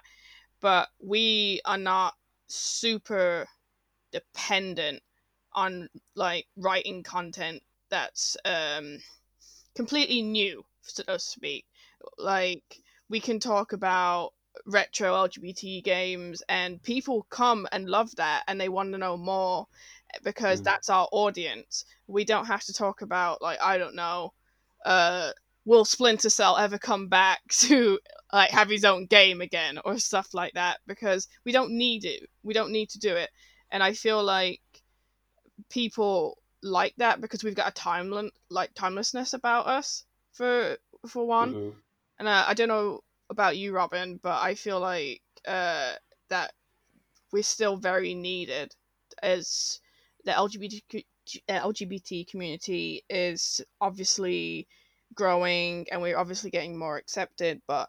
but 0.60 0.88
we 1.02 1.60
are 1.64 1.76
not 1.76 2.14
super 2.46 3.46
dependent 4.12 5.02
on 5.52 5.88
like 6.14 6.46
writing 6.56 7.02
content 7.02 7.60
that's 7.90 8.36
um 8.44 8.98
completely 9.74 10.22
new, 10.22 10.64
so 10.82 11.02
to 11.02 11.18
speak. 11.18 11.66
Like 12.16 12.80
we 13.10 13.18
can 13.18 13.40
talk 13.40 13.72
about 13.72 14.34
retro 14.66 15.14
LGBT 15.14 15.82
games, 15.82 16.42
and 16.48 16.82
people 16.82 17.26
come 17.30 17.66
and 17.72 17.88
love 17.88 18.14
that, 18.16 18.44
and 18.46 18.60
they 18.60 18.68
want 18.68 18.92
to 18.92 18.98
know 18.98 19.16
more 19.16 19.66
because 20.24 20.60
Mm. 20.60 20.62
that's 20.62 20.88
our 20.90 21.08
audience. 21.12 21.84
We 22.06 22.24
don't 22.24 22.46
have 22.46 22.64
to 22.64 22.72
talk 22.72 23.02
about 23.02 23.42
like 23.42 23.60
I 23.62 23.78
don't 23.78 23.94
know, 23.94 24.32
uh, 24.84 25.32
will 25.64 25.84
Splinter 25.84 26.30
Cell 26.30 26.56
ever 26.56 26.78
come 26.78 27.08
back 27.08 27.40
to 27.50 27.98
like 28.32 28.50
have 28.50 28.68
his 28.70 28.84
own 28.84 29.06
game 29.06 29.40
again 29.40 29.78
or 29.84 29.98
stuff 29.98 30.34
like 30.34 30.54
that 30.54 30.78
because 30.86 31.28
we 31.44 31.52
don't 31.52 31.72
need 31.72 32.04
it. 32.04 32.28
We 32.42 32.54
don't 32.54 32.72
need 32.72 32.90
to 32.90 32.98
do 32.98 33.14
it, 33.16 33.30
and 33.70 33.82
I 33.82 33.92
feel 33.94 34.22
like 34.22 34.60
people 35.68 36.38
like 36.62 36.94
that 36.96 37.20
because 37.20 37.44
we've 37.44 37.54
got 37.54 37.70
a 37.70 37.80
timeline 37.80 38.30
like 38.50 38.74
timelessness 38.74 39.32
about 39.34 39.66
us 39.66 40.04
for 40.32 40.76
for 41.06 41.26
one 41.26 41.56
Mhm. 41.56 41.74
and 42.18 42.28
uh, 42.28 42.44
I 42.46 42.54
don't 42.54 42.68
know 42.68 43.00
about 43.30 43.56
you, 43.56 43.72
Robin, 43.72 44.18
but 44.22 44.40
I 44.42 44.54
feel 44.54 44.80
like 44.80 45.22
uh, 45.46 45.94
that 46.28 46.52
we're 47.32 47.42
still 47.42 47.76
very 47.76 48.14
needed 48.14 48.74
as 49.22 49.80
the 50.24 50.32
LGBT 50.32 51.04
uh, 51.48 51.60
LGBT 51.60 52.26
community 52.28 53.04
is 53.08 53.60
obviously 53.80 54.66
growing, 55.14 55.86
and 55.90 56.00
we're 56.00 56.18
obviously 56.18 56.50
getting 56.50 56.78
more 56.78 56.96
accepted. 56.96 57.60
But 57.66 57.88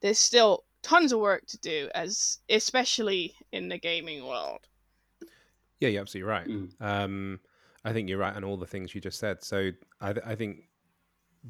there's 0.00 0.18
still 0.18 0.64
tons 0.82 1.12
of 1.12 1.20
work 1.20 1.46
to 1.46 1.58
do, 1.58 1.88
as 1.94 2.38
especially 2.48 3.34
in 3.52 3.68
the 3.68 3.78
gaming 3.78 4.26
world. 4.26 4.60
Yeah, 5.80 5.88
you're 5.88 6.02
absolutely 6.02 6.30
right. 6.30 6.46
Mm. 6.46 6.70
Um, 6.80 7.40
I 7.84 7.92
think 7.92 8.08
you're 8.08 8.18
right 8.18 8.36
on 8.36 8.44
all 8.44 8.56
the 8.56 8.66
things 8.66 8.94
you 8.94 9.00
just 9.00 9.18
said. 9.18 9.42
So 9.42 9.70
I, 10.00 10.12
th- 10.12 10.26
I 10.26 10.34
think 10.34 10.68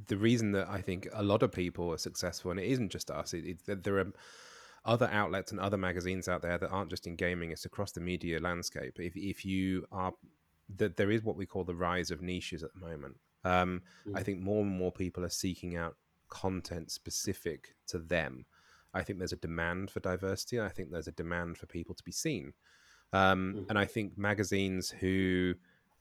the 0.06 0.16
reason 0.16 0.52
that 0.52 0.68
I 0.68 0.80
think 0.80 1.08
a 1.12 1.22
lot 1.22 1.42
of 1.42 1.50
people 1.50 1.92
are 1.92 1.98
successful, 1.98 2.50
and 2.50 2.60
it 2.60 2.66
isn't 2.66 2.90
just 2.90 3.10
us, 3.10 3.34
it, 3.34 3.44
it, 3.44 3.66
that 3.66 3.82
there 3.82 3.98
are 3.98 4.12
other 4.84 5.08
outlets 5.10 5.50
and 5.52 5.60
other 5.60 5.76
magazines 5.76 6.28
out 6.28 6.42
there 6.42 6.58
that 6.58 6.70
aren't 6.70 6.90
just 6.90 7.06
in 7.06 7.16
gaming; 7.16 7.50
it's 7.52 7.64
across 7.66 7.92
the 7.92 8.00
media 8.00 8.38
landscape. 8.40 8.98
If 9.00 9.16
if 9.16 9.44
you 9.44 9.86
are 9.92 10.12
that 10.68 10.96
there 10.96 11.10
is 11.10 11.22
what 11.24 11.36
we 11.36 11.46
call 11.46 11.64
the 11.64 11.74
rise 11.74 12.10
of 12.10 12.22
niches 12.22 12.62
at 12.62 12.72
the 12.74 12.80
moment. 12.80 13.18
Um, 13.44 13.82
I 14.14 14.20
Mm. 14.20 14.24
think 14.24 14.40
more 14.40 14.62
and 14.62 14.70
more 14.70 14.92
people 14.92 15.24
are 15.24 15.28
seeking 15.30 15.76
out 15.76 15.96
content 16.28 16.90
specific 16.92 17.74
to 17.88 17.98
them. 17.98 18.46
I 18.94 19.02
think 19.02 19.18
there's 19.18 19.32
a 19.32 19.36
demand 19.36 19.90
for 19.90 20.00
diversity. 20.00 20.60
I 20.60 20.68
think 20.68 20.90
there's 20.90 21.08
a 21.08 21.12
demand 21.12 21.58
for 21.58 21.66
people 21.66 21.94
to 21.96 22.04
be 22.04 22.12
seen. 22.12 22.52
Um, 23.12 23.60
Mhm. 23.60 23.66
And 23.68 23.78
I 23.78 23.86
think 23.86 24.16
magazines 24.18 24.90
who 24.90 25.54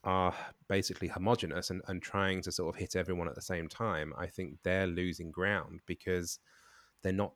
are 0.03 0.35
basically 0.67 1.07
homogenous 1.09 1.69
and, 1.71 1.81
and 1.87 2.01
trying 2.01 2.41
to 2.43 2.51
sort 2.51 2.73
of 2.75 2.79
hit 2.79 2.95
everyone 2.95 3.27
at 3.27 3.35
the 3.35 3.41
same 3.41 3.67
time, 3.69 4.13
I 4.17 4.27
think 4.27 4.59
they're 4.63 4.87
losing 4.87 5.31
ground 5.31 5.81
because 5.87 6.39
they're 7.01 7.13
not 7.13 7.35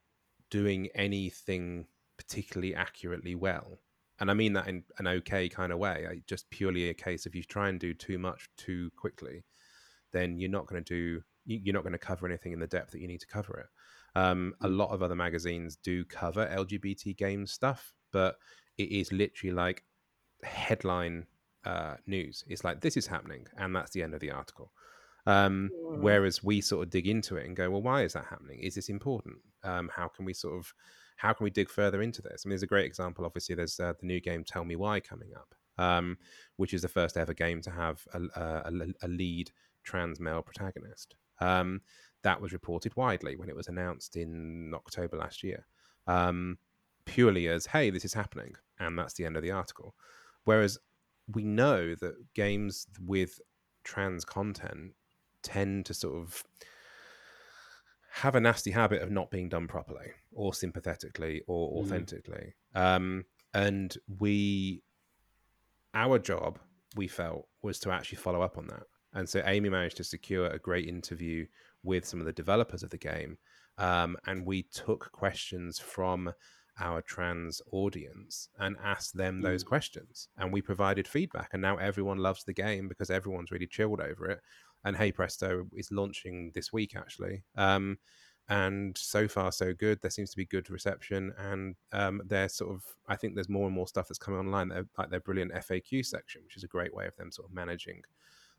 doing 0.53 0.87
anything 0.93 1.83
particularly 2.15 2.75
accurately 2.75 3.33
well. 3.33 3.79
And 4.19 4.29
I 4.29 4.35
mean 4.35 4.53
that 4.53 4.67
in 4.67 4.83
an 4.99 5.07
okay 5.07 5.49
kind 5.49 5.73
of 5.73 5.79
way. 5.79 6.05
I, 6.07 6.21
just 6.27 6.47
purely 6.51 6.89
a 6.89 6.93
case 6.93 7.25
if 7.25 7.33
you 7.33 7.41
try 7.43 7.69
and 7.69 7.79
do 7.79 7.91
too 7.95 8.19
much 8.19 8.47
too 8.55 8.91
quickly, 8.95 9.43
then 10.11 10.37
you're 10.37 10.51
not 10.51 10.67
going 10.67 10.83
to 10.83 10.93
do 10.93 11.23
you- 11.45 11.59
you're 11.63 11.73
not 11.73 11.81
going 11.83 11.99
to 11.99 12.07
cover 12.07 12.27
anything 12.27 12.53
in 12.53 12.59
the 12.59 12.67
depth 12.67 12.91
that 12.91 13.01
you 13.01 13.07
need 13.07 13.19
to 13.19 13.27
cover 13.27 13.59
it. 13.61 13.69
Um, 14.17 14.53
a 14.61 14.67
lot 14.67 14.91
of 14.91 15.01
other 15.01 15.15
magazines 15.15 15.75
do 15.75 16.05
cover 16.05 16.45
LGBT 16.45 17.17
game 17.17 17.47
stuff, 17.47 17.91
but 18.11 18.37
it 18.77 18.89
is 18.91 19.11
literally 19.11 19.53
like 19.53 19.83
headline 20.43 21.25
uh, 21.65 21.95
news. 22.05 22.43
It's 22.47 22.63
like 22.63 22.79
this 22.79 22.95
is 22.95 23.07
happening, 23.07 23.47
and 23.57 23.75
that's 23.75 23.91
the 23.91 24.03
end 24.03 24.13
of 24.13 24.19
the 24.19 24.31
article. 24.31 24.71
Um, 25.25 25.71
Mm. 25.73 26.01
whereas 26.01 26.43
we 26.43 26.59
sort 26.59 26.83
of 26.83 26.89
dig 26.89 27.07
into 27.07 27.37
it 27.37 27.45
and 27.45 27.55
go, 27.55 27.69
well, 27.69 27.81
why 27.81 28.03
is 28.03 28.13
that 28.13 28.25
happening? 28.25 28.59
Is 28.59 28.75
this 28.75 28.89
important? 28.89 29.37
Um, 29.63 29.89
how 29.95 30.07
can 30.07 30.25
we 30.25 30.33
sort 30.33 30.57
of 30.57 30.73
how 31.15 31.31
can 31.31 31.43
we 31.43 31.51
dig 31.51 31.69
further 31.69 32.01
into 32.01 32.21
this? 32.21 32.43
I 32.43 32.47
mean, 32.47 32.53
there's 32.53 32.63
a 32.63 32.67
great 32.67 32.85
example. 32.85 33.23
Obviously, 33.25 33.55
there's 33.55 33.79
uh, 33.79 33.93
the 33.99 34.05
new 34.05 34.19
game 34.19 34.43
Tell 34.43 34.65
Me 34.65 34.75
Why 34.75 34.99
coming 34.99 35.29
up, 35.35 35.53
um, 35.77 36.17
which 36.57 36.73
is 36.73 36.81
the 36.81 36.87
first 36.87 37.15
ever 37.15 37.33
game 37.33 37.61
to 37.61 37.69
have 37.71 38.05
a, 38.13 38.21
a, 38.35 38.87
a 39.03 39.07
lead 39.07 39.51
trans 39.83 40.19
male 40.19 40.41
protagonist. 40.41 41.15
Um, 41.39 41.81
that 42.23 42.41
was 42.41 42.51
reported 42.51 42.95
widely 42.95 43.35
when 43.35 43.47
it 43.47 43.55
was 43.55 43.67
announced 43.67 44.15
in 44.17 44.73
October 44.73 45.17
last 45.17 45.43
year, 45.43 45.65
um, 46.07 46.57
purely 47.05 47.47
as, 47.47 47.67
hey, 47.67 47.89
this 47.91 48.05
is 48.05 48.13
happening. 48.13 48.55
And 48.79 48.97
that's 48.97 49.13
the 49.13 49.25
end 49.25 49.37
of 49.37 49.43
the 49.43 49.51
article. 49.51 49.95
Whereas 50.45 50.79
we 51.31 51.43
know 51.43 51.95
that 51.95 52.15
games 52.33 52.87
with 53.05 53.39
trans 53.83 54.25
content 54.25 54.93
tend 55.43 55.85
to 55.87 55.93
sort 55.93 56.15
of 56.15 56.43
have 58.11 58.35
a 58.35 58.39
nasty 58.39 58.71
habit 58.71 59.01
of 59.01 59.11
not 59.11 59.31
being 59.31 59.49
done 59.49 59.67
properly 59.67 60.11
or 60.31 60.53
sympathetically 60.53 61.41
or 61.47 61.71
Mhm. 61.71 61.81
authentically. 61.85 62.53
Um, 62.75 63.25
and 63.53 63.97
we, 64.07 64.83
our 65.93 66.19
job, 66.19 66.59
we 66.95 67.07
felt, 67.07 67.47
was 67.61 67.79
to 67.79 67.91
actually 67.91 68.17
follow 68.19 68.41
up 68.41 68.57
on 68.57 68.67
that. 68.67 68.83
And 69.13 69.27
so 69.29 69.41
Aimee 69.45 69.69
managed 69.69 69.97
to 69.97 70.03
secure 70.03 70.47
a 70.47 70.59
great 70.59 70.87
interview 70.87 71.47
with 71.83 72.05
some 72.05 72.19
of 72.19 72.25
the 72.25 72.33
developers 72.33 72.83
of 72.83 72.89
the 72.89 72.97
game. 72.97 73.37
Um, 73.77 74.17
and 74.25 74.45
we 74.45 74.63
took 74.63 75.11
questions 75.11 75.79
from 75.79 76.33
our 76.79 77.01
trans 77.03 77.61
audience 77.71 78.49
and 78.57 78.75
asked 78.83 79.15
them 79.15 79.41
those 79.41 79.63
Mm. 79.63 79.67
questions. 79.67 80.29
And 80.37 80.51
we 80.51 80.61
provided 80.61 81.07
feedback. 81.07 81.49
And 81.53 81.61
now 81.61 81.77
everyone 81.77 82.17
loves 82.17 82.43
the 82.43 82.53
game 82.53 82.87
because 82.87 83.11
everyone's 83.11 83.51
really 83.51 83.67
chilled 83.67 84.01
over 84.01 84.27
it. 84.29 84.41
And 84.83 84.95
Hey 84.97 85.11
Presto 85.11 85.67
is 85.73 85.91
launching 85.91 86.51
this 86.53 86.73
week, 86.73 86.95
actually. 86.95 87.43
Um, 87.55 87.99
and 88.49 88.97
so 88.97 89.27
far, 89.27 89.51
so 89.53 89.73
good. 89.73 90.01
There 90.01 90.11
seems 90.11 90.31
to 90.31 90.37
be 90.37 90.45
good 90.45 90.69
reception. 90.69 91.33
And 91.37 91.75
um, 91.93 92.21
there's 92.25 92.53
sort 92.55 92.75
of, 92.75 92.83
I 93.07 93.15
think 93.15 93.35
there's 93.35 93.47
more 93.49 93.65
and 93.67 93.75
more 93.75 93.87
stuff 93.87 94.09
that's 94.09 94.19
coming 94.19 94.39
online, 94.39 94.67
They're, 94.69 94.85
like 94.97 95.09
their 95.09 95.21
brilliant 95.21 95.53
FAQ 95.53 96.03
section, 96.05 96.43
which 96.43 96.57
is 96.57 96.63
a 96.63 96.67
great 96.67 96.93
way 96.93 97.07
of 97.07 97.15
them 97.15 97.31
sort 97.31 97.47
of 97.47 97.53
managing 97.53 98.03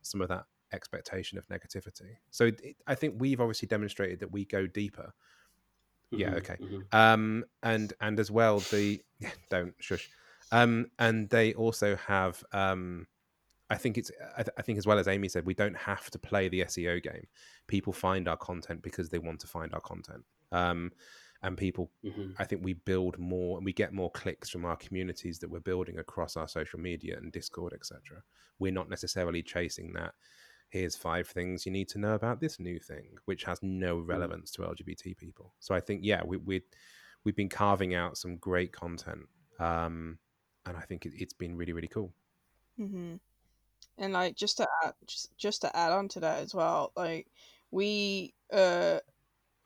some 0.00 0.22
of 0.22 0.28
that 0.28 0.46
expectation 0.72 1.36
of 1.38 1.46
negativity. 1.48 2.16
So 2.30 2.46
it, 2.46 2.76
I 2.86 2.94
think 2.94 3.16
we've 3.18 3.40
obviously 3.40 3.68
demonstrated 3.68 4.20
that 4.20 4.32
we 4.32 4.46
go 4.46 4.66
deeper. 4.66 5.12
Yeah, 6.10 6.30
Mhm, 6.30 6.36
okay. 6.38 6.56
mhm. 6.60 6.86
Um, 6.92 7.44
and 7.62 7.92
and 8.00 8.20
as 8.20 8.30
well 8.30 8.60
the 8.60 9.02
don't 9.50 9.74
shush. 9.80 10.10
Um, 10.52 10.90
and 10.98 11.28
they 11.30 11.54
also 11.54 11.96
have 11.96 12.44
um, 12.52 13.06
I 13.74 13.78
think 13.78 13.98
it's 13.98 14.10
I, 14.38 14.42
th- 14.42 14.54
I 14.58 14.62
think 14.62 14.78
as 14.78 14.86
well 14.86 14.98
as 14.98 15.08
Aimee 15.08 15.28
said, 15.28 15.46
we 15.46 15.54
don't 15.54 15.76
have 15.76 16.10
to 16.10 16.18
play 16.18 16.48
the 16.48 16.60
SEO 16.62 17.02
game. 17.02 17.26
People 17.66 17.92
find 17.92 18.28
our 18.28 18.36
content 18.36 18.82
because 18.82 19.08
they 19.08 19.18
want 19.18 19.40
to 19.40 19.46
find 19.46 19.74
our 19.74 19.80
content. 19.80 20.24
Um, 20.52 20.92
and 21.42 21.58
people 21.58 21.90
Mhm. 22.02 22.34
I 22.38 22.44
think 22.44 22.64
we 22.64 22.72
build 22.74 23.18
more 23.18 23.58
and 23.58 23.64
we 23.66 23.72
get 23.72 23.92
more 23.92 24.10
clicks 24.10 24.48
from 24.50 24.64
our 24.64 24.76
communities 24.76 25.38
that 25.40 25.50
we're 25.50 25.60
building 25.60 25.98
across 25.98 26.36
our 26.36 26.48
social 26.48 26.80
media 26.80 27.18
and 27.18 27.32
Discord, 27.32 27.72
etc. 27.74 28.22
We're 28.58 28.72
not 28.80 28.88
necessarily 28.88 29.42
chasing 29.42 29.92
that. 29.94 30.14
Here's 30.70 30.96
five 30.96 31.28
things 31.28 31.66
you 31.66 31.72
need 31.72 31.88
to 31.90 31.98
know 31.98 32.14
about 32.14 32.40
this 32.40 32.58
new 32.58 32.78
thing, 32.80 33.18
which 33.26 33.44
has 33.44 33.58
no 33.62 33.98
relevance 34.00 34.50
to 34.52 34.62
LGBT 34.62 35.16
people. 35.16 35.54
So 35.60 35.74
I 35.74 35.80
think, 35.80 36.00
yeah, 36.02 36.22
we, 36.24 36.36
we 36.38 36.62
we've 37.24 37.36
been 37.36 37.48
carving 37.48 37.94
out 37.94 38.16
some 38.16 38.36
great 38.38 38.72
content, 38.72 39.28
um, 39.58 40.18
and 40.66 40.76
I 40.76 40.80
think 40.82 41.04
it, 41.06 41.12
it's 41.16 41.32
been 41.34 41.56
really, 41.56 41.72
really 41.72 41.88
cool. 41.88 42.12
hmm 42.76 43.16
And 43.98 44.12
like 44.12 44.36
just 44.36 44.58
to 44.58 44.68
add, 44.84 44.94
just 45.06 45.36
just 45.36 45.60
to 45.62 45.76
add 45.76 45.92
on 45.92 46.08
to 46.08 46.20
that 46.20 46.40
as 46.40 46.54
well, 46.54 46.92
like 46.96 47.26
we 47.70 48.34
uh 48.52 48.98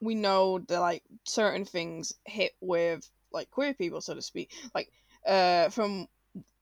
we 0.00 0.14
know 0.14 0.59
that 0.68 0.81
like 0.81 1.02
certain 1.24 1.64
things 1.64 2.12
hit 2.24 2.52
with 2.61 3.09
like 3.33 3.50
queer 3.50 3.74
people, 3.74 4.00
so 4.00 4.14
to 4.14 4.22
speak. 4.22 4.52
Like 4.74 4.90
uh 5.26 5.68
from 5.70 6.09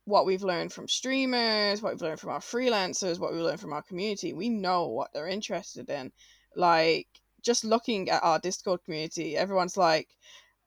what 0.05 0.25
we've 0.27 0.45
learned 0.45 0.73
from 0.73 0.89
streamers, 0.89 1.83
what 1.83 1.93
we've 1.93 2.03
learned 2.03 2.21
from 2.21 2.31
our 2.31 2.41
freelancers, 2.41 3.19
what 3.19 3.33
we've 3.33 3.43
learned 3.43 3.61
from 3.61 3.73
our 3.73 3.83
community, 3.83 4.33
we 4.33 4.49
know 4.49 4.87
what 4.87 5.13
they're 5.13 5.27
interested 5.29 5.91
in. 5.91 6.13
Like 6.55 7.09
just 7.43 7.65
looking 7.65 8.09
at 8.11 8.23
our 8.23 8.39
Discord 8.39 8.85
community, 8.85 9.37
everyone's 9.37 9.77
like 9.77 10.09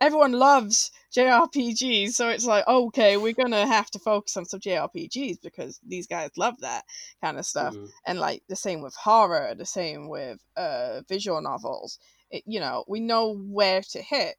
everyone 0.02 0.34
loves 0.34 0.92
JRPGs, 1.16 2.12
so 2.12 2.30
it's 2.30 2.46
like, 2.46 2.68
okay, 2.68 3.18
we're 3.18 3.34
gonna 3.34 3.66
have 3.68 3.90
to 3.92 4.00
focus 4.00 4.38
on 4.38 4.46
some 4.46 4.60
JRPGs 4.60 5.42
because 5.42 5.80
these 5.86 6.08
guys 6.08 6.32
love 6.38 6.60
that 6.62 6.86
kind 7.22 7.38
of 7.40 7.46
stuff. 7.46 7.76
Mhm. 7.76 7.90
And 8.06 8.20
like 8.20 8.44
the 8.48 8.56
same 8.56 8.82
with 8.82 8.96
horror, 8.96 9.56
the 9.56 9.66
same 9.66 10.08
with 10.10 10.40
uh 10.56 11.02
visual 11.08 11.42
novels. 11.42 12.00
It, 12.32 12.44
you 12.46 12.60
know, 12.60 12.86
we 12.88 13.00
know 13.00 13.36
where 13.36 13.82
to 13.82 14.02
hit. 14.02 14.36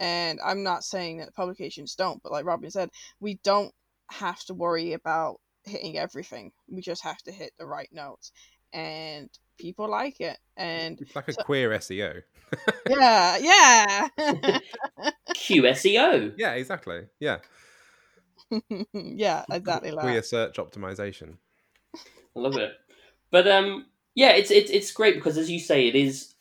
And 0.00 0.38
I'm 0.44 0.62
not 0.62 0.84
saying 0.84 1.18
that 1.18 1.34
publications 1.34 1.94
don't, 1.94 2.22
but 2.22 2.32
like 2.32 2.44
Robin 2.44 2.70
said, 2.70 2.90
we 3.20 3.34
don't 3.44 3.74
have 4.10 4.42
to 4.44 4.54
worry 4.54 4.92
about 4.92 5.40
hitting 5.64 5.98
everything. 5.98 6.52
We 6.68 6.80
just 6.82 7.02
have 7.02 7.18
to 7.24 7.32
hit 7.32 7.52
the 7.58 7.66
right 7.66 7.88
notes. 7.92 8.32
And 8.72 9.28
people 9.58 9.88
like 9.90 10.20
it. 10.20 10.38
And 10.56 11.00
It's 11.00 11.14
like 11.16 11.28
a 11.28 11.32
So- 11.32 11.42
queer 11.42 11.70
SEO. 11.70 12.22
yeah, 12.88 13.36
yeah. 13.38 14.08
QSEO. 15.34 16.34
Yeah, 16.36 16.52
exactly. 16.54 17.02
Yeah, 17.20 17.38
yeah, 18.94 19.44
exactly 19.50 19.90
like 19.90 20.04
queer 20.04 20.22
search 20.22 20.56
optimization. 20.56 21.36
I 21.94 22.40
love 22.40 22.56
it. 22.56 22.72
But 23.30 23.46
um, 23.48 23.86
yeah, 24.14 24.30
it's 24.30 24.50
it's 24.50 24.70
it's 24.70 24.90
great 24.92 25.14
because 25.16 25.36
as 25.36 25.50
you 25.50 25.58
say, 25.60 25.86
it 25.88 25.94
is 25.94 26.34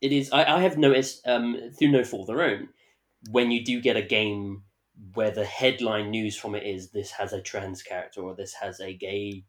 it 0.00 0.12
is. 0.12 0.30
I, 0.32 0.56
I 0.56 0.60
have 0.60 0.76
noticed 0.78 1.26
um, 1.26 1.56
through 1.78 1.88
no 1.92 2.04
fault 2.04 2.28
of 2.28 2.36
their 2.36 2.44
own 2.44 2.68
when 3.30 3.50
you 3.50 3.64
do 3.64 3.80
get 3.80 3.96
a 3.96 4.02
game 4.02 4.62
where 5.14 5.30
the 5.30 5.44
headline 5.44 6.10
news 6.10 6.36
from 6.36 6.54
it 6.54 6.64
is 6.64 6.90
this 6.90 7.10
has 7.12 7.32
a 7.32 7.40
trans 7.40 7.82
character 7.82 8.20
or 8.20 8.34
this 8.34 8.52
has 8.54 8.80
a 8.80 8.92
gay 8.94 9.44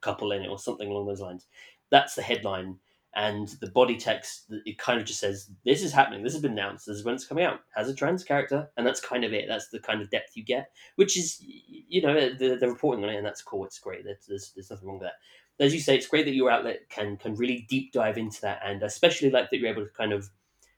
couple 0.00 0.32
in 0.32 0.42
it 0.42 0.48
or 0.48 0.58
something 0.58 0.88
along 0.88 1.06
those 1.06 1.20
lines. 1.20 1.46
That's 1.90 2.14
the 2.14 2.22
headline, 2.22 2.78
and 3.14 3.48
the 3.60 3.70
body 3.70 3.96
text 3.96 4.52
it 4.64 4.78
kind 4.78 5.00
of 5.00 5.06
just 5.06 5.20
says 5.20 5.50
this 5.64 5.82
is 5.82 5.92
happening. 5.92 6.22
This 6.22 6.34
has 6.34 6.42
been 6.42 6.52
announced. 6.52 6.86
This 6.86 6.96
is 6.96 7.04
when 7.04 7.14
it's 7.14 7.26
coming 7.26 7.44
out. 7.44 7.60
Has 7.74 7.88
a 7.88 7.94
trans 7.94 8.24
character, 8.24 8.68
and 8.76 8.86
that's 8.86 9.00
kind 9.00 9.24
of 9.24 9.32
it. 9.32 9.46
That's 9.48 9.68
the 9.68 9.80
kind 9.80 10.02
of 10.02 10.10
depth 10.10 10.36
you 10.36 10.44
get, 10.44 10.70
which 10.96 11.16
is 11.16 11.40
you 11.40 12.02
know 12.02 12.14
they're, 12.14 12.58
they're 12.58 12.70
reporting 12.70 13.04
on 13.04 13.10
it, 13.10 13.16
and 13.16 13.26
that's 13.26 13.42
cool. 13.42 13.64
It's 13.64 13.78
great. 13.78 14.04
There's, 14.04 14.52
there's 14.54 14.70
nothing 14.70 14.88
wrong 14.88 14.98
with 14.98 15.08
that. 15.08 15.64
As 15.64 15.72
you 15.72 15.80
say, 15.80 15.96
it's 15.96 16.06
great 16.06 16.26
that 16.26 16.34
your 16.34 16.50
outlet 16.50 16.88
can 16.90 17.16
can 17.16 17.34
really 17.34 17.66
deep 17.68 17.92
dive 17.92 18.18
into 18.18 18.40
that, 18.42 18.60
and 18.64 18.82
especially 18.82 19.30
like 19.30 19.50
that 19.50 19.58
you're 19.58 19.70
able 19.70 19.84
to 19.84 19.92
kind 19.92 20.12
of 20.12 20.28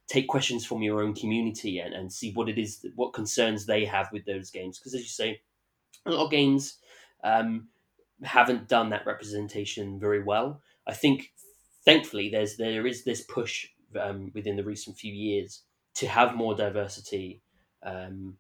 take 0.09 0.27
questions 0.27 0.65
from 0.65 0.83
your 0.83 1.03
own 1.03 1.15
community 1.15 1.81
and, 1.81 1.95
and 1.95 2.11
see 2.13 2.33
what 2.33 2.49
it 2.49 2.59
is, 2.59 2.85
what 2.97 3.13
concerns 3.13 3.67
they 3.67 3.85
have 3.85 4.11
with 4.11 4.25
those 4.25 4.51
games. 4.51 4.79
Because 4.79 4.95
as 4.95 5.03
you 5.03 5.09
say, 5.09 5.41
a 6.07 6.11
lot 6.11 6.25
of 6.25 6.31
games 6.31 6.79
um, 7.23 7.69
haven't 8.23 8.69
done 8.69 8.89
that 8.91 9.07
representation 9.07 10.01
very 10.01 10.23
well. 10.23 10.63
I 10.89 10.95
think, 10.95 11.33
thankfully, 11.85 12.31
there's 12.31 12.57
there 12.57 12.87
is 12.87 13.05
this 13.05 13.23
push 13.23 13.69
um, 14.01 14.31
within 14.35 14.57
the 14.57 14.65
recent 14.65 14.97
few 14.97 15.13
years 15.13 15.63
to 15.97 16.09
have 16.09 16.35
more 16.35 16.55
diversity, 16.55 17.43
um, 17.83 18.37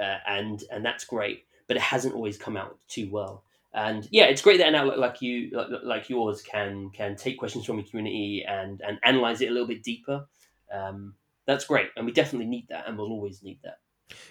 uh, 0.00 0.18
and 0.26 0.62
and 0.70 0.84
that's 0.84 1.04
great. 1.04 1.44
But 1.66 1.76
it 1.76 1.82
hasn't 1.82 2.14
always 2.14 2.38
come 2.38 2.56
out 2.56 2.78
too 2.88 3.08
well. 3.10 3.44
And 3.74 4.08
yeah, 4.10 4.24
it's 4.24 4.40
great 4.40 4.58
that 4.58 4.68
an 4.68 4.74
outlet 4.74 4.98
like 4.98 5.20
you, 5.20 5.50
like, 5.52 5.68
like 5.82 6.08
yours, 6.08 6.42
can 6.42 6.90
can 6.90 7.16
take 7.16 7.38
questions 7.38 7.64
from 7.64 7.76
the 7.76 7.82
community 7.82 8.44
and 8.46 8.80
and 8.86 8.98
analyze 9.04 9.40
it 9.40 9.48
a 9.48 9.52
little 9.52 9.68
bit 9.68 9.82
deeper 9.82 10.26
um, 10.72 11.14
that's 11.46 11.64
great, 11.64 11.88
and 11.96 12.04
we 12.04 12.12
definitely 12.12 12.46
need 12.46 12.68
that, 12.68 12.86
and 12.86 12.96
we'll 12.98 13.10
always 13.10 13.42
need 13.42 13.58
that. 13.64 13.78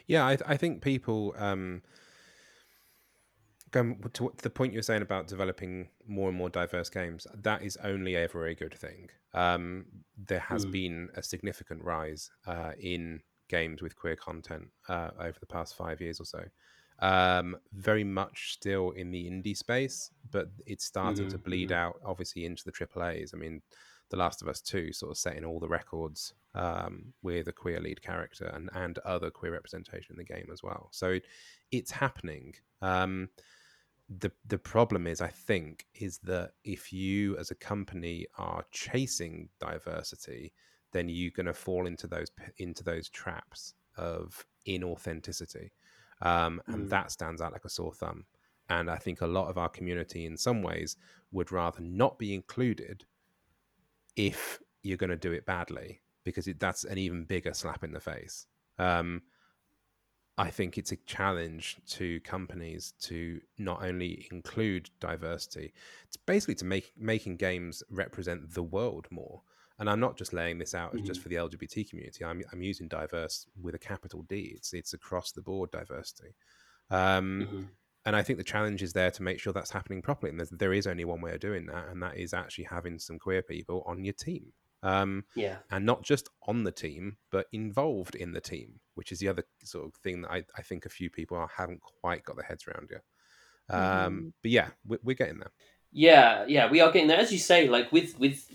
Yeah, 0.06 0.26
I, 0.26 0.38
I 0.46 0.58
think 0.58 0.82
people 0.82 1.34
um, 1.38 1.82
going 3.72 4.02
to 4.14 4.34
the 4.38 4.50
point 4.50 4.74
you 4.74 4.80
were 4.80 4.84
saying 4.84 5.02
about 5.02 5.28
developing 5.28 5.90
more 6.08 6.30
and 6.30 6.38
more 6.38 6.50
diverse 6.50 6.90
games. 6.90 7.28
That 7.34 7.64
is 7.64 7.78
only 7.84 8.16
ever 8.16 8.48
a 8.48 8.56
good 8.56 8.74
thing. 8.74 9.10
Um, 9.34 9.86
there 10.18 10.40
has 10.40 10.66
mm. 10.66 10.72
been 10.72 11.10
a 11.16 11.24
significant 11.24 11.84
rise 11.84 12.30
uh, 12.46 12.72
in 12.80 13.22
games 13.50 13.82
with 13.82 13.96
queer 13.96 14.16
content 14.16 14.68
uh, 14.90 15.10
over 15.20 15.38
the 15.40 15.46
past 15.46 15.76
five 15.76 16.02
years 16.02 16.20
or 16.20 16.26
so. 16.26 16.44
Um, 17.00 17.58
very 17.74 18.04
much 18.04 18.54
still 18.54 18.92
in 18.92 19.12
the 19.12 19.26
indie 19.26 19.56
space, 19.56 20.12
but 20.32 20.50
it's 20.66 20.86
starting 20.86 21.28
mm 21.28 21.30
to 21.30 21.38
bleed 21.38 21.70
mm-hmm. 21.70 21.80
out, 21.80 22.00
obviously, 22.04 22.46
into 22.46 22.64
the 22.64 22.72
AAA's. 22.72 23.34
I 23.34 23.38
mean, 23.38 23.62
the 24.10 24.18
Last 24.18 24.42
of 24.42 24.48
Us 24.48 24.62
2 24.62 24.94
sort 24.94 25.12
of 25.12 25.18
setting 25.18 25.46
all 25.46 25.60
the 25.60 25.68
records 25.68 26.34
um, 26.56 27.14
with 27.22 27.48
a 27.48 27.52
queer 27.52 27.80
lead 27.80 28.02
character 28.02 28.46
and, 28.46 28.70
and 28.74 28.98
other 29.00 29.30
queer 29.30 29.52
representation 29.52 30.14
in 30.14 30.18
the 30.18 30.24
game 30.24 30.50
as 30.52 30.64
well. 30.64 30.88
So 30.92 31.12
it, 31.12 31.26
it's 31.72 31.92
happening. 31.92 32.56
Um, 32.82 33.30
the 34.10 34.32
the 34.48 34.58
problem 34.58 35.06
is, 35.08 35.22
I 35.22 35.28
think, 35.28 35.86
is 35.94 36.20
that 36.20 36.52
if 36.64 36.94
you 36.94 37.38
as 37.38 37.52
a 37.52 37.56
company 37.56 38.26
are 38.38 38.64
chasing 38.72 39.50
diversity, 39.60 40.54
then 40.94 41.10
you're 41.10 41.32
going 41.32 41.46
to 41.46 41.54
fall 41.54 41.88
into 41.88 42.08
those 42.08 42.32
into 42.58 42.84
those 42.84 43.10
traps 43.10 43.74
of 43.98 44.46
inauthenticity, 44.68 45.72
um, 46.22 46.62
and 46.68 46.86
mm. 46.86 46.90
that 46.90 47.12
stands 47.12 47.42
out 47.42 47.52
like 47.52 47.66
a 47.66 47.70
sore 47.70 47.94
thumb. 47.94 48.26
And 48.70 48.90
I 48.90 48.98
think 48.98 49.22
a 49.22 49.28
lot 49.28 49.50
of 49.50 49.58
our 49.58 49.70
community, 49.70 50.26
in 50.26 50.38
some 50.38 50.62
ways, 50.62 50.98
would 51.32 51.52
rather 51.52 51.82
not 51.82 52.18
be 52.18 52.34
included 52.34 53.06
if 54.16 54.60
you're 54.84 54.98
going 54.98 55.10
to 55.10 55.16
do 55.16 55.32
it 55.32 55.46
badly 55.46 56.02
because 56.24 56.48
it, 56.48 56.60
that's 56.60 56.84
an 56.84 56.98
even 56.98 57.24
bigger 57.24 57.54
slap 57.54 57.84
in 57.84 57.92
the 57.92 58.00
face. 58.00 58.46
Um, 58.78 59.22
I 60.38 60.50
think 60.52 60.78
it's 60.78 60.92
a 60.92 60.98
challenge 60.98 61.78
to 61.88 62.20
companies 62.20 62.94
to 63.02 63.42
not 63.58 63.84
only 63.84 64.28
include 64.32 64.90
diversity, 65.00 65.74
it's 66.06 66.18
basically 66.18 66.56
to 66.56 66.66
make 66.66 66.92
making 66.98 67.38
games 67.38 67.82
represent 67.90 68.54
the 68.54 68.64
world 68.64 69.08
more. 69.10 69.42
And 69.80 69.90
I'm 69.90 70.00
not 70.00 70.18
just 70.18 70.34
laying 70.34 70.58
this 70.58 70.74
out 70.74 70.96
mm-hmm. 70.96 71.06
just 71.06 71.22
for 71.22 71.30
the 71.30 71.36
LGBT 71.36 71.90
community. 71.90 72.26
I'm, 72.26 72.42
I'm 72.52 72.64
using 72.64 72.88
diverse 72.88 73.46
with 73.62 73.76
a 73.76 73.80
capital 73.80 74.24
D. 74.24 74.54
It's 74.56 74.74
it's 74.74 74.94
across 74.94 75.32
the 75.32 75.42
board 75.42 75.72
diversity. 75.72 76.36
Um, 76.90 77.48
mm-hmm 77.48 77.64
and 78.08 78.16
I 78.16 78.24
think 78.24 78.38
the 78.38 78.44
challenge 78.44 78.82
is 78.82 78.94
there 78.94 79.12
to 79.12 79.22
make 79.22 79.38
sure 79.38 79.52
that's 79.52 79.70
happening 79.70 80.02
properly. 80.02 80.32
And 80.32 80.40
there 80.40 80.72
is 80.72 80.88
only 80.88 81.04
one 81.04 81.20
way 81.20 81.34
of 81.34 81.42
doing 81.42 81.66
that, 81.66 81.90
and 81.90 82.02
that 82.02 82.18
is 82.18 82.34
actually 82.34 82.64
having 82.64 82.98
some 83.00 83.20
queer 83.20 83.42
people 83.42 83.84
on 83.86 84.06
your 84.06 84.14
team. 84.14 84.54
Um, 84.84 85.26
yeah. 85.36 85.58
And 85.72 85.86
not 85.86 86.04
just 86.04 86.30
on 86.48 86.64
the 86.64 86.72
team, 86.72 87.18
but 87.32 87.48
involved 87.52 88.16
in 88.16 88.34
the 88.34 88.42
team, 88.42 88.80
which 88.96 89.12
is 89.12 89.20
the 89.20 89.28
other 89.28 89.44
sort 89.64 89.86
of 89.86 89.96
thing 89.96 90.22
that 90.22 90.32
I, 90.32 90.44
I 90.58 90.62
think 90.62 90.86
a 90.86 90.90
few 90.90 91.10
people 91.10 91.38
are, 91.38 91.50
haven't 91.56 91.82
quite 91.82 92.24
got 92.24 92.36
their 92.36 92.46
heads 92.46 92.66
around 92.68 92.90
yet. 92.92 93.04
Um, 93.70 93.82
mm. 93.82 94.34
But 94.42 94.52
yeah, 94.52 94.68
we're, 94.86 95.00
we're 95.04 95.16
getting 95.16 95.40
there. 95.40 95.52
Yeah, 95.92 96.46
yeah, 96.48 96.70
we 96.70 96.82
are 96.82 96.92
getting 96.92 97.08
there. 97.08 97.18
As 97.18 97.32
you 97.32 97.40
say, 97.40 97.68
like 97.70 97.92
with 97.92 98.20
with 98.20 98.46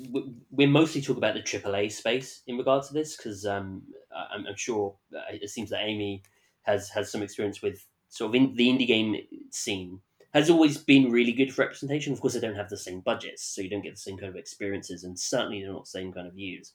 we're 0.50 0.68
mostly 0.68 1.00
talking 1.00 1.16
about 1.16 1.34
the 1.34 1.40
AAA 1.40 1.90
space 1.90 2.42
in 2.46 2.58
regards 2.58 2.88
to 2.88 2.94
this 2.94 3.16
because 3.16 3.46
um, 3.46 3.82
I'm, 4.14 4.46
I'm, 4.46 4.56
sure 4.56 4.94
it 5.30 5.48
seems 5.48 5.70
that 5.70 5.82
Aimee 5.82 6.22
has 6.62 6.90
has 6.90 7.10
some 7.10 7.22
experience 7.22 7.62
with 7.62 7.86
sort 8.08 8.28
of 8.28 8.34
in 8.34 8.54
the 8.54 8.68
indie 8.68 8.86
game 8.86 9.16
scene 9.50 10.00
has 10.32 10.48
always 10.48 10.78
been 10.78 11.10
really 11.10 11.32
good 11.32 11.52
for 11.52 11.62
representation. 11.62 12.12
Of 12.12 12.20
course, 12.20 12.34
they 12.34 12.40
don't 12.40 12.56
have 12.56 12.70
the 12.70 12.76
same 12.76 13.00
budgets, 13.00 13.42
so 13.44 13.60
you 13.60 13.68
don't 13.68 13.82
get 13.82 13.94
the 13.94 14.00
same 14.00 14.16
kind 14.16 14.30
of 14.30 14.36
experiences, 14.36 15.04
and 15.04 15.18
certainly 15.18 15.62
they're 15.62 15.72
not 15.72 15.84
the 15.84 15.90
same 15.90 16.12
kind 16.12 16.26
of 16.26 16.34
views. 16.34 16.72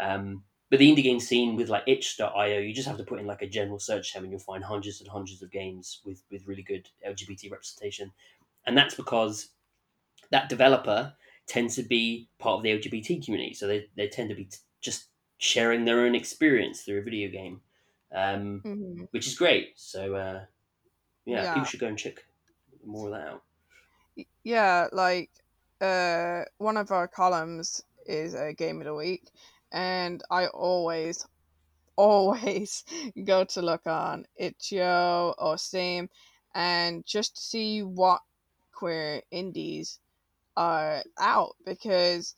Um, 0.00 0.42
but 0.70 0.78
the 0.78 0.90
indie 0.90 1.02
game 1.02 1.20
scene 1.20 1.56
with 1.56 1.68
like 1.68 1.84
itch.io, 1.86 2.58
you 2.58 2.74
just 2.74 2.88
have 2.88 2.98
to 2.98 3.04
put 3.04 3.20
in 3.20 3.26
like 3.26 3.42
a 3.42 3.48
general 3.48 3.78
search 3.78 4.12
term 4.12 4.24
and 4.24 4.30
you'll 4.30 4.40
find 4.40 4.62
hundreds 4.62 5.00
and 5.00 5.08
hundreds 5.08 5.42
of 5.42 5.50
games 5.50 6.00
with, 6.04 6.22
with 6.30 6.46
really 6.46 6.62
good 6.62 6.88
LGBT 7.06 7.50
representation. 7.50 8.12
And 8.66 8.76
that's 8.76 8.94
because 8.94 9.48
that 10.30 10.50
developer 10.50 11.14
tends 11.46 11.76
to 11.76 11.82
be 11.82 12.28
part 12.38 12.58
of 12.58 12.62
the 12.62 12.78
LGBT 12.78 13.24
community. 13.24 13.54
So 13.54 13.66
they, 13.66 13.86
they 13.96 14.08
tend 14.08 14.28
to 14.28 14.34
be 14.34 14.44
t- 14.44 14.58
just 14.82 15.06
sharing 15.38 15.86
their 15.86 16.00
own 16.00 16.14
experience 16.14 16.82
through 16.82 16.98
a 16.98 17.02
video 17.02 17.30
game, 17.30 17.62
um, 18.14 18.60
mm-hmm. 18.62 19.04
which 19.10 19.26
is 19.26 19.36
great. 19.36 19.72
So, 19.76 20.14
uh, 20.16 20.40
yeah, 21.24 21.44
yeah, 21.44 21.54
people 21.54 21.66
should 21.66 21.80
go 21.80 21.86
and 21.86 21.98
check 21.98 22.24
more 22.88 23.08
of 23.08 23.12
that 23.12 23.28
out. 23.28 23.42
Yeah, 24.42 24.88
like 24.92 25.30
uh, 25.80 26.42
one 26.58 26.76
of 26.76 26.90
our 26.90 27.06
columns 27.06 27.82
is 28.06 28.34
a 28.34 28.52
game 28.52 28.80
of 28.80 28.86
the 28.86 28.94
week, 28.94 29.30
and 29.72 30.22
I 30.30 30.46
always, 30.46 31.26
always 31.96 32.84
go 33.24 33.44
to 33.44 33.62
look 33.62 33.86
on 33.86 34.24
itch.io 34.36 35.34
or 35.38 35.58
Steam 35.58 36.08
and 36.54 37.04
just 37.06 37.50
see 37.50 37.82
what 37.82 38.20
queer 38.72 39.22
indies 39.30 39.98
are 40.56 41.02
out 41.18 41.56
because 41.64 42.34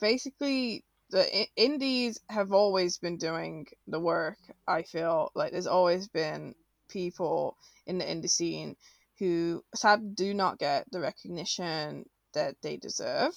basically 0.00 0.84
the 1.10 1.46
indies 1.56 2.20
have 2.28 2.52
always 2.52 2.98
been 2.98 3.16
doing 3.16 3.66
the 3.86 4.00
work. 4.00 4.38
I 4.66 4.82
feel 4.82 5.32
like 5.34 5.52
there's 5.52 5.66
always 5.66 6.08
been 6.08 6.54
people 6.88 7.56
in 7.86 7.98
the 7.98 8.04
indie 8.04 8.30
scene 8.30 8.76
who 9.18 9.62
sadly 9.74 10.10
do 10.14 10.34
not 10.34 10.58
get 10.58 10.86
the 10.90 11.00
recognition 11.00 12.04
that 12.34 12.56
they 12.62 12.76
deserve 12.76 13.32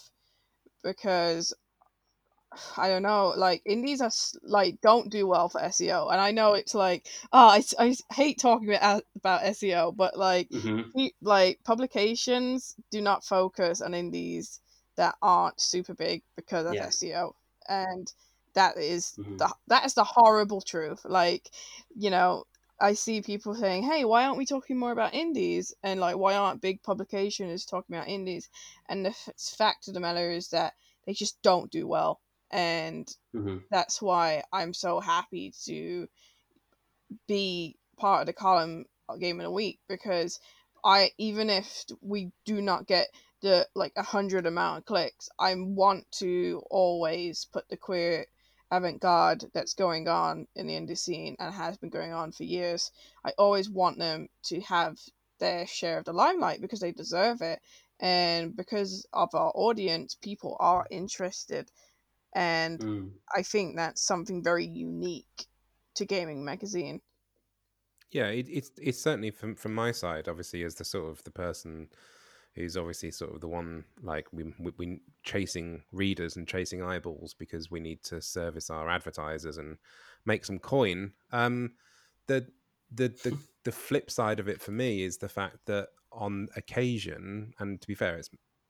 because 0.83 1.53
I 2.77 2.89
don't 2.89 3.03
know, 3.03 3.33
like 3.37 3.61
indies 3.65 4.01
are 4.01 4.11
like 4.43 4.81
don't 4.81 5.09
do 5.09 5.25
well 5.25 5.47
for 5.47 5.61
SEO, 5.61 6.11
and 6.11 6.19
I 6.19 6.31
know 6.31 6.53
it's 6.53 6.75
like 6.75 7.07
oh, 7.31 7.47
I, 7.47 7.63
I 7.79 7.95
hate 8.13 8.39
talking 8.39 8.73
about 8.73 9.03
about 9.15 9.43
SEO, 9.43 9.95
but 9.95 10.17
like 10.17 10.49
mm-hmm. 10.49 11.07
like 11.21 11.59
publications 11.63 12.75
do 12.91 13.01
not 13.01 13.23
focus 13.23 13.79
on 13.81 13.93
indies 13.93 14.59
that 14.97 15.15
aren't 15.21 15.61
super 15.61 15.93
big 15.93 16.23
because 16.35 16.65
of 16.65 16.73
yeah. 16.73 16.87
SEO, 16.87 17.31
and 17.69 18.11
that 18.53 18.77
is 18.77 19.13
mm-hmm. 19.17 19.37
the 19.37 19.53
that 19.67 19.85
is 19.85 19.93
the 19.93 20.03
horrible 20.03 20.59
truth. 20.59 21.05
Like 21.05 21.49
you 21.95 22.09
know, 22.09 22.43
I 22.81 22.93
see 22.93 23.21
people 23.21 23.55
saying, 23.55 23.83
"Hey, 23.83 24.03
why 24.05 24.25
aren't 24.25 24.37
we 24.37 24.45
talking 24.45 24.77
more 24.77 24.91
about 24.91 25.13
indies?" 25.13 25.73
and 25.83 25.99
like, 25.99 26.17
"Why 26.17 26.35
aren't 26.35 26.61
big 26.61 26.81
publications 26.83 27.65
talking 27.65 27.95
about 27.95 28.07
indies?" 28.07 28.49
And 28.89 29.05
the 29.05 29.11
f- 29.11 29.29
fact 29.57 29.87
of 29.87 29.93
the 29.93 29.99
matter 29.99 30.31
is 30.31 30.49
that 30.49 30.73
they 31.05 31.13
just 31.13 31.41
don't 31.41 31.71
do 31.71 31.87
well, 31.87 32.19
and 32.49 33.07
mm-hmm. 33.33 33.57
that's 33.69 34.01
why 34.01 34.43
I'm 34.51 34.73
so 34.73 34.99
happy 34.99 35.53
to 35.65 36.09
be 37.27 37.77
part 37.97 38.21
of 38.21 38.27
the 38.27 38.33
column 38.33 38.85
game 39.19 39.39
of 39.39 39.43
the 39.43 39.51
week 39.51 39.79
because 39.87 40.39
I 40.83 41.11
even 41.17 41.49
if 41.49 41.85
we 42.01 42.31
do 42.45 42.61
not 42.61 42.87
get 42.87 43.09
the 43.41 43.67
like 43.75 43.93
a 43.95 44.03
hundred 44.03 44.45
amount 44.45 44.79
of 44.79 44.85
clicks, 44.85 45.29
I 45.37 45.53
want 45.55 46.11
to 46.13 46.63
always 46.69 47.45
put 47.45 47.67
the 47.69 47.77
queer 47.77 48.25
avant-garde 48.71 49.45
that's 49.53 49.73
going 49.73 50.07
on 50.07 50.47
in 50.55 50.67
the 50.67 50.75
indie 50.75 50.97
scene 50.97 51.35
and 51.39 51.53
has 51.53 51.77
been 51.77 51.89
going 51.89 52.13
on 52.13 52.31
for 52.31 52.43
years. 52.43 52.91
I 53.25 53.33
always 53.37 53.69
want 53.69 53.99
them 53.99 54.29
to 54.45 54.61
have 54.61 54.97
their 55.39 55.67
share 55.67 55.97
of 55.97 56.05
the 56.05 56.13
limelight 56.13 56.61
because 56.61 56.79
they 56.79 56.91
deserve 56.91 57.41
it 57.41 57.59
and 57.99 58.55
because 58.55 59.05
of 59.13 59.29
our 59.35 59.51
audience 59.55 60.15
people 60.15 60.57
are 60.59 60.87
interested 60.89 61.69
and 62.33 62.81
Mm. 62.81 63.11
I 63.35 63.43
think 63.43 63.75
that's 63.75 64.01
something 64.01 64.43
very 64.43 64.65
unique 64.65 65.47
to 65.95 66.05
Gayming 66.05 66.43
Magazine. 66.43 67.01
Yeah, 68.11 68.27
it, 68.27 68.47
it's 68.49 68.71
it's 68.77 69.01
certainly 69.01 69.31
from 69.31 69.55
from 69.55 69.73
my 69.73 69.91
side, 69.91 70.27
obviously, 70.27 70.63
as 70.63 70.75
the 70.75 70.83
sort 70.83 71.09
of 71.09 71.23
the 71.23 71.31
person 71.31 71.89
who's 72.55 72.75
obviously 72.75 73.11
sort 73.11 73.33
of 73.33 73.41
the 73.41 73.47
one 73.47 73.83
like 74.01 74.27
we 74.31 74.53
we, 74.59 74.71
we 74.77 74.99
chasing 75.23 75.81
readers 75.91 76.35
and 76.35 76.47
chasing 76.47 76.83
eyeballs 76.83 77.33
because 77.33 77.71
we 77.71 77.79
need 77.79 78.03
to 78.03 78.21
service 78.21 78.69
our 78.69 78.89
advertisers 78.89 79.57
and 79.57 79.77
make 80.25 80.45
some 80.45 80.59
coin. 80.59 81.13
Um, 81.31 81.73
the 82.27 82.47
the 82.93 83.09
the 83.23 83.37
the 83.63 83.71
flip 83.71 84.09
side 84.09 84.39
of 84.39 84.47
it 84.47 84.61
for 84.61 84.71
me 84.71 85.03
is 85.03 85.17
the 85.17 85.29
fact 85.29 85.57
that 85.67 85.89
on 86.11 86.47
occasion, 86.55 87.53
and 87.59 87.79
to 87.79 87.87
be 87.87 87.95
fair, 87.95 88.17
it's 88.17 88.29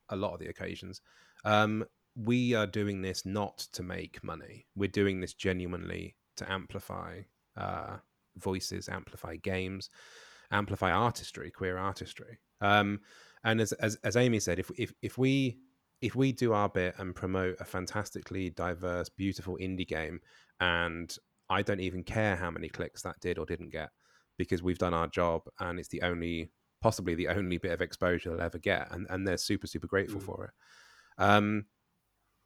a 0.10 0.16
lot 0.16 0.34
of 0.34 0.40
the 0.40 0.48
occasions, 0.48 1.02
um, 1.46 1.86
we 2.16 2.54
are 2.54 2.68
doing 2.68 3.02
this 3.02 3.26
not 3.26 3.58
to 3.72 3.84
make 3.84 4.24
money. 4.24 4.66
We're 4.76 4.90
doing 4.90 5.22
this 5.22 5.34
genuinely 5.34 6.16
to 6.38 6.52
amplify 6.52 7.22
uh, 7.58 7.98
voices, 8.38 8.90
amplify 8.90 9.38
games, 9.38 9.90
amplify 10.52 10.92
artistry, 10.92 11.50
queer 11.52 11.78
artistry. 11.78 12.40
Um, 12.60 13.00
and 13.44 13.62
as, 13.62 13.72
as 13.74 13.96
as 14.04 14.16
Aimee 14.16 14.40
said, 14.40 14.60
if 14.60 14.72
if 14.78 14.94
if 15.02 15.18
we 15.18 15.58
if 16.02 16.16
we 16.16 16.32
do 16.32 16.54
our 16.54 16.70
bit 16.70 16.96
and 16.98 17.14
promote 17.16 17.58
a 17.60 17.66
fantastically 17.66 18.50
diverse, 18.50 19.10
beautiful 19.10 19.58
indie 19.62 19.88
game, 19.88 20.20
and 20.60 21.16
I 21.50 21.62
don't 21.62 21.80
even 21.80 22.04
care 22.04 22.36
how 22.36 22.50
many 22.52 22.70
clicks 22.70 23.02
that 23.04 23.20
did 23.20 23.38
or 23.38 23.46
didn't 23.46 23.70
get, 23.72 23.90
because 24.38 24.64
we've 24.64 24.78
done 24.80 24.94
our 24.94 25.08
job 25.08 25.44
and 25.60 25.80
it's 25.80 25.90
the 25.90 26.02
only 26.02 26.52
possibly 26.82 27.14
the 27.14 27.28
only 27.28 27.58
bit 27.60 27.72
of 27.72 27.82
exposure 27.82 28.32
they'll 28.32 28.42
ever 28.42 28.58
get, 28.58 28.92
and 28.92 29.06
and 29.10 29.28
they're 29.28 29.38
super 29.38 29.68
super 29.68 29.88
grateful 29.88 30.20
Mm. 30.20 30.26
for 30.26 30.46
it. 30.46 30.52
Um, 31.24 31.66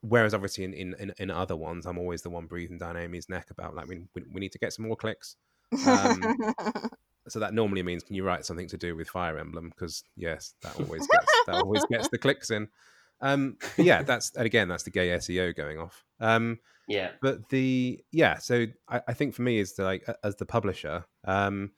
whereas 0.01 0.33
obviously 0.33 0.65
in, 0.65 0.73
in 0.73 0.95
in 0.99 1.13
in 1.17 1.31
other 1.31 1.55
ones, 1.55 1.85
I'm 1.85 1.97
always 1.97 2.21
the 2.21 2.29
one 2.29 2.45
breathing 2.47 2.77
down 2.77 2.95
Aimee's 2.95 3.29
neck 3.29 3.49
about 3.51 3.75
like 3.75 3.87
we 3.87 4.01
we, 4.13 4.23
we 4.33 4.39
need 4.41 4.51
to 4.51 4.59
get 4.59 4.73
some 4.73 4.85
more 4.87 4.97
clicks. 4.97 5.35
Um, 5.87 6.21
so 7.27 7.39
that 7.39 7.53
normally 7.53 7.81
means 7.83 8.03
can 8.03 8.15
you 8.15 8.23
write 8.23 8.45
something 8.45 8.67
to 8.69 8.77
do 8.77 8.95
with 8.95 9.09
Fire 9.09 9.37
Emblem? 9.37 9.69
Because 9.69 10.03
yes, 10.15 10.53
that 10.61 10.75
always 10.79 11.07
gets 11.07 11.25
that 11.47 11.55
always 11.55 11.83
gets 11.85 12.07
the 12.09 12.17
clicks 12.17 12.51
in. 12.51 12.67
Um, 13.21 13.57
yeah, 13.77 14.03
that's 14.03 14.31
and 14.35 14.45
again 14.45 14.67
that's 14.67 14.83
the 14.83 14.91
gay 14.91 15.09
SEO 15.09 15.55
going 15.55 15.79
off. 15.79 16.03
Um, 16.19 16.59
Yeah. 16.87 17.11
but 17.21 17.49
the 17.49 18.03
yeah, 18.11 18.37
so 18.37 18.65
I, 18.89 19.01
I 19.07 19.13
think 19.13 19.33
for 19.33 19.41
me 19.41 19.59
is 19.59 19.73
like 19.79 20.05
as 20.23 20.35
the 20.35 20.45
publisher, 20.45 21.05
um, 21.23 21.71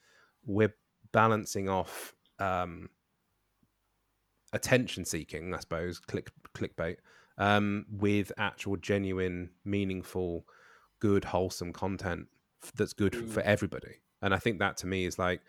we're 0.45 0.73
balancing 1.13 1.69
off 1.69 2.13
um, 2.39 2.89
attention 4.53 5.05
seeking, 5.05 5.53
I 5.53 5.60
suppose, 5.60 5.99
click 5.99 6.31
clickbait, 6.53 6.97
um, 7.38 7.86
with 7.91 8.31
actual 8.38 8.77
genuine, 8.77 9.51
meaningful, 9.65 10.45
good, 10.99 11.23
wholesome 11.25 11.73
content 11.73 12.27
that's 12.75 12.93
good 12.93 13.13
f- 13.15 13.21
for 13.29 13.41
Mm. 13.41 13.45
everybody. 13.45 13.95
And 14.21 14.34
I 14.34 14.38
think 14.38 14.60
that 14.60 14.77
to 14.77 14.88
me 14.88 15.06
is 15.06 15.19
like 15.19 15.41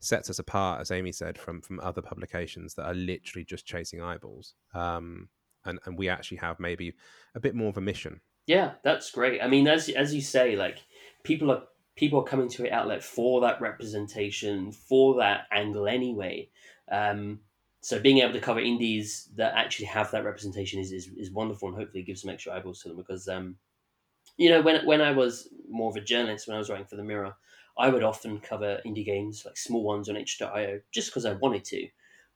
sets 0.00 0.28
us 0.28 0.38
apart, 0.38 0.80
as 0.80 0.90
Aimee 0.90 1.12
said, 1.12 1.38
from 1.38 1.60
from 1.60 1.80
other 1.80 2.02
publications 2.02 2.74
that 2.74 2.86
are 2.86 2.94
literally 2.94 3.44
just 3.44 3.66
chasing 3.66 4.02
eyeballs. 4.02 4.54
Um, 4.74 5.28
and 5.64 5.78
and 5.84 5.98
we 5.98 6.08
actually 6.08 6.38
have 6.38 6.60
maybe 6.60 6.94
a 7.34 7.40
bit 7.40 7.54
more 7.54 7.68
of 7.68 7.76
a 7.76 7.82
mission. 7.82 8.20
Yeah, 8.46 8.72
that's 8.82 9.10
great. 9.10 9.40
I 9.42 9.48
mean, 9.48 9.66
as 9.66 9.88
as 9.88 10.14
you 10.14 10.20
say, 10.20 10.56
like 10.56 10.78
people 11.22 11.50
are 11.50 11.62
people 11.96 12.20
are 12.20 12.24
coming 12.24 12.48
to 12.50 12.66
it 12.66 12.72
outlet 12.72 13.02
for 13.02 13.40
that 13.42 13.60
representation, 13.60 14.72
for 14.72 15.16
that 15.16 15.46
angle 15.52 15.86
anyway. 15.86 16.48
Um, 16.90 17.40
so 17.80 18.00
being 18.00 18.18
able 18.18 18.32
to 18.32 18.40
cover 18.40 18.60
indies 18.60 19.28
that 19.36 19.54
actually 19.54 19.86
have 19.86 20.10
that 20.10 20.24
representation 20.24 20.80
is, 20.80 20.90
is, 20.90 21.08
is 21.18 21.30
wonderful 21.30 21.68
and 21.68 21.76
hopefully 21.76 22.02
gives 22.02 22.22
some 22.22 22.30
extra 22.30 22.54
eyeballs 22.54 22.80
to 22.80 22.88
them 22.88 22.96
because 22.96 23.28
um, 23.28 23.56
you 24.36 24.48
know 24.48 24.62
when 24.62 24.84
when 24.86 25.00
I 25.00 25.12
was 25.12 25.48
more 25.68 25.90
of 25.90 25.96
a 25.96 26.00
journalist 26.00 26.48
when 26.48 26.56
I 26.56 26.58
was 26.58 26.70
writing 26.70 26.86
for 26.86 26.96
the 26.96 27.04
Mirror, 27.04 27.34
I 27.76 27.88
would 27.88 28.04
often 28.04 28.38
cover 28.40 28.80
indie 28.86 29.04
games 29.04 29.44
like 29.44 29.56
small 29.56 29.82
ones 29.82 30.08
on 30.08 30.16
itch.io 30.16 30.80
just 30.92 31.08
because 31.08 31.26
I 31.26 31.32
wanted 31.34 31.64
to, 31.66 31.88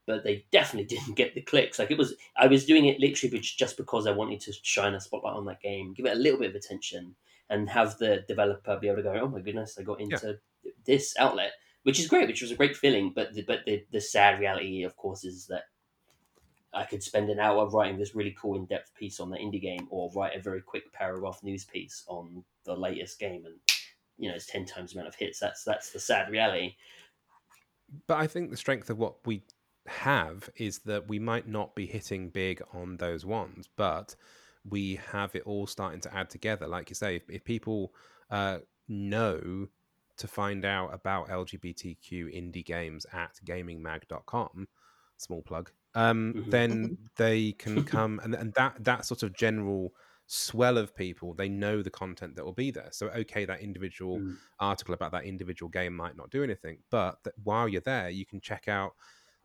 but 0.05 0.23
they 0.23 0.45
definitely 0.51 0.87
didn't 0.95 1.15
get 1.15 1.33
the 1.35 1.41
clicks. 1.41 1.79
Like 1.79 1.91
it 1.91 1.97
was 1.97 2.15
I 2.37 2.47
was 2.47 2.65
doing 2.65 2.85
it 2.85 2.99
literally 2.99 3.39
just 3.39 3.77
because 3.77 4.07
I 4.07 4.11
wanted 4.11 4.41
to 4.41 4.53
shine 4.63 4.93
a 4.93 4.99
spotlight 4.99 5.35
on 5.35 5.45
that 5.45 5.61
game, 5.61 5.93
give 5.93 6.05
it 6.05 6.17
a 6.17 6.19
little 6.19 6.39
bit 6.39 6.49
of 6.49 6.55
attention, 6.55 7.15
and 7.49 7.69
have 7.69 7.97
the 7.97 8.23
developer 8.27 8.77
be 8.77 8.87
able 8.87 8.97
to 8.97 9.03
go, 9.03 9.13
"Oh 9.13 9.27
my 9.27 9.39
goodness, 9.39 9.77
I 9.79 9.83
got 9.83 10.01
into 10.01 10.39
this 10.85 11.15
outlet," 11.17 11.53
which 11.83 11.99
is 11.99 12.07
great, 12.07 12.27
which 12.27 12.41
was 12.41 12.51
a 12.51 12.55
great 12.55 12.75
feeling. 12.75 13.13
But 13.15 13.33
the, 13.33 13.43
but 13.43 13.65
the 13.65 13.85
the 13.91 14.01
sad 14.01 14.39
reality, 14.39 14.83
of 14.83 14.95
course, 14.97 15.23
is 15.23 15.47
that 15.47 15.63
I 16.73 16.83
could 16.83 17.01
spend 17.01 17.29
an 17.29 17.39
hour 17.39 17.67
writing 17.69 17.97
this 17.97 18.13
really 18.13 18.35
cool 18.39 18.55
in 18.55 18.65
depth 18.65 18.93
piece 18.93 19.19
on 19.19 19.29
the 19.29 19.37
indie 19.37 19.61
game, 19.61 19.87
or 19.89 20.11
write 20.13 20.35
a 20.35 20.41
very 20.41 20.61
quick 20.61 20.91
paragraph 20.91 21.41
news 21.43 21.65
piece 21.65 22.03
on 22.07 22.43
the 22.65 22.75
latest 22.75 23.19
game, 23.19 23.45
and 23.45 23.55
you 24.19 24.29
know 24.29 24.35
it's 24.35 24.45
ten 24.45 24.65
times 24.65 24.91
the 24.91 24.99
amount 24.99 25.09
of 25.09 25.15
hits. 25.15 25.39
That's 25.39 25.63
that's 25.63 25.91
the 25.91 25.99
sad 25.99 26.29
reality. 26.29 26.75
But 28.07 28.17
I 28.17 28.27
think 28.27 28.51
the 28.51 28.57
strength 28.57 28.89
of 28.89 28.97
what 28.97 29.25
we 29.25 29.43
have 29.87 30.49
is 30.55 30.79
that 30.79 31.07
we 31.07 31.19
might 31.19 31.47
not 31.47 31.75
be 31.75 31.85
hitting 31.87 32.29
big 32.29 32.61
on 32.73 32.97
those 32.97 33.25
ones, 33.25 33.67
but 33.75 34.15
we 34.63 34.95
have 34.95 35.35
it 35.35 35.43
all 35.43 35.65
starting 35.65 36.01
to 36.01 36.13
add 36.13 36.29
together. 36.29 36.67
Like 36.67 36.89
you 36.89 36.95
say, 36.95 37.15
if, 37.15 37.29
if 37.29 37.43
people 37.43 37.93
uh, 38.29 38.59
know 38.87 39.67
to 40.17 40.27
find 40.27 40.65
out 40.65 40.93
about 40.93 41.29
LGBTQ 41.29 42.27
indie 42.35 42.65
games 42.65 43.05
at 43.11 43.39
gaymingmag.com, 43.45 44.67
small 45.17 45.41
plug, 45.41 45.71
um, 45.95 46.35
Mhm. 46.35 46.51
then 46.51 46.97
they 47.15 47.53
can 47.53 47.83
come 47.83 48.19
and, 48.23 48.35
and 48.35 48.53
that 48.53 48.83
that 48.83 49.05
sort 49.05 49.23
of 49.23 49.33
general 49.33 49.93
swell 50.29 50.77
of 50.77 50.95
people, 50.95 51.33
they 51.33 51.49
know 51.49 51.81
the 51.81 51.89
content 51.89 52.35
that 52.35 52.45
will 52.45 52.53
be 52.53 52.71
there. 52.71 52.89
So 52.91 53.09
okay, 53.09 53.45
that 53.45 53.61
individual 53.61 54.23
Mm. 54.23 54.39
article 54.59 54.93
about 54.93 55.11
that 55.13 55.25
individual 55.25 55.69
game 55.69 55.95
might 55.95 56.15
not 56.15 56.29
do 56.29 56.43
anything, 56.43 56.83
but 56.91 57.23
that 57.23 57.33
while 57.43 57.67
you're 57.67 57.81
there, 57.81 58.09
you 58.09 58.25
can 58.25 58.41
check 58.41 58.67
out 58.67 58.93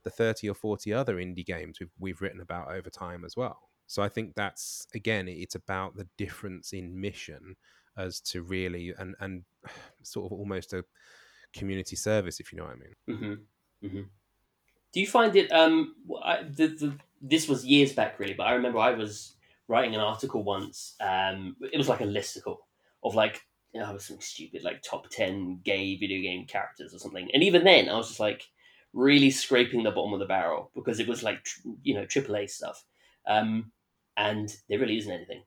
the 0.02 0.10
30 0.10 0.48
or 0.48 0.54
40 0.54 0.92
other 0.92 1.16
indie 1.16 1.44
games 1.46 1.80
we've, 1.80 1.92
we've 1.98 2.20
written 2.20 2.40
about 2.40 2.70
over 2.70 2.90
time 2.90 3.24
as 3.24 3.36
well. 3.36 3.70
So 3.86 4.02
I 4.02 4.08
think 4.08 4.34
that's 4.34 4.86
again, 4.94 5.28
it's 5.28 5.54
about 5.54 5.96
the 5.96 6.08
difference 6.18 6.72
in 6.72 7.00
mission 7.00 7.56
as 7.96 8.20
to 8.20 8.42
really 8.42 8.90
and 8.98 9.14
and 9.20 9.44
sort 10.02 10.26
of 10.26 10.38
almost 10.38 10.72
a 10.72 10.84
community 11.54 11.96
service, 11.96 12.40
if 12.40 12.52
you 12.52 12.58
know 12.58 12.64
what 12.64 12.74
I 12.74 12.76
mean. 12.76 12.94
hmm 13.06 13.34
hmm 13.82 14.02
Do 14.92 15.00
you 15.00 15.06
find 15.06 15.36
it? 15.36 15.52
Um, 15.52 15.96
I, 16.22 16.44
the, 16.44 16.68
the, 16.68 16.98
this 17.20 17.48
was 17.48 17.66
years 17.66 17.92
back, 17.94 18.18
really, 18.20 18.34
but 18.34 18.44
I 18.46 18.54
remember 18.54 18.78
I 18.78 18.92
was 18.92 19.36
writing 19.68 19.94
an 19.94 20.00
article 20.00 20.42
once. 20.42 20.94
Um, 21.00 21.56
it 21.72 21.78
was 21.78 21.88
like 21.88 22.00
a 22.00 22.06
listicle 22.06 22.58
of 23.02 23.14
like, 23.14 23.42
you 23.72 23.80
know, 23.80 23.86
something 23.98 24.20
stupid, 24.20 24.62
like 24.62 24.82
top 24.82 25.08
ten 25.10 25.60
gay 25.64 25.96
video 25.96 26.20
game 26.22 26.46
characters 26.46 26.94
or 26.94 26.98
something. 26.98 27.28
And 27.32 27.42
even 27.42 27.64
then, 27.64 27.88
I 27.88 27.96
was 27.96 28.08
just 28.08 28.20
like 28.20 28.44
really 28.92 29.30
scraping 29.30 29.82
the 29.82 29.90
bottom 29.90 30.12
of 30.12 30.20
the 30.20 30.26
barrel 30.26 30.70
because 30.74 31.00
it 31.00 31.08
was 31.08 31.22
like 31.22 31.46
you 31.82 31.94
know 31.94 32.06
AAA 32.06 32.48
stuff. 32.50 32.84
Um, 33.26 33.72
and 34.16 34.54
there 34.68 34.78
really 34.78 34.98
isn't 34.98 35.10
anything. 35.10 35.42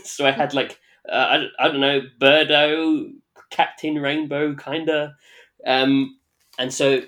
so 0.04 0.26
I 0.26 0.32
had 0.32 0.54
like 0.54 0.78
uh, 1.08 1.12
I, 1.14 1.64
I 1.64 1.68
don't 1.68 1.80
know 1.80 2.02
Birdo, 2.20 3.12
Captain 3.50 3.96
Rainbow, 3.96 4.54
kinda. 4.54 5.14
Um, 5.66 6.18
and 6.58 6.72
so 6.72 7.02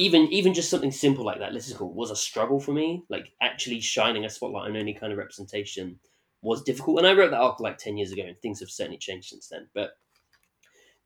even 0.00 0.32
even 0.32 0.54
just 0.54 0.70
something 0.70 0.90
simple 0.90 1.24
like 1.24 1.38
that 1.38 1.52
listicle 1.52 1.92
was 1.92 2.10
a 2.10 2.16
struggle 2.16 2.58
for 2.58 2.72
me. 2.72 3.04
Like 3.08 3.32
actually 3.42 3.80
shining 3.80 4.24
a 4.24 4.30
spotlight 4.30 4.68
on 4.68 4.76
any 4.76 4.94
kind 4.94 5.12
of 5.12 5.18
representation 5.18 5.98
was 6.42 6.62
difficult. 6.62 6.98
And 6.98 7.06
I 7.06 7.12
wrote 7.12 7.30
that 7.32 7.40
article 7.40 7.64
like 7.64 7.78
ten 7.78 7.98
years 7.98 8.10
ago, 8.10 8.22
and 8.26 8.38
things 8.38 8.60
have 8.60 8.70
certainly 8.70 8.98
changed 8.98 9.28
since 9.28 9.48
then. 9.48 9.68
But 9.74 9.90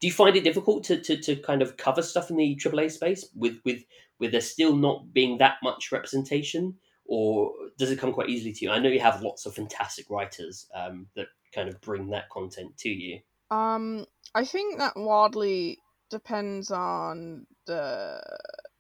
do 0.01 0.07
you 0.07 0.13
find 0.13 0.37
it 0.37 0.45
difficult 0.45 0.85
to, 0.85 1.01
to, 1.01 1.17
to 1.17 1.37
kind 1.37 1.63
of 1.63 1.77
cover 1.77 2.03
stuff 2.03 2.31
in 2.31 2.37
the 2.37 2.57
AAA 2.57 2.93
space 2.93 3.27
with 3.35 3.59
with 3.65 3.83
with 4.21 4.31
there 4.33 4.41
still 4.41 4.77
not 4.77 5.13
being 5.13 5.39
that 5.39 5.57
much 5.63 5.91
representation, 5.91 6.75
or 7.05 7.53
does 7.77 7.91
it 7.91 7.99
come 7.99 8.13
quite 8.13 8.29
easily 8.29 8.53
to 8.53 8.65
you? 8.65 8.71
I 8.71 8.79
know 8.79 8.91
you 8.91 9.01
have 9.01 9.23
lots 9.23 9.45
of 9.45 9.55
fantastic 9.55 10.09
writers 10.09 10.69
um, 10.75 11.09
that 11.17 11.27
kind 11.53 11.69
of 11.69 11.81
bring 11.81 12.11
that 12.11 12.29
content 12.31 12.77
to 12.79 12.89
you. 12.89 13.21
Um, 13.51 14.07
I 14.35 14.45
think 14.45 14.79
that 14.79 14.97
wildly 14.97 15.79
depends 16.11 16.71
on 16.71 17.47
the 17.67 18.21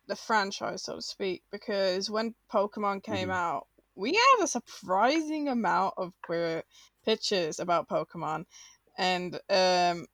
the 0.07 0.17
franchise, 0.17 0.83
so 0.85 0.97
to 0.97 1.03
speak, 1.03 1.43
because 1.51 2.11
when 2.11 2.35
Pokemon 2.53 3.03
came 3.03 3.31
Mhm. 3.31 3.35
out, 3.35 3.67
we 3.95 4.15
had 4.15 4.45
a 4.45 4.49
surprising 4.49 5.49
amount 5.49 5.95
of 5.97 6.13
queer 6.23 6.65
pictures 7.05 7.61
about 7.61 7.89
Pokemon, 7.89 8.45
and 8.99 9.41
um, 9.51 10.07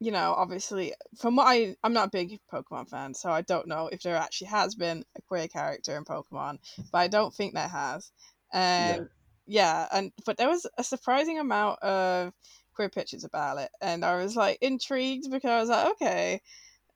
you 0.00 0.10
know, 0.10 0.34
obviously, 0.36 0.94
from 1.18 1.36
what 1.36 1.46
I, 1.46 1.76
I'm 1.84 1.92
not 1.92 2.08
a 2.08 2.10
big 2.10 2.40
Pokemon 2.52 2.88
fan, 2.90 3.14
so 3.14 3.30
I 3.30 3.42
don't 3.42 3.68
know 3.68 3.88
if 3.88 4.02
there 4.02 4.16
actually 4.16 4.48
has 4.48 4.74
been 4.74 5.04
a 5.16 5.22
queer 5.22 5.48
character 5.48 5.96
in 5.96 6.04
Pokemon, 6.04 6.58
but 6.90 6.98
I 6.98 7.08
don't 7.08 7.32
think 7.34 7.54
there 7.54 7.68
has. 7.68 8.10
And 8.52 9.08
yeah, 9.46 9.86
and 9.92 10.12
but 10.26 10.36
there 10.36 10.48
was 10.48 10.66
a 10.78 10.84
surprising 10.84 11.38
amount 11.38 11.80
of 11.82 12.32
queer 12.74 12.88
pictures 12.88 13.24
about 13.24 13.58
it, 13.58 13.70
and 13.80 14.04
I 14.04 14.16
was 14.16 14.36
like 14.36 14.58
intrigued 14.60 15.30
because 15.30 15.50
I 15.50 15.60
was 15.60 15.68
like, 15.68 15.92
okay, 15.92 16.40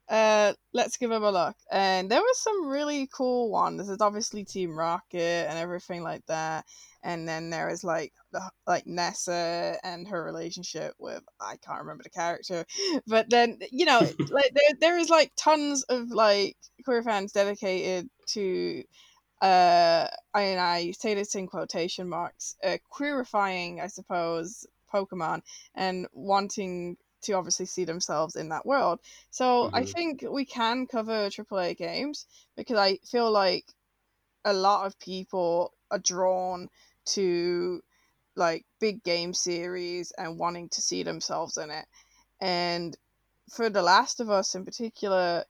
uh, 0.09 0.53
let's 0.73 0.97
give 0.97 1.11
them 1.11 1.25
a 1.25 1.31
look. 1.31 1.57
And 1.71 2.11
there 2.11 2.21
were 2.21 2.27
some 2.35 2.69
really 2.69 3.09
cool 3.13 3.51
ones. 3.51 3.87
There's 3.87 4.01
obviously 4.01 4.45
Team 4.45 4.77
Rocket 4.77 5.47
and 5.49 5.59
everything 5.59 6.03
like 6.03 6.25
that. 6.27 6.65
And 7.03 7.29
then 7.29 7.51
there 7.51 7.69
is 7.69 7.85
like 7.85 8.13
the 8.33 8.41
like 8.67 8.87
Nessa 8.87 9.77
and 9.83 10.07
her 10.09 10.25
relationship 10.25 10.95
with 10.99 11.23
I 11.41 11.57
can't 11.65 11.81
remember 11.81 12.03
the 12.03 12.11
character, 12.11 12.65
but 13.07 13.31
then 13.31 13.59
you 13.71 13.85
know 13.85 14.01
like 14.31 14.53
there 14.55 14.77
there 14.81 14.99
is 14.99 15.09
like 15.09 15.33
tons 15.37 15.85
of 15.85 16.11
like 16.11 16.57
queer 16.85 17.03
fans 17.03 17.33
dedicated 17.33 18.09
to 18.29 18.83
uh 19.41 20.09
I 20.35 20.41
and 20.41 20.61
I 20.61 20.93
say 20.93 21.15
this 21.15 21.35
in 21.37 21.47
quotation 21.47 22.09
marks 22.09 22.57
uh, 22.65 22.79
queerifying 22.93 23.81
I 23.81 23.87
suppose 23.87 24.67
Pokemon 24.93 25.43
and 25.75 26.07
wanting 26.13 26.97
to 27.27 27.35
obviously 27.35 27.67
see 27.67 27.85
themselves 27.85 28.37
in 28.37 28.49
that 28.51 28.67
world. 28.67 29.01
So 29.31 29.71
I 29.75 29.85
Mhm. 29.85 29.87
think 29.87 30.25
we 30.29 30.45
can 30.45 30.87
cover 30.87 31.31
AAA 31.31 31.75
games 31.77 32.27
because 32.57 32.79
I 32.79 32.99
feel 33.05 33.31
like 33.31 33.67
a 34.45 34.53
lot 34.53 34.87
of 34.87 34.99
people 34.99 35.75
are 35.91 35.99
drawn 35.99 36.69
to 37.07 37.83
like 38.37 38.67
big 38.81 39.03
game 39.03 39.35
series 39.35 40.13
and 40.13 40.39
wanting 40.39 40.69
to 40.71 40.83
see 40.83 41.03
themselves 41.03 41.57
in 41.57 41.71
it. 41.71 41.87
And 42.41 42.97
for 43.51 43.71
The 43.71 43.83
Last 43.83 44.21
of 44.21 44.31
Us 44.31 44.55
in 44.55 44.65
particular, 44.65 45.45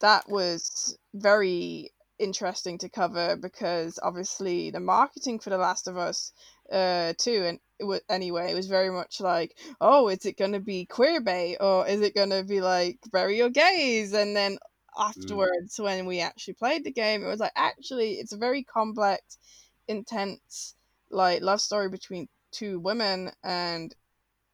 that 0.00 0.28
was 0.28 0.98
very 1.14 1.92
interesting 2.18 2.78
to 2.78 2.88
cover 2.88 3.36
because 3.36 3.98
obviously 4.02 4.70
the 4.70 4.80
marketing 4.80 5.38
for 5.38 5.50
The 5.50 5.58
Last 5.58 5.88
of 5.88 5.96
Us 5.96 6.32
uh 6.72 7.12
too 7.18 7.44
and 7.46 7.58
it 7.78 7.84
was 7.84 8.00
anyway 8.08 8.50
it 8.50 8.54
was 8.54 8.66
very 8.66 8.90
much 8.90 9.20
like 9.20 9.56
oh 9.80 10.08
is 10.08 10.26
it 10.26 10.36
going 10.36 10.52
to 10.52 10.60
be 10.60 10.84
queer 10.84 11.20
bait 11.20 11.56
or 11.60 11.86
is 11.86 12.00
it 12.00 12.14
going 12.14 12.30
to 12.30 12.44
be 12.44 12.60
like 12.60 12.98
bury 13.12 13.36
your 13.36 13.50
gays 13.50 14.12
and 14.12 14.36
then 14.36 14.58
afterwards 14.98 15.78
when 15.78 16.06
we 16.06 16.20
actually 16.20 16.54
played 16.54 16.84
the 16.84 16.90
game 16.90 17.24
it 17.24 17.28
was 17.28 17.40
like 17.40 17.52
actually 17.56 18.14
it's 18.14 18.32
a 18.32 18.36
very 18.36 18.64
complex 18.64 19.38
intense 19.86 20.74
like 21.10 21.40
love 21.40 21.60
story 21.60 21.88
between 21.88 22.28
two 22.50 22.80
women 22.80 23.30
and 23.44 23.94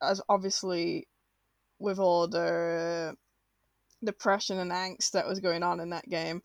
as 0.02 0.20
obviously 0.28 1.08
with 1.78 1.98
all 1.98 2.28
the 2.28 3.14
depression 4.02 4.58
and 4.58 4.70
angst 4.70 5.12
that 5.12 5.26
was 5.26 5.40
going 5.40 5.62
on 5.62 5.80
in 5.80 5.90
that 5.90 6.08
game. 6.08 6.42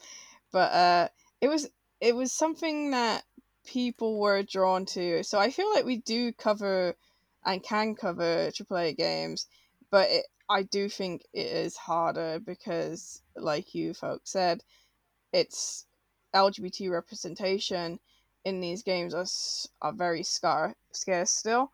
But 0.51 0.72
uh 0.74 1.07
it 1.41 1.47
was 1.47 1.70
it 2.01 2.15
was 2.15 2.32
something 2.32 2.91
that 2.91 3.24
people 3.70 4.20
were 4.20 4.43
drawn 4.43 4.86
to 4.86 5.24
so 5.24 5.39
i 5.39 5.51
feel 5.51 5.72
like 5.74 5.86
we 5.86 5.97
do 5.97 6.34
cover 6.34 6.95
and 7.45 7.63
can 7.63 7.95
cover 7.95 8.49
AAA 8.51 8.97
games 8.97 9.47
but 9.91 10.09
it, 10.09 10.26
i 10.49 10.63
do 10.63 10.89
think 10.89 11.22
it 11.34 11.45
is 11.47 11.78
harder 11.78 12.39
because 12.39 13.22
like 13.36 13.76
you 13.76 13.93
folks 13.93 14.32
said 14.32 14.63
it's 15.34 15.86
lgbt 16.36 16.89
representation 16.89 17.99
in 18.45 18.59
these 18.59 18.84
games 18.84 19.13
are, 19.13 19.28
are 19.82 19.93
very 19.93 20.24
scar- 20.24 20.76
scarce 20.91 21.32
still 21.32 21.72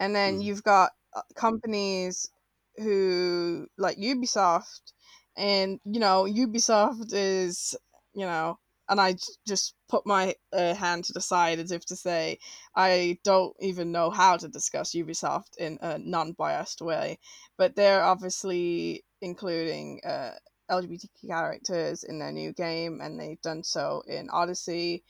and 0.00 0.14
then 0.14 0.40
Mm. 0.40 0.44
you've 0.44 0.64
got 0.64 0.92
uh, 1.14 1.22
companies 1.34 2.30
who 2.76 3.66
like 3.78 3.98
Ubisoft 3.98 4.92
and 5.36 5.80
you 5.84 6.00
know 6.00 6.24
Ubisoft 6.24 7.12
is 7.12 7.76
you 8.14 8.26
know 8.26 8.58
and 8.88 9.00
I 9.00 9.16
just 9.46 9.74
put 9.88 10.06
my 10.06 10.34
uh, 10.52 10.74
hand 10.74 11.04
to 11.04 11.12
the 11.12 11.20
side 11.20 11.58
as 11.58 11.72
if 11.72 11.84
to 11.86 11.96
say 11.96 12.38
I 12.74 13.18
don't 13.24 13.54
even 13.60 13.92
know 13.92 14.10
how 14.10 14.36
to 14.36 14.48
discuss 14.48 14.94
Ubisoft 14.94 15.56
in 15.58 15.78
a 15.82 15.98
non-biased 15.98 16.80
way 16.82 17.18
but 17.56 17.74
they're 17.76 18.02
obviously 18.02 19.04
including 19.20 20.00
uh, 20.06 20.32
LGBTQ 20.70 21.28
characters 21.28 22.04
in 22.04 22.18
their 22.18 22.32
new 22.32 22.52
game 22.52 23.00
and 23.00 23.18
they've 23.18 23.40
done 23.42 23.62
so 23.64 24.02
in 24.06 24.28
Odyssey 24.30 25.02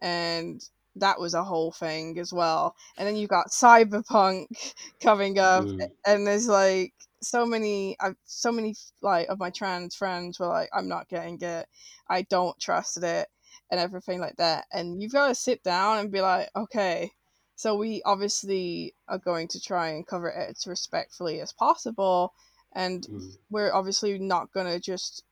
and 0.00 0.62
that 0.96 1.18
was 1.20 1.34
a 1.34 1.44
whole 1.44 1.72
thing 1.72 2.18
as 2.18 2.32
well 2.32 2.74
and 2.98 3.08
then 3.08 3.16
you've 3.16 3.30
got 3.30 3.48
cyberpunk 3.50 4.46
coming 5.02 5.38
up 5.38 5.64
Mm. 5.66 5.88
and 6.06 6.26
there's 6.26 6.48
like 6.48 6.92
so 7.22 7.46
many 7.46 7.96
I've, 8.00 8.16
so 8.24 8.52
many 8.52 8.74
like 9.02 9.28
of 9.28 9.38
my 9.38 9.50
trans 9.50 9.94
friends 9.94 10.38
were 10.38 10.46
like 10.48 10.70
i'm 10.72 10.88
not 10.88 11.08
getting 11.08 11.40
it 11.40 11.66
i 12.08 12.22
don't 12.22 12.58
trust 12.60 13.02
it 13.02 13.28
and 13.70 13.80
everything 13.80 14.20
like 14.20 14.36
that 14.36 14.66
and 14.72 15.00
you've 15.02 15.12
got 15.12 15.28
to 15.28 15.34
sit 15.34 15.62
down 15.62 15.98
and 15.98 16.12
be 16.12 16.20
like 16.20 16.48
okay 16.56 17.10
so 17.56 17.76
we 17.76 18.02
obviously 18.04 18.94
are 19.08 19.18
going 19.18 19.48
to 19.48 19.60
try 19.60 19.90
and 19.90 20.06
cover 20.06 20.28
it 20.28 20.50
as 20.50 20.66
respectfully 20.66 21.40
as 21.40 21.52
possible 21.52 22.32
and 22.74 23.08
Mm. 23.08 23.32
we're 23.50 23.72
obviously 23.72 24.18
not 24.18 24.52
going 24.52 24.66
to 24.66 24.80
just 24.80 25.24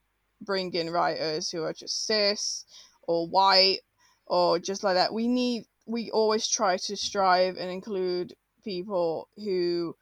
bring 0.42 0.72
in 0.74 0.90
writers 0.90 1.50
who 1.50 1.62
are 1.64 1.72
just 1.72 2.06
cis 2.06 2.64
or 3.02 3.26
white 3.28 3.80
or 4.26 4.58
just 4.58 4.84
like 4.84 4.94
that. 4.94 5.12
We 5.12 5.28
need 5.28 5.64
we 5.86 6.10
always 6.10 6.48
try 6.48 6.76
to 6.76 6.96
strive 6.96 7.56
and 7.56 7.70
include 7.70 8.34
people 8.64 9.28
who 9.36 9.96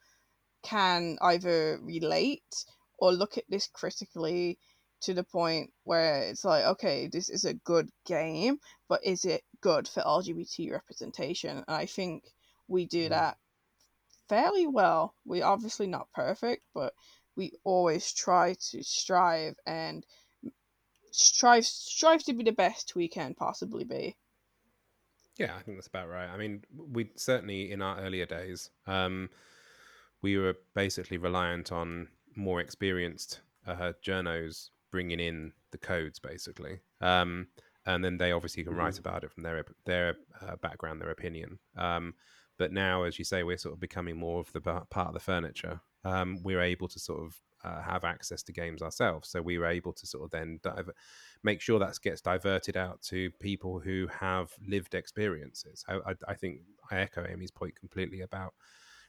can 0.69 1.17
either 1.23 1.79
relate 1.83 2.65
or 2.99 3.13
look 3.13 3.39
at 3.39 3.45
this 3.49 3.69
critically 3.69 4.59
to 5.01 5.15
the 5.15 5.25
point 5.25 5.73
where 5.85 6.23
it's 6.23 6.45
like, 6.45 6.65
okay, 6.65 7.09
this 7.09 7.29
is 7.29 7.45
a 7.45 7.55
good 7.55 7.89
game, 8.05 8.59
but 8.89 9.05
is 9.05 9.25
it 9.25 9.43
good 9.61 9.87
for 9.89 10.03
LGBT 10.03 10.73
representation? 10.73 11.59
And 11.59 11.65
I 11.69 11.87
think 11.87 12.25
we 12.67 12.87
do 12.87 13.07
Mm. 13.07 13.11
that 13.11 13.39
fairly 14.29 14.67
well. 14.67 15.15
We're 15.25 15.45
obviously 15.45 15.87
not 15.87 16.13
perfect, 16.13 16.65
but 16.75 16.93
we 17.37 17.53
always 17.65 18.13
try 18.13 18.55
to 18.71 18.83
strive 18.83 19.55
and 19.67 20.05
strive 21.13 21.65
strive 21.65 22.23
to 22.25 22.35
be 22.35 22.45
the 22.45 22.53
best 22.53 22.95
we 22.95 23.09
can 23.09 23.35
possibly 23.35 23.85
be. 23.85 24.17
Yeah, 25.39 25.55
I 25.57 25.63
think 25.63 25.77
that's 25.77 25.87
about 25.87 26.09
right. 26.09 26.29
I 26.29 26.37
mean, 26.37 26.65
we 26.77 27.11
certainly 27.15 27.71
in 27.71 27.81
our 27.81 28.01
earlier 28.01 28.27
days, 28.27 28.71
um, 28.87 29.31
we 30.23 30.37
were 30.37 30.57
basically 30.75 31.17
reliant 31.19 31.73
on 31.73 32.09
more 32.37 32.61
experienced 32.61 33.43
uh, 33.67 33.93
journos 34.05 34.71
bringing 34.91 35.21
in 35.21 35.53
the 35.71 35.79
codes, 35.79 36.19
basically, 36.19 36.81
um, 37.01 37.49
and 37.87 38.05
then 38.05 38.19
they 38.19 38.33
obviously 38.33 38.65
can 38.65 38.75
write 38.75 38.99
Mhm. 38.99 39.01
about 39.01 39.25
it 39.25 39.31
from 39.33 39.43
their 39.43 39.65
their 39.85 40.17
uh, 40.41 40.57
background, 40.57 41.01
their 41.01 41.11
opinion. 41.11 41.59
Um, 41.77 42.15
but 42.57 42.73
now, 42.73 43.05
as 43.05 43.19
you 43.19 43.25
say, 43.25 43.43
we're 43.45 43.59
sort 43.59 43.75
of 43.75 43.81
becoming 43.81 44.17
more 44.17 44.41
of 44.41 44.53
the 44.53 44.61
part 44.61 45.09
of 45.09 45.15
the 45.15 45.21
furniture. 45.21 45.81
Um, 46.05 46.43
we're 46.43 46.61
able 46.63 46.89
to 46.89 46.99
sort 46.99 47.21
of 47.25 47.41
uh, 47.65 47.83
have 47.83 48.05
access 48.05 48.43
to 48.45 48.53
games 48.53 48.83
ourselves, 48.83 49.29
so 49.29 49.43
we 49.43 49.59
were 49.59 49.67
able 49.67 49.93
to 49.93 50.07
sort 50.07 50.25
of 50.25 50.31
then 50.31 50.59
dive, 50.63 50.91
make 51.43 51.61
sure 51.61 51.79
that 51.79 51.99
gets 52.03 52.21
diverted 52.21 52.77
out 52.77 53.03
to 53.03 53.31
people 53.41 53.81
who 53.81 54.07
have 54.09 54.53
lived 54.67 54.95
experiences. 54.95 55.85
I, 55.89 55.97
I, 56.11 56.15
I 56.29 56.35
think 56.35 56.63
I 56.91 56.99
echo 56.99 57.25
Aimee's 57.25 57.51
point 57.51 57.77
completely 57.77 58.21
about 58.21 58.55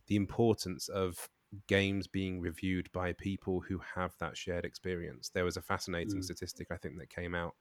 the 0.10 0.18
importance 0.18 0.90
of 0.90 1.30
games 1.68 2.08
being 2.08 2.42
reviewed 2.42 2.92
by 2.94 3.14
people 3.14 3.62
who 3.62 3.80
have 3.80 4.16
that 4.20 4.38
shared 4.38 4.66
experience. 4.66 5.30
There 5.32 5.46
was 5.46 5.58
a 5.58 5.64
fascinating 5.64 6.22
Mm. 6.22 6.24
statistic 6.24 6.70
I 6.72 6.78
think 6.78 7.00
that 7.00 7.10
came 7.12 7.36
out 7.36 7.56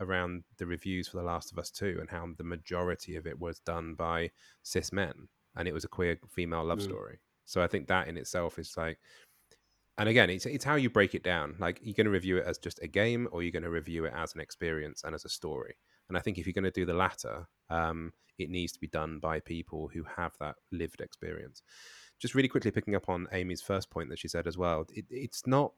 around 0.00 0.44
the 0.58 0.66
reviews 0.66 1.08
for 1.08 1.18
The 1.18 1.22
Last 1.24 1.52
of 1.52 1.58
Us 1.58 1.70
2 1.70 1.98
and 2.00 2.10
how 2.10 2.28
the 2.36 2.44
majority 2.44 3.16
of 3.16 3.26
it 3.26 3.38
was 3.38 3.60
done 3.60 3.94
by 3.94 4.32
cis 4.62 4.92
men 4.92 5.28
and 5.56 5.68
it 5.68 5.74
was 5.74 5.84
a 5.84 5.88
queer 5.88 6.18
female 6.30 6.64
love 6.64 6.80
Mm. 6.80 6.82
story. 6.82 7.20
So 7.44 7.62
I 7.62 7.66
think 7.68 7.88
that 7.88 8.08
in 8.08 8.16
itself 8.16 8.58
is 8.58 8.76
like 8.76 9.00
and 9.98 10.08
again, 10.08 10.30
it's 10.30 10.46
it's 10.46 10.64
how 10.64 10.74
you 10.76 10.90
break 10.90 11.14
it 11.14 11.22
down. 11.22 11.56
Like 11.58 11.78
you're 11.82 11.94
going 11.94 12.06
to 12.06 12.10
review 12.10 12.38
it 12.38 12.44
as 12.46 12.58
just 12.58 12.80
a 12.82 12.88
game, 12.88 13.28
or 13.30 13.42
you're 13.42 13.52
going 13.52 13.62
to 13.62 13.70
review 13.70 14.06
it 14.06 14.12
as 14.14 14.34
an 14.34 14.40
experience 14.40 15.04
and 15.04 15.14
as 15.14 15.24
a 15.24 15.28
story. 15.28 15.76
And 16.08 16.18
I 16.18 16.20
think 16.20 16.38
if 16.38 16.46
you're 16.46 16.52
going 16.52 16.64
to 16.64 16.70
do 16.70 16.86
the 16.86 16.94
latter, 16.94 17.46
um, 17.70 18.12
it 18.38 18.50
needs 18.50 18.72
to 18.72 18.80
be 18.80 18.88
done 18.88 19.18
by 19.18 19.40
people 19.40 19.90
who 19.92 20.04
have 20.16 20.32
that 20.40 20.56
lived 20.70 21.00
experience. 21.00 21.62
Just 22.18 22.34
really 22.34 22.48
quickly 22.48 22.70
picking 22.70 22.94
up 22.94 23.08
on 23.08 23.26
Aimee's 23.32 23.62
first 23.62 23.90
point 23.90 24.08
that 24.10 24.18
she 24.18 24.28
said 24.28 24.46
as 24.46 24.58
well. 24.58 24.86
It, 24.92 25.06
it's 25.10 25.46
not. 25.46 25.72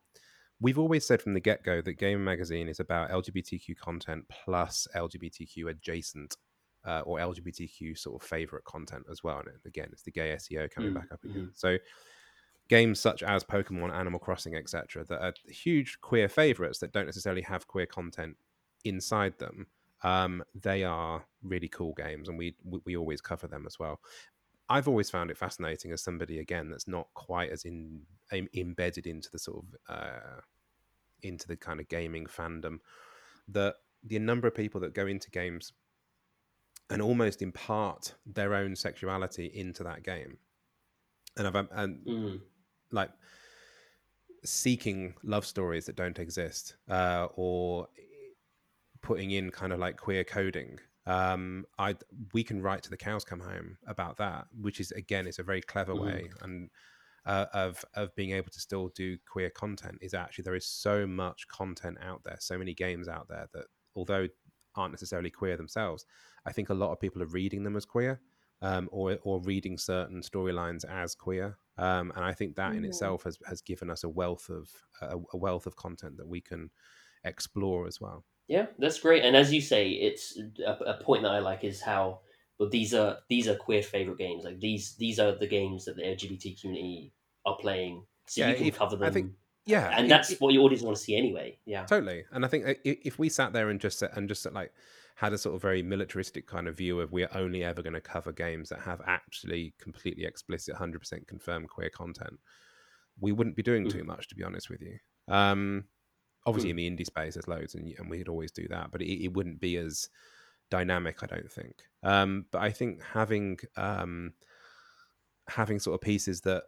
We've 0.61 0.79
always 0.79 1.07
said 1.07 1.20
from 1.20 1.35
the 1.35 1.41
get 1.41 1.64
go 1.64 1.83
that 1.83 1.99
Gayming 1.99 2.25
Magazine 2.25 2.68
is 2.68 2.81
about 2.81 3.11
LGBTQ 3.11 3.77
content 3.77 4.25
plus 4.29 4.87
LGBTQ 4.95 5.70
adjacent 5.70 6.37
uh, 6.87 7.01
or 7.01 7.18
LGBTQ 7.18 7.99
sort 7.99 8.22
of 8.22 8.29
favorite 8.29 8.64
content 8.64 9.05
as 9.11 9.22
well. 9.25 9.39
And 9.39 9.49
again, 9.66 9.89
it's 9.93 10.03
the 10.03 10.12
gay 10.12 10.35
SEO 10.37 10.70
coming 10.70 10.93
Mm, 10.93 10.95
back 10.95 11.09
up 11.12 11.25
again. 11.25 11.51
So 11.55 11.79
games 12.68 13.01
such 13.01 13.22
as 13.22 13.45
Pokemon, 13.45 13.93
Animal 13.93 14.20
Crossing, 14.20 14.55
etc., 14.55 15.05
that 15.05 15.20
are 15.20 15.35
huge 15.49 16.01
queer 16.01 16.29
favorites 16.29 16.79
that 16.79 16.93
don't 16.93 17.07
necessarily 17.07 17.43
have 17.43 17.66
queer 17.66 17.87
content 17.87 18.37
inside 18.85 19.39
them. 19.39 19.66
Um, 20.05 20.44
they 20.55 20.84
are 20.84 21.26
really 21.42 21.68
cool 21.68 21.94
games, 21.94 22.28
and 22.30 22.38
we 22.38 22.57
we 22.64 22.80
we 22.86 22.96
always 22.96 23.22
cover 23.22 23.48
them 23.48 23.66
as 23.66 23.78
well. 23.80 24.00
I've 24.68 24.88
always 24.88 25.11
found 25.11 25.30
it 25.30 25.38
fascinating 25.38 25.92
as 25.92 26.02
somebody 26.02 26.38
again 26.40 26.70
that's 26.70 26.88
not 26.88 27.09
quite 27.14 27.50
as 27.50 27.64
in 27.66 28.07
em- 28.32 28.48
embedded 28.55 29.07
into 29.07 29.30
the 29.30 29.38
sort 29.38 29.64
of 29.64 29.96
uh, 29.96 30.40
into 31.22 31.48
the 31.48 31.57
kind 31.57 31.80
of 31.80 31.88
gaming 31.88 32.26
fandom 32.26 32.78
that 33.48 33.76
the 34.02 34.18
number 34.18 34.48
of 34.48 34.55
people 34.55 34.80
that 34.82 34.94
go 34.94 35.07
into 35.07 35.30
games 35.30 35.72
and 36.90 37.00
almost 37.00 37.42
impart 37.42 38.14
their 38.26 38.55
own 38.55 38.76
sexuality 38.76 39.46
into 39.46 39.82
that 39.84 40.02
game. 40.02 40.38
And 41.36 41.46
I've 41.46 41.57
um, 41.57 41.68
and 41.72 42.07
Mm. 42.07 42.40
like 42.92 43.11
seeking 44.44 45.14
love 45.22 45.46
stories 45.46 45.86
that 45.86 45.96
don't 45.96 46.18
exist 46.18 46.76
uh, 46.88 47.28
or 47.34 47.88
putting 49.05 49.30
in 49.32 49.50
kind 49.50 49.72
of 49.72 49.78
like 49.78 49.96
queer 49.98 50.24
coding 50.24 50.78
um 51.07 51.64
i 51.78 51.94
we 52.32 52.42
can 52.42 52.62
write 52.62 52.82
to 52.82 52.90
the 52.90 52.96
cows 52.96 53.24
come 53.24 53.40
home 53.40 53.76
about 53.86 54.16
that 54.16 54.46
which 54.61 54.80
is 54.80 54.90
again 54.92 55.26
it's 55.26 55.38
a 55.38 55.42
very 55.42 55.61
clever 55.61 55.94
Mhm. 55.94 56.00
way 56.00 56.30
and 56.42 56.70
uh, 57.26 57.46
of 57.55 57.84
of 57.94 58.14
being 58.16 58.32
able 58.32 58.50
to 58.50 58.61
still 58.61 58.88
do 58.90 59.16
queer 59.30 59.50
content 59.50 59.98
is 60.02 60.14
actually 60.14 60.42
there 60.42 60.55
is 60.55 60.66
so 60.66 61.07
much 61.07 61.48
content 61.48 61.98
out 62.02 62.22
there 62.24 62.36
so 62.40 62.59
many 62.59 62.74
games 62.74 63.09
out 63.09 63.28
there 63.28 63.48
that 63.55 63.66
although 63.96 64.28
aren't 64.76 64.92
necessarily 64.92 65.30
queer 65.30 65.57
themselves 65.57 66.07
i 66.46 66.52
think 66.52 66.68
a 66.70 66.74
lot 66.74 66.92
of 66.92 67.00
people 67.00 67.22
are 67.22 67.26
reading 67.26 67.62
them 67.64 67.76
as 67.76 67.84
queer 67.84 68.20
um, 68.62 68.88
or 68.92 69.18
or 69.22 69.40
reading 69.42 69.78
certain 69.78 70.20
storylines 70.22 70.84
as 70.84 71.14
queer 71.14 71.59
um, 71.78 72.12
and 72.16 72.24
i 72.24 72.32
think 72.32 72.57
that 72.57 72.76
in 72.76 72.84
Mhm. 72.84 72.88
itself 72.88 73.24
has 73.24 73.38
has 73.46 73.61
given 73.62 73.90
us 73.90 74.05
a 74.05 74.09
wealth 74.09 74.48
of 74.50 74.70
a, 75.02 75.16
a 75.32 75.36
wealth 75.36 75.66
of 75.66 75.76
content 75.76 76.16
that 76.16 76.28
we 76.28 76.40
can 76.40 76.70
explore 77.24 77.86
as 77.86 78.00
well 78.00 78.24
Yeah, 78.49 78.66
that's 78.78 79.01
great. 79.01 79.24
And 79.24 79.34
as 79.36 79.53
you 79.53 79.61
say, 79.61 79.90
it's 79.90 80.38
a, 80.66 80.72
a 80.84 80.95
point 81.03 81.22
that 81.22 81.30
I 81.32 81.38
like 81.38 81.64
is 81.64 81.80
how 81.80 82.20
well 82.59 82.68
these 82.68 82.92
are 82.95 83.18
these 83.28 83.49
are 83.49 83.57
queer 83.57 83.82
favorite 83.82 84.18
games. 84.18 84.45
Like 84.45 84.61
these 84.61 84.95
these 84.97 85.18
are 85.18 85.32
the 85.32 85.47
games 85.47 85.84
that 85.86 85.97
the 85.97 86.03
LGBT 86.03 86.61
community 86.61 87.12
are 87.47 87.57
playing, 87.61 88.05
so 88.26 88.42
Yeah, 88.42 88.51
you 88.51 88.57
can 88.57 88.66
if- 88.66 88.76
cover 88.78 88.97
I 88.97 88.99
them. 89.07 89.12
think- 89.14 89.32
yeah 89.66 89.97
and 89.97 90.07
it- 90.07 90.09
that's 90.11 90.30
it- 90.30 90.40
what 90.42 90.53
your 90.53 90.64
audience 90.64 90.82
want 90.82 90.97
to 90.97 91.03
see 91.03 91.16
anyway. 91.16 91.59
Yeah. 91.64 91.84
Totally, 91.86 92.24
and 92.32 92.45
I 92.45 92.49
think 92.49 92.66
i- 92.66 92.76
i- 92.86 92.99
if 93.05 93.18
we 93.18 93.28
sat 93.30 93.53
there 93.55 93.70
and 93.70 93.80
just 93.80 93.99
said- 93.99 94.11
and 94.14 94.28
just 94.28 94.51
like 94.53 94.72
had 95.16 95.32
a 95.32 95.38
sort 95.38 95.55
of 95.55 95.62
very 95.62 95.82
militaristic 95.82 96.47
kind 96.47 96.66
of 96.68 96.76
view 96.76 97.01
of 97.01 97.12
we're 97.12 97.28
only 97.34 97.62
ever 97.64 97.82
going 97.82 97.92
to 97.95 98.01
cover 98.01 98.32
games 98.32 98.68
that 98.68 98.80
have 98.80 99.01
actually 99.07 99.72
completely 99.78 100.24
explicit, 100.26 100.74
hundred 100.74 100.99
percent 100.99 101.26
confirmed 101.28 101.68
queer 101.70 101.88
content, 101.88 102.38
we 103.20 103.32
wouldn't 103.32 103.57
be 103.57 103.62
doing 103.62 103.88
too 103.88 104.05
much, 104.05 104.28
to 104.28 104.34
be 104.34 104.42
honest 104.45 104.68
with 104.68 104.82
you. 104.82 104.99
Um, 105.28 105.84
obviously, 106.47 106.70
in 106.70 106.76
the 106.76 106.90
indie 106.90 107.07
space, 107.07 107.34
there's 107.34 107.49
loads, 107.49 107.74
and, 107.74 107.92
and 107.99 108.11
we'd 108.11 108.28
always 108.28 108.53
do 108.53 108.66
that, 108.68 108.90
but 108.90 109.03
it, 109.03 109.24
it 109.24 109.32
wouldn't 109.32 109.61
be 109.61 109.76
as 109.76 110.09
dynamic, 110.70 111.22
I 111.22 111.26
don't 111.26 111.51
think. 111.51 111.76
Um, 112.03 112.47
but 112.51 112.62
I 112.62 112.70
think 112.70 113.03
having 113.03 113.59
um, 113.76 114.32
having 115.49 115.78
sort 115.78 115.95
of 115.95 116.01
pieces 116.01 116.40
that 116.42 116.64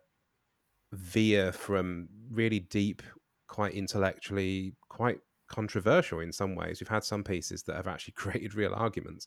veer 0.93 1.53
from 1.53 2.09
really 2.31 2.61
deep, 2.61 3.03
quite 3.49 3.74
intellectually, 3.74 4.74
quite 4.89 5.18
controversial 5.49 6.20
in 6.20 6.33
some 6.33 6.55
ways. 6.55 6.81
We've 6.81 6.89
had 6.89 7.05
some 7.05 7.24
pieces 7.24 7.62
that 7.64 7.77
have 7.77 7.87
actually 7.87 8.12
created 8.16 8.55
real 8.55 8.74
arguments 8.74 9.27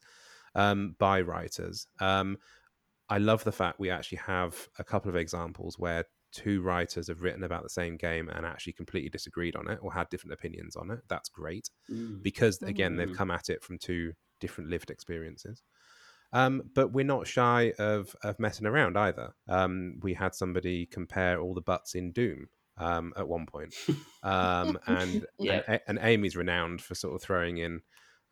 um, 0.56 0.96
by 1.00 1.22
writers. 1.22 1.88
Um, 2.00 2.38
I 3.10 3.18
love 3.18 3.44
the 3.44 3.52
fact 3.52 3.80
we 3.80 3.90
actually 3.90 4.20
have 4.20 4.56
a 4.78 4.84
couple 4.84 5.10
of 5.10 5.16
examples 5.16 5.80
where 5.80 6.06
two 6.32 6.62
writers 6.62 7.08
have 7.08 7.22
written 7.22 7.44
about 7.44 7.64
the 7.64 7.70
same 7.70 7.98
game 7.98 8.30
and 8.30 8.46
actually 8.46 8.74
completely 8.74 9.10
disagreed 9.10 9.56
on 9.56 9.70
it 9.70 9.80
or 9.82 9.94
had 9.94 10.10
different 10.10 10.34
opinions 10.34 10.76
on 10.76 10.92
it. 10.92 11.02
That's 11.08 11.30
great 11.30 11.70
Mm. 11.90 12.24
because 12.24 12.60
again 12.66 12.96
they've 12.96 13.12
Mhm. 13.12 13.14
come 13.14 13.32
at 13.32 13.50
it 13.50 13.64
from 13.64 13.78
two 13.80 14.14
different 14.40 14.70
lived 14.70 14.90
experiences 14.92 15.64
um, 16.32 16.70
but 16.76 16.90
we're 16.90 17.06
not 17.06 17.28
shy 17.28 17.74
of, 17.80 18.16
of 18.24 18.40
messing 18.40 18.68
around 18.68 18.98
either 18.98 19.34
um, 19.48 20.00
we 20.02 20.14
had 20.14 20.36
somebody 20.36 20.86
compare 20.86 21.40
all 21.40 21.54
the 21.54 21.62
butts 21.62 21.96
in 21.96 22.12
doom 22.12 22.48
um, 22.78 23.14
at 23.18 23.28
one 23.28 23.46
point 23.46 23.74
um, 24.24 24.78
and, 24.88 25.26
Yeah. 25.40 25.62
and 25.68 25.82
and 25.88 26.00
aimee's 26.00 26.36
renowned 26.36 26.82
for 26.82 26.96
sort 26.96 27.16
of 27.16 27.22
throwing 27.22 27.58
in 27.58 27.82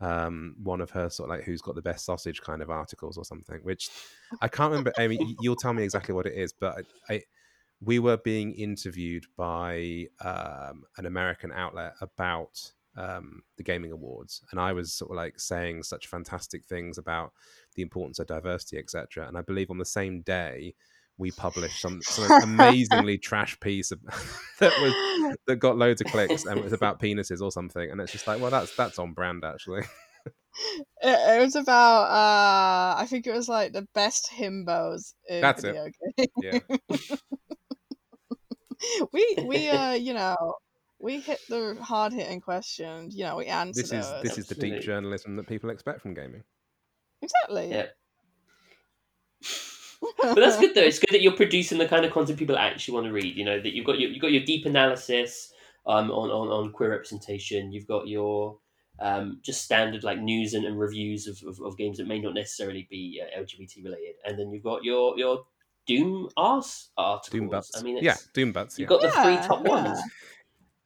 um, 0.00 0.54
one 0.62 0.80
of 0.80 0.90
her 0.90 1.10
sort 1.10 1.28
of 1.30 1.36
like 1.36 1.44
who's 1.44 1.62
got 1.62 1.74
the 1.74 1.82
best 1.82 2.04
sausage 2.04 2.40
kind 2.40 2.62
of 2.62 2.70
articles 2.70 3.18
or 3.18 3.24
something 3.24 3.58
which 3.62 3.90
i 4.40 4.46
can't 4.48 4.70
remember 4.70 4.92
aimee 4.98 5.36
you'll 5.38 5.56
tell 5.56 5.72
me 5.72 5.82
exactly 5.82 6.14
what 6.14 6.26
it 6.26 6.34
is 6.34 6.52
but 6.52 6.84
i, 7.08 7.14
I 7.14 7.22
we 7.80 7.98
were 7.98 8.16
being 8.16 8.52
interviewed 8.54 9.26
by 9.36 10.06
um, 10.20 10.84
an 10.96 11.06
American 11.06 11.52
outlet 11.52 11.94
about 12.00 12.72
um, 12.96 13.42
the 13.56 13.62
Gayming 13.62 13.92
Awards, 13.92 14.42
and 14.50 14.60
I 14.60 14.72
was 14.72 14.92
sort 14.92 15.12
of 15.12 15.16
like 15.16 15.38
saying 15.38 15.84
such 15.84 16.08
fantastic 16.08 16.64
things 16.64 16.98
about 16.98 17.32
the 17.76 17.82
importance 17.82 18.18
of 18.18 18.26
diversity, 18.26 18.78
etc. 18.78 19.28
And 19.28 19.38
I 19.38 19.42
believe 19.42 19.70
on 19.70 19.78
the 19.78 19.84
same 19.84 20.22
day 20.22 20.74
we 21.18 21.32
published 21.32 21.80
some, 21.80 22.00
some 22.02 22.42
amazingly 22.42 23.18
trash 23.28 23.58
piece 23.60 23.90
of, 23.90 24.00
that 24.60 24.72
was 24.80 25.36
that 25.46 25.56
got 25.56 25.76
loads 25.76 26.00
of 26.00 26.06
clicks 26.08 26.46
and 26.46 26.58
it 26.58 26.62
was 26.62 26.72
about 26.72 27.00
penises 27.00 27.40
or 27.40 27.50
something. 27.50 27.90
And 27.90 28.00
it's 28.00 28.12
just 28.12 28.26
like, 28.26 28.40
well, 28.40 28.50
that's 28.50 28.74
that's 28.76 28.98
on 28.98 29.12
brand 29.12 29.44
actually. 29.44 29.82
It, 31.02 31.36
it 31.40 31.40
was 31.40 31.54
about 31.54 32.04
uh 32.04 33.00
I 33.00 33.06
think 33.08 33.26
it 33.26 33.32
was 33.32 33.48
like 33.48 33.72
the 33.72 33.86
best 33.94 34.28
himbos 34.36 35.14
in 35.28 35.40
That's 35.40 35.62
it. 35.62 35.68
video 35.68 35.90
games. 36.16 36.28
Yeah, 36.42 36.58
we 39.12 39.36
we 39.44 39.68
uh 39.68 39.92
you 39.92 40.14
know 40.14 40.54
we 41.00 41.20
hit 41.20 41.40
the 41.48 41.76
hard 41.80 42.12
hitting 42.12 42.40
questions. 42.40 43.16
You 43.16 43.24
know 43.24 43.36
we 43.36 43.46
answered 43.46 43.84
this 43.84 43.92
is 43.92 44.10
those. 44.10 44.22
this 44.22 44.38
is 44.38 44.46
the 44.46 44.54
deep 44.54 44.80
journalism 44.82 45.36
that 45.36 45.46
people 45.46 45.70
expect 45.70 46.00
from 46.00 46.14
Gayming. 46.14 46.42
exactly. 47.22 47.70
Yeah. 47.70 47.86
but 50.22 50.36
that's 50.36 50.58
good 50.58 50.74
though. 50.74 50.82
It's 50.82 50.98
good 50.98 51.12
that 51.12 51.22
you're 51.22 51.36
producing 51.36 51.78
the 51.78 51.88
kind 51.88 52.04
of 52.04 52.12
content 52.12 52.38
people 52.38 52.56
actually 52.56 52.94
want 52.94 53.06
to 53.06 53.12
read. 53.12 53.36
You 53.36 53.44
know 53.44 53.60
that 53.60 53.74
you've 53.74 53.86
got 53.86 53.98
your 53.98 54.10
you've 54.10 54.22
got 54.22 54.32
your 54.32 54.44
deep 54.44 54.66
analysis 54.66 55.52
um, 55.86 56.10
on, 56.10 56.30
on 56.30 56.48
on 56.48 56.72
queer 56.72 56.90
representation. 56.90 57.72
You've 57.72 57.86
got 57.86 58.08
your 58.08 58.58
um, 59.00 59.40
just 59.42 59.62
standard 59.62 60.02
like 60.02 60.18
news 60.18 60.54
and, 60.54 60.64
and 60.64 60.78
reviews 60.78 61.28
of, 61.28 61.40
of, 61.46 61.60
of 61.64 61.76
games 61.76 61.98
that 61.98 62.08
may 62.08 62.20
not 62.20 62.34
necessarily 62.34 62.86
be 62.90 63.22
uh, 63.22 63.40
LGBT 63.40 63.84
related, 63.84 64.14
and 64.26 64.38
then 64.38 64.50
you've 64.50 64.64
got 64.64 64.84
your 64.84 65.16
your 65.18 65.44
Doom 65.88 66.28
arse 66.36 66.90
articles. 66.96 67.40
Doom 67.40 67.48
butts. 67.48 67.70
I 67.76 67.82
mean, 67.82 67.96
it's, 67.96 68.04
yeah, 68.04 68.16
Doom 68.34 68.52
butts. 68.52 68.78
you've 68.78 68.90
yeah. 68.90 68.96
got 68.96 69.02
the 69.02 69.22
three 69.22 69.36
top 69.46 69.64
yeah. 69.64 69.70
ones. 69.70 69.98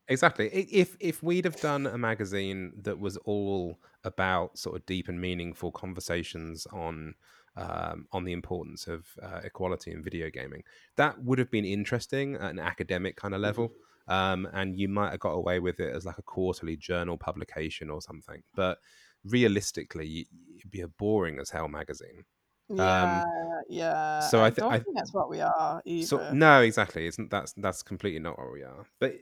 Exactly. 0.09 0.49
If 0.49 0.97
if 1.01 1.23
we'd 1.23 1.45
have 1.45 1.61
done 1.61 1.87
a 1.87 1.99
magazine 1.99 2.73
that 2.83 2.99
was 2.99 3.17
all 3.19 3.79
about 4.05 4.59
sort 4.59 4.77
of 4.77 4.85
deep 4.87 5.09
and 5.09 5.21
meaningful 5.21 5.73
conversations 5.73 6.67
on 6.73 7.15
um, 7.57 8.07
on 8.13 8.25
the 8.25 8.33
importance 8.33 8.87
of 8.87 9.07
uh, 9.23 9.41
equality 9.45 9.91
in 9.93 10.03
video 10.03 10.31
gaming, 10.31 10.63
that 10.97 11.23
would 11.23 11.39
have 11.39 11.51
been 11.51 11.65
interesting 11.65 12.35
at 12.37 12.51
an 12.51 12.59
academic 12.59 13.17
kind 13.17 13.35
of 13.35 13.41
level. 13.41 13.73
Um, 14.09 14.49
and 14.53 14.77
you 14.77 14.89
might 14.89 15.11
have 15.11 15.21
got 15.21 15.31
away 15.31 15.61
with 15.61 15.79
it 15.79 15.95
as 15.95 16.05
like 16.05 16.19
a 16.19 16.23
quarterly 16.23 16.77
journal 16.77 17.17
publication 17.17 17.89
or 17.89 18.03
something. 18.03 18.43
But 18.55 18.79
realistically, 19.25 20.27
it'd 20.59 20.71
be 20.71 20.81
a 20.81 20.89
boring 20.89 21.39
as 21.39 21.51
hell 21.51 21.69
magazine. 21.69 22.25
Yeah, 22.69 23.23
yeah. 23.69 24.17
Um, 24.19 24.23
so 24.31 24.41
I 24.41 24.47
I 24.47 24.51
thi- 24.51 24.61
don't 24.61 24.73
I- 24.73 24.79
think 24.79 24.97
that's 24.97 25.13
what 25.13 25.29
we 25.29 25.41
are 25.41 25.83
either. 25.85 26.07
So 26.07 26.33
no, 26.33 26.63
exactly. 26.63 27.07
It's 27.07 27.19
that's 27.31 27.53
that's 27.55 27.83
completely 27.83 28.21
not 28.21 28.39
where 28.39 28.51
we 28.51 28.63
are. 28.63 28.87
But 29.01 29.17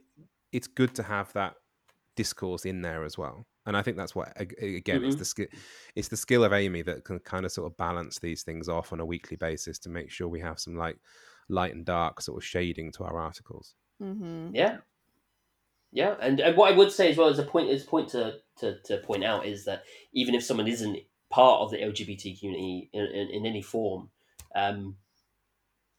it's 0.51 0.67
good 0.67 0.95
to 0.95 1.03
have 1.03 1.31
that 1.33 1.55
discourse 2.15 2.65
in 2.65 2.81
there 2.81 3.03
as 3.03 3.17
well. 3.17 3.45
And 3.65 3.77
I 3.77 3.81
think 3.83 3.95
that's 3.97 4.15
what 4.15 4.33
again 4.39 5.03
it's 5.03 5.15
Mhm. 5.15 5.19
the 5.19 5.25
skill 5.25 5.47
it's 5.95 6.07
the 6.07 6.17
skill 6.17 6.43
of 6.43 6.51
Aimee 6.53 6.81
that 6.83 7.03
can 7.03 7.19
kind 7.19 7.45
of 7.45 7.51
sort 7.51 7.71
of 7.71 7.77
balance 7.77 8.19
these 8.19 8.43
things 8.43 8.67
off 8.69 8.91
on 8.93 8.99
a 8.99 9.05
weekly 9.05 9.37
basis 9.37 9.77
to 9.79 9.89
make 9.89 10.09
sure 10.11 10.27
we 10.27 10.39
have 10.39 10.59
some 10.59 10.75
like 10.75 10.97
light 11.49 11.73
and 11.75 11.85
dark 11.85 12.21
sort 12.21 12.37
of 12.41 12.45
shading 12.45 12.91
to 12.93 13.03
our 13.03 13.17
articles. 13.19 13.75
hmm 13.99 14.49
Yeah. 14.53 14.77
Yeah, 15.93 16.15
and, 16.21 16.39
and 16.39 16.55
what 16.55 16.71
I 16.73 16.77
would 16.77 16.91
say 16.91 17.09
as 17.11 17.17
well 17.17 17.27
as 17.27 17.37
a 17.37 17.43
point 17.43 17.69
is 17.69 17.83
point 17.83 18.07
to, 18.09 18.39
to, 18.59 18.79
to 18.85 18.97
point 18.99 19.25
out 19.25 19.45
is 19.45 19.65
that 19.65 19.83
even 20.13 20.33
if 20.35 20.43
someone 20.43 20.67
isn't 20.69 20.97
part 21.31 21.61
of 21.61 21.71
the 21.71 21.77
LGBT 21.77 22.39
community 22.39 22.89
in, 22.93 23.05
in, 23.05 23.27
in 23.29 23.45
any 23.45 23.61
form, 23.61 24.09
um, 24.55 24.95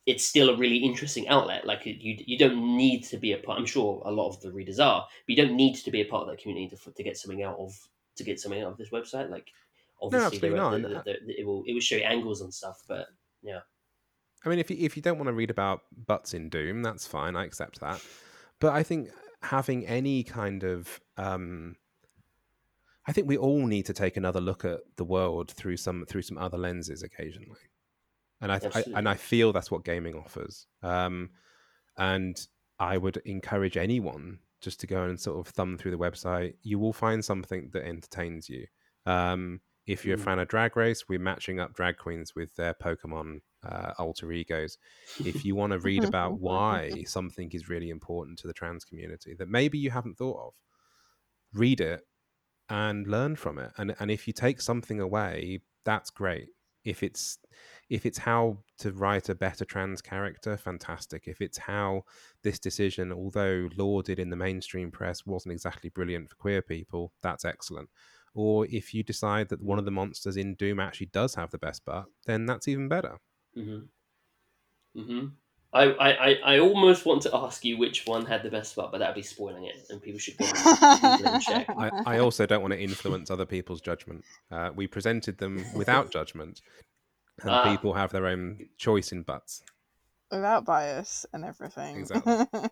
it's 0.06 0.26
still 0.26 0.50
a 0.50 0.56
really 0.56 0.78
interesting 0.78 1.28
outlet. 1.28 1.66
Like 1.66 1.86
you, 1.86 1.94
you 1.98 2.36
don't 2.38 2.76
need 2.76 3.04
to 3.04 3.16
be 3.18 3.32
a 3.32 3.38
part. 3.38 3.58
I'm 3.58 3.66
sure 3.66 4.02
a 4.04 4.10
lot 4.10 4.28
of 4.28 4.40
the 4.40 4.50
readers 4.52 4.80
are, 4.80 5.00
but 5.26 5.36
you 5.36 5.36
don't 5.36 5.56
need 5.56 5.74
to 5.76 5.90
be 5.90 6.00
a 6.00 6.04
part 6.04 6.22
of 6.22 6.28
that 6.28 6.40
community 6.42 6.74
to, 6.76 6.92
to 6.92 7.02
get 7.02 7.16
something 7.16 7.42
out 7.42 7.56
of 7.58 7.72
to 8.16 8.24
get 8.24 8.40
something 8.40 8.60
out 8.62 8.72
of 8.72 8.78
this 8.78 8.90
website. 8.90 9.30
Like 9.30 9.48
obviously, 10.00 10.48
are- 10.48 10.56
not. 10.56 10.70
the- 10.72 10.88
the- 10.88 11.02
the- 11.26 11.40
it 11.40 11.46
will 11.46 11.62
it 11.66 11.72
will 11.72 11.80
show 11.80 11.96
you 11.96 12.02
angles 12.02 12.40
and 12.40 12.52
stuff, 12.52 12.82
but 12.88 13.06
yeah. 13.42 13.60
I 14.44 14.48
mean, 14.48 14.58
if 14.58 14.70
you, 14.72 14.76
if 14.80 14.96
you 14.96 15.02
don't 15.02 15.18
want 15.18 15.28
to 15.28 15.32
read 15.32 15.50
about 15.50 15.82
butts 16.06 16.34
in 16.34 16.48
Doom, 16.48 16.82
that's 16.82 17.06
fine. 17.06 17.36
I 17.36 17.44
accept 17.44 17.78
that. 17.78 18.04
But 18.58 18.72
I 18.72 18.82
think 18.82 19.10
having 19.40 19.86
any 19.86 20.24
kind 20.24 20.64
of, 20.64 21.00
um, 21.16 21.76
I 23.06 23.12
think 23.12 23.26
we 23.26 23.36
all 23.36 23.66
need 23.66 23.86
to 23.86 23.92
take 23.92 24.16
another 24.16 24.40
look 24.40 24.64
at 24.64 24.80
the 24.96 25.04
world 25.04 25.50
through 25.50 25.76
some 25.76 26.04
through 26.06 26.22
some 26.22 26.38
other 26.38 26.58
lenses 26.58 27.02
occasionally, 27.02 27.60
and 28.40 28.52
I, 28.52 28.60
I 28.74 28.84
and 28.94 29.08
I 29.08 29.14
feel 29.14 29.52
that's 29.52 29.70
what 29.70 29.84
Gayming 29.84 30.14
offers. 30.14 30.66
Um, 30.82 31.30
and 31.98 32.36
I 32.78 32.96
would 32.96 33.18
encourage 33.18 33.76
anyone 33.76 34.38
just 34.60 34.80
to 34.80 34.86
go 34.86 35.02
and 35.04 35.18
sort 35.20 35.38
of 35.44 35.52
thumb 35.52 35.76
through 35.76 35.90
the 35.90 35.98
website. 35.98 36.54
You 36.62 36.78
will 36.78 36.92
find 36.92 37.24
something 37.24 37.70
that 37.72 37.84
entertains 37.84 38.48
you. 38.48 38.66
Um, 39.04 39.60
if 39.84 40.04
you're 40.04 40.16
Mm. 40.16 40.20
a 40.20 40.24
fan 40.24 40.38
of 40.38 40.46
Drag 40.48 40.76
Race, 40.76 41.08
we're 41.08 41.18
matching 41.18 41.58
up 41.58 41.74
drag 41.74 41.98
queens 41.98 42.36
with 42.36 42.54
their 42.54 42.72
Pokemon 42.72 43.40
uh, 43.64 43.92
alter 43.98 44.30
egos. 44.30 44.78
If 45.24 45.44
you 45.44 45.56
want 45.56 45.72
to 45.72 45.78
read 45.90 46.04
about 46.04 46.38
why 46.38 47.02
something 47.04 47.50
is 47.50 47.68
really 47.68 47.90
important 47.90 48.38
to 48.40 48.46
the 48.46 48.52
trans 48.52 48.84
community 48.84 49.34
that 49.34 49.48
maybe 49.48 49.78
you 49.78 49.90
haven't 49.90 50.18
thought 50.18 50.46
of, 50.46 50.54
read 51.52 51.80
it 51.80 52.06
and 52.72 53.06
learn 53.06 53.36
from 53.36 53.58
it. 53.58 53.72
And 53.78 53.94
and 54.00 54.10
if 54.10 54.26
you 54.26 54.32
take 54.34 54.60
something 54.60 55.00
away, 55.00 55.60
that's 55.84 56.10
great. 56.10 56.48
if 56.84 57.02
it's 57.02 57.38
if 57.88 58.06
it's 58.06 58.18
how 58.18 58.58
to 58.78 58.92
write 58.92 59.28
a 59.28 59.34
better 59.34 59.64
trans 59.64 60.02
character, 60.02 60.56
fantastic. 60.56 61.28
If 61.28 61.40
it's 61.40 61.58
how 61.58 62.04
this 62.42 62.58
decision, 62.58 63.12
although 63.12 63.68
lauded 63.76 64.18
in 64.18 64.30
the 64.30 64.36
mainstream 64.36 64.90
press, 64.90 65.26
wasn't 65.26 65.52
exactly 65.52 65.90
brilliant 65.90 66.30
for 66.30 66.36
queer 66.36 66.62
people, 66.62 67.12
that's 67.22 67.44
excellent. 67.44 67.88
Or 68.34 68.66
if 68.66 68.94
you 68.94 69.02
decide 69.04 69.48
that 69.50 69.62
one 69.62 69.78
of 69.78 69.84
the 69.84 69.90
monsters 69.90 70.36
in 70.36 70.54
Doom 70.54 70.80
actually 70.80 71.10
does 71.12 71.34
have 71.36 71.50
the 71.50 71.58
best 71.58 71.84
butt, 71.84 72.06
then 72.26 72.46
that's 72.46 72.66
even 72.68 72.88
better. 72.88 73.18
Mm-hmm. 73.56 73.82
Mm-hmm. 75.00 75.26
I, 75.74 75.84
I, 75.84 76.38
I 76.44 76.58
almost 76.60 77.06
want 77.06 77.22
to 77.22 77.34
ask 77.34 77.64
you 77.64 77.78
which 77.78 78.04
one 78.06 78.26
had 78.26 78.42
the 78.42 78.50
best 78.50 78.76
butt, 78.76 78.92
but 78.92 78.98
that'd 78.98 79.14
be 79.14 79.22
spoiling 79.22 79.64
it, 79.64 79.86
and 79.88 80.02
people 80.02 80.18
should 80.20 80.36
go 80.36 80.44
and 80.44 81.42
check. 81.48 81.66
I, 81.70 81.90
I 82.06 82.18
also 82.18 82.44
don't 82.44 82.60
want 82.60 82.72
to 82.74 82.80
influence 82.80 83.30
other 83.30 83.46
people's 83.46 83.80
judgment. 83.80 84.22
Uh, 84.50 84.70
we 84.74 84.86
presented 84.86 85.38
them 85.38 85.64
without 85.74 86.10
judgment, 86.10 86.60
and 87.40 87.50
Ah. 87.50 87.70
people 87.70 87.94
have 87.94 88.12
their 88.12 88.26
own 88.26 88.58
choice 88.76 89.12
in 89.12 89.22
butts. 89.22 89.62
Without 90.30 90.64
bias 90.66 91.24
and 91.32 91.44
everything. 91.44 91.96
Exactly. 92.00 92.46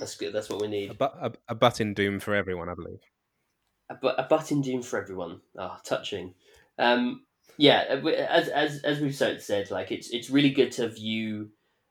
That's 0.00 0.16
good. 0.16 0.32
That's 0.32 0.48
what 0.48 0.60
we 0.60 0.68
need. 0.68 0.90
A, 0.90 0.94
bu- 0.94 1.04
a, 1.04 1.32
a 1.48 1.54
butt 1.54 1.80
in 1.80 1.94
Doom 1.94 2.20
for 2.20 2.34
everyone, 2.34 2.68
I 2.68 2.74
believe. 2.74 3.00
a, 3.90 3.94
bu- 3.94 4.08
a 4.16 4.22
button 4.24 4.60
doom 4.60 4.82
for 4.82 5.00
everyone. 5.00 5.40
Ah, 5.58 5.80
touching. 5.84 6.34
Um, 6.78 7.24
yeah, 7.58 7.84
uh, 8.02 8.08
as 8.08 8.48
as 8.48 8.82
as 8.82 9.00
we've 9.00 9.14
so- 9.14 9.38
said, 9.38 9.70
like 9.70 9.92
it's 9.92 10.10
it's 10.10 10.30
really 10.30 10.50
good 10.50 10.72
to 10.72 10.88
view, 10.88 11.50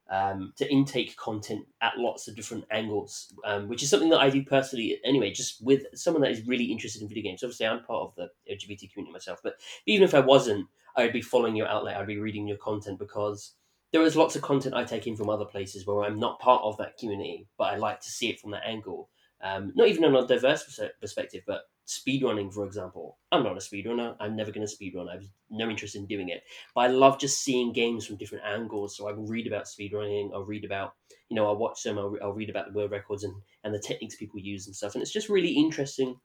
um, 0.09 0.53
to 0.57 0.71
intake 0.71 1.15
content 1.15 1.65
at 1.81 1.97
lots 1.97 2.27
of 2.27 2.35
different 2.35 2.65
angles, 2.71 3.33
um, 3.45 3.67
which 3.67 3.83
is 3.83 3.89
something 3.89 4.09
that 4.09 4.19
I 4.19 4.29
do 4.29 4.43
personally. 4.43 4.99
Anyway, 5.03 5.31
just 5.31 5.63
with 5.63 5.83
someone 5.95 6.21
that 6.21 6.31
is 6.31 6.47
really 6.47 6.65
interested 6.65 7.01
in 7.01 7.07
video 7.07 7.23
games. 7.23 7.43
Obviously, 7.43 7.67
I'm 7.67 7.83
part 7.83 8.03
of 8.03 8.15
the 8.15 8.29
LGBT 8.53 8.91
community 8.91 9.13
myself, 9.13 9.39
but 9.43 9.55
even 9.85 10.03
if 10.03 10.13
I 10.13 10.19
wasn't, 10.19 10.67
I'd 10.95 11.13
be 11.13 11.21
following 11.21 11.55
your 11.55 11.67
outlet. 11.67 11.97
I'd 11.97 12.07
be 12.07 12.19
reading 12.19 12.47
your 12.47 12.57
content 12.57 12.99
because. 12.99 13.53
There 13.91 14.01
is 14.01 14.15
lots 14.15 14.35
of 14.35 14.41
content 14.41 14.73
I 14.73 14.83
take 14.83 15.05
in 15.05 15.15
from 15.15 15.29
other 15.29 15.45
places 15.45 15.85
where 15.85 16.03
I'm 16.03 16.19
not 16.19 16.39
part 16.39 16.63
of 16.63 16.75
that 16.77 16.97
community, 16.97 17.45
but 17.59 17.65
I 17.65 17.75
like 17.77 17.99
to 17.99 18.09
see 18.09 18.27
it 18.27 18.39
from 18.39 18.49
that 18.49 18.65
angle. 18.65 19.11
Um, 19.39 19.71
not 19.75 19.87
even 19.87 20.03
on 20.03 20.15
a 20.15 20.25
diverse 20.25 20.63
perspective, 20.99 21.43
but 21.45 21.65
speedrunning, 21.87 22.53
for 22.53 22.65
example. 22.65 23.17
I'm 23.31 23.43
not 23.43 23.57
a 23.57 23.59
speedrunner. 23.59 24.15
I'm 24.19 24.35
never 24.35 24.51
going 24.51 24.65
to 24.65 24.73
speedrun. 24.73 25.09
I 25.09 25.15
have 25.15 25.25
no 25.49 25.69
interest 25.69 25.95
in 25.95 26.05
doing 26.05 26.29
it. 26.29 26.43
But 26.73 26.81
I 26.81 26.87
love 26.87 27.19
just 27.19 27.41
seeing 27.41 27.73
games 27.73 28.05
from 28.05 28.17
different 28.17 28.45
angles. 28.45 28.95
So 28.95 29.09
I 29.09 29.13
read 29.15 29.47
about 29.47 29.65
speedrunning. 29.65 30.31
I'll 30.33 30.45
read 30.45 30.65
about, 30.65 30.93
you 31.29 31.35
know, 31.35 31.45
I'll 31.45 31.57
watch 31.57 31.83
them. 31.83 31.97
I'll, 31.99 32.15
I'll 32.21 32.33
read 32.33 32.49
about 32.49 32.67
the 32.67 32.73
world 32.73 32.91
records 32.91 33.23
and, 33.23 33.33
and 33.63 33.73
the 33.73 33.79
techniques 33.79 34.15
people 34.15 34.39
use 34.39 34.67
and 34.67 34.75
stuff. 34.75 34.95
And 34.95 35.01
it's 35.01 35.11
just 35.11 35.29
really 35.29 35.51
interesting, 35.51 36.15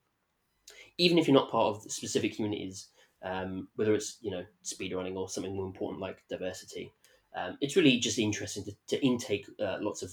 even 0.96 1.18
if 1.18 1.26
you're 1.26 1.34
not 1.34 1.50
part 1.50 1.76
of 1.76 1.90
specific 1.90 2.36
communities, 2.36 2.88
um, 3.22 3.68
whether 3.74 3.94
it's, 3.94 4.18
you 4.20 4.30
know, 4.30 4.44
speedrunning 4.64 5.16
or 5.16 5.28
something 5.28 5.56
more 5.56 5.66
important 5.66 6.00
like 6.00 6.22
diversity. 6.28 6.92
Um, 7.36 7.58
it's 7.60 7.76
really 7.76 7.98
just 7.98 8.18
interesting 8.18 8.64
to, 8.64 8.72
to 8.88 9.04
intake 9.04 9.46
uh, 9.60 9.78
lots 9.80 10.02
of 10.02 10.12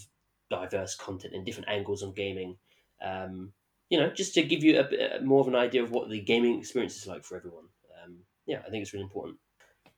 diverse 0.49 0.95
content 0.95 1.33
and 1.33 1.45
different 1.45 1.69
angles 1.69 2.03
on 2.03 2.13
gaming. 2.13 2.57
Um, 3.03 3.51
you 3.95 4.01
know, 4.01 4.09
just 4.09 4.33
to 4.33 4.43
give 4.43 4.61
you 4.61 4.77
a, 4.77 4.83
bit 4.83 5.23
more 5.23 5.39
of 5.39 5.47
an 5.47 5.55
idea 5.55 5.81
of 5.81 5.91
what 5.91 6.09
the 6.09 6.19
gaming 6.19 6.59
experience 6.59 6.97
is 6.97 7.07
like 7.07 7.23
for 7.23 7.37
everyone. 7.37 7.63
Um, 8.03 8.17
yeah, 8.45 8.59
I 8.67 8.69
think 8.69 8.81
it's 8.81 8.91
really 8.91 9.05
important. 9.05 9.37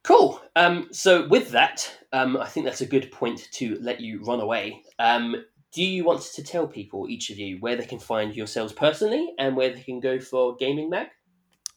Cool. 0.04 0.40
Um, 0.56 0.88
so 0.92 1.28
with 1.28 1.50
that, 1.50 1.92
um, 2.14 2.38
I 2.38 2.46
think 2.46 2.68
that's 2.68 2.82
a 2.82 2.86
good 2.86 3.12
point 3.12 3.50
to 3.54 3.80
let 3.82 4.00
you 4.00 4.24
run 4.24 4.40
away. 4.40 4.84
Um, 5.00 5.44
do 5.74 5.84
you 5.84 6.04
want 6.04 6.22
to 6.22 6.44
tell 6.44 6.68
people, 6.68 7.10
each 7.10 7.32
of 7.32 7.40
you, 7.40 7.58
where 7.60 7.76
they 7.76 7.88
can 7.88 7.98
find 7.98 8.36
yourselves 8.36 8.72
personally 8.72 9.34
and 9.40 9.58
where 9.58 9.74
they 9.74 9.82
can 9.82 10.00
go 10.00 10.20
for 10.20 10.56
Gayming 10.58 10.92
Mag? 10.92 11.08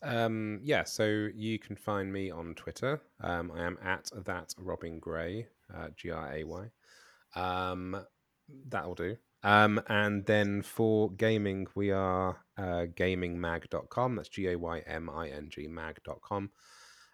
Um, 0.02 0.60
yeah, 0.62 0.84
so 0.84 1.28
you 1.34 1.58
can 1.58 1.74
find 1.74 2.12
me 2.12 2.30
on 2.30 2.54
Twitter. 2.54 3.00
Um, 3.22 3.50
I 3.50 3.64
am 3.64 3.78
at 3.82 4.10
that 4.26 4.52
Robin 4.58 4.98
Gray, 4.98 5.46
uh, 5.74 5.88
G 5.96 6.10
R 6.10 6.34
A 6.34 6.44
Y. 6.44 6.66
Um, 7.34 7.96
that'll 8.68 8.94
do. 8.94 9.16
Um, 9.42 9.80
and 9.88 10.26
then 10.26 10.62
for 10.62 11.10
Gayming, 11.12 11.66
we 11.74 11.90
are 11.90 12.44
uh, 12.58 12.86
gaymingmag.com. 12.94 14.16
That's 14.16 14.28
G 14.28 14.48
A 14.48 14.58
Y 14.58 14.80
M 14.86 15.08
I 15.08 15.28
N 15.28 15.48
G 15.50 15.66
mag.com. 15.66 16.50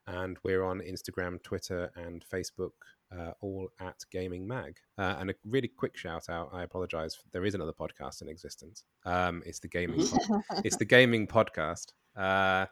And 0.09 0.37
we're 0.45 0.64
on 0.64 0.81
Instagram, 0.81 1.43
Twitter, 1.43 1.91
and 1.97 2.24
Facebook, 2.33 2.72
uh, 3.16 3.33
all 3.41 3.68
at 3.81 3.99
Gayming 4.12 4.47
Mag. 4.47 4.77
Uh, 4.97 5.16
and 5.18 5.31
a 5.31 5.35
really 5.45 5.68
quick 5.68 5.97
shout 5.97 6.29
out. 6.29 6.51
I 6.53 6.62
apologize. 6.62 7.18
There 7.33 7.45
is 7.45 7.55
another 7.55 7.72
podcast 7.72 8.22
in 8.22 8.29
existence. 8.29 8.85
Um, 9.05 9.43
it's 9.45 9.59
the 9.59 9.68
Gayming. 9.68 10.09
Pod- 10.09 10.43
it's 10.64 10.77
the 10.77 10.87
Gayming 10.87 11.27
podcast, 11.27 11.93
uh, 12.16 12.66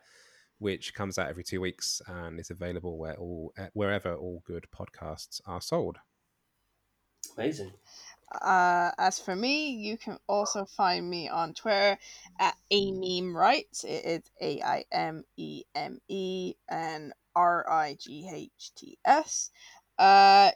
which 0.59 0.95
comes 0.95 1.19
out 1.19 1.29
every 1.29 1.43
two 1.45 1.61
weeks 1.61 2.01
and 2.07 2.39
is 2.39 2.51
available 2.51 2.99
where 2.99 3.15
all 3.15 3.53
wherever 3.73 4.15
all 4.15 4.43
good 4.47 4.67
podcasts 4.73 5.41
are 5.47 5.61
sold. 5.61 5.99
Amazing. 7.37 7.73
Uh, 8.43 8.91
as 8.99 9.19
for 9.19 9.35
me, 9.35 9.71
you 9.71 9.97
can 9.97 10.19
also 10.29 10.65
find 10.65 11.09
me 11.09 11.29
on 11.29 11.55
Twitter 11.55 11.99
at 12.39 12.57
Aimeme 12.73 13.35
Rights. 13.35 13.85
It 13.85 14.05
is 14.05 14.23
A 14.41 14.61
I 14.63 14.85
M 14.93 15.25
E 15.37 15.65
M 15.75 15.99
E 16.09 16.55
and 16.69 17.13
R 17.35 17.69
I 17.69 17.97
G 18.01 18.29
H 18.33 18.73
T 18.77 18.99
S. 19.05 19.51
Uh, 19.99 20.51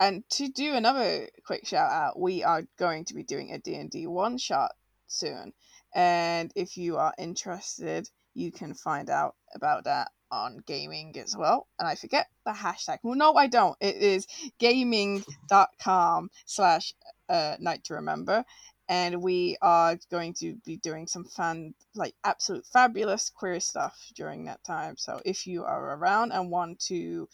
and 0.00 0.28
to 0.30 0.48
do 0.48 0.74
another 0.74 1.28
quick 1.46 1.66
shout 1.66 1.90
out, 1.90 2.18
we 2.18 2.42
are 2.42 2.64
going 2.76 3.04
to 3.04 3.14
be 3.14 3.22
doing 3.22 3.52
a 3.52 3.58
D&D 3.58 4.08
one 4.08 4.36
shot 4.36 4.72
soon. 5.06 5.52
And 5.94 6.50
if 6.56 6.76
you 6.76 6.96
are 6.96 7.14
interested, 7.18 8.10
you 8.34 8.52
can 8.52 8.74
find 8.74 9.10
out 9.10 9.34
about 9.54 9.84
that 9.84 10.10
on 10.30 10.60
Gayming 10.66 11.16
as 11.18 11.36
well. 11.36 11.66
And 11.78 11.86
I 11.86 11.94
forget 11.94 12.28
the 12.44 12.52
hashtag. 12.52 12.98
Well, 13.02 13.16
no, 13.16 13.34
I 13.34 13.46
don't. 13.46 13.76
It 13.80 13.96
is 13.96 14.26
gaming.com 14.58 16.30
slash 16.46 16.94
uh, 17.28 17.56
night 17.60 17.84
to 17.84 17.94
remember. 17.94 18.44
And 18.88 19.22
we 19.22 19.56
are 19.62 19.98
going 20.10 20.34
to 20.34 20.56
be 20.66 20.76
doing 20.76 21.06
some 21.06 21.24
fun, 21.24 21.74
like 21.94 22.14
absolute 22.24 22.66
fabulous 22.66 23.30
queer 23.30 23.60
stuff 23.60 24.10
during 24.14 24.44
that 24.46 24.64
time. 24.64 24.96
So 24.96 25.20
if 25.24 25.46
you 25.46 25.64
are 25.64 25.96
around 25.96 26.32
and 26.32 26.50
want 26.50 26.80
to 26.86 27.28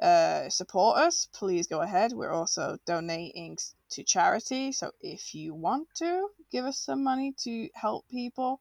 uh, 0.00 0.48
support 0.48 0.98
us, 0.98 1.28
please 1.32 1.66
go 1.66 1.82
ahead. 1.82 2.12
We're 2.12 2.32
also 2.32 2.78
donating 2.86 3.58
to 3.90 4.02
charity. 4.02 4.72
So 4.72 4.90
if 5.00 5.34
you 5.34 5.54
want 5.54 5.88
to 5.96 6.28
give 6.50 6.64
us 6.64 6.78
some 6.78 7.04
money 7.04 7.34
to 7.44 7.68
help 7.74 8.08
people, 8.08 8.60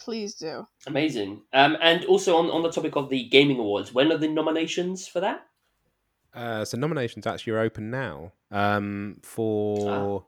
please 0.00 0.34
do. 0.34 0.66
Amazing. 0.86 1.42
Um, 1.52 1.76
and 1.80 2.04
also 2.06 2.36
on, 2.36 2.50
on 2.50 2.62
the 2.62 2.72
topic 2.72 2.96
of 2.96 3.08
the 3.08 3.28
Gayming 3.28 3.58
Awards, 3.58 3.92
when 3.92 4.10
are 4.10 4.18
the 4.18 4.28
nominations 4.28 5.06
for 5.06 5.20
that? 5.20 5.46
Uh, 6.34 6.64
so 6.64 6.78
nominations 6.78 7.26
actually 7.26 7.52
are 7.52 7.60
open 7.60 7.90
now 7.90 8.32
um, 8.50 9.18
for. 9.22 10.24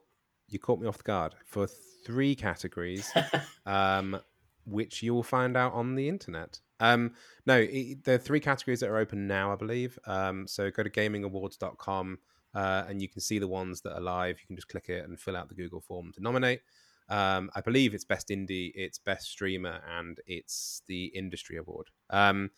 You 0.49 0.59
caught 0.59 0.79
me 0.79 0.87
off 0.87 0.97
the 0.97 1.03
guard 1.03 1.33
for 1.45 1.67
three 2.05 2.35
categories, 2.35 3.11
um, 3.65 4.19
which 4.65 5.01
you 5.01 5.13
will 5.13 5.23
find 5.23 5.57
out 5.57 5.73
on 5.73 5.95
the 5.95 6.07
internet. 6.07 6.59
Um, 6.79 7.13
no, 7.45 7.57
it, 7.57 8.03
there 8.03 8.15
are 8.15 8.19
three 8.19 8.39
categories 8.39 8.81
that 8.81 8.89
are 8.89 8.97
open 8.97 9.25
now, 9.25 9.51
I 9.51 9.55
believe. 9.55 9.97
Um, 10.05 10.45
so 10.47 10.69
go 10.69 10.83
to 10.83 10.89
gaymingawards.com 10.89 12.19
uh, 12.53 12.83
and 12.87 13.01
you 13.01 13.07
can 13.07 13.21
see 13.21 13.39
the 13.39 13.47
ones 13.47 13.81
that 13.81 13.93
are 13.93 14.01
live. 14.01 14.37
You 14.41 14.47
can 14.47 14.55
just 14.55 14.67
click 14.67 14.89
it 14.89 15.05
and 15.05 15.19
fill 15.19 15.35
out 15.35 15.49
the 15.49 15.55
Google 15.55 15.81
form 15.81 16.11
to 16.13 16.21
nominate. 16.21 16.61
Um, 17.09 17.49
I 17.55 17.61
believe 17.61 17.93
it's 17.93 18.05
best 18.05 18.29
indie, 18.29 18.71
it's 18.75 18.99
best 18.99 19.29
streamer, 19.29 19.81
and 19.97 20.19
it's 20.25 20.81
the 20.87 21.05
industry 21.05 21.57
award. 21.57 21.87
Um, 22.09 22.51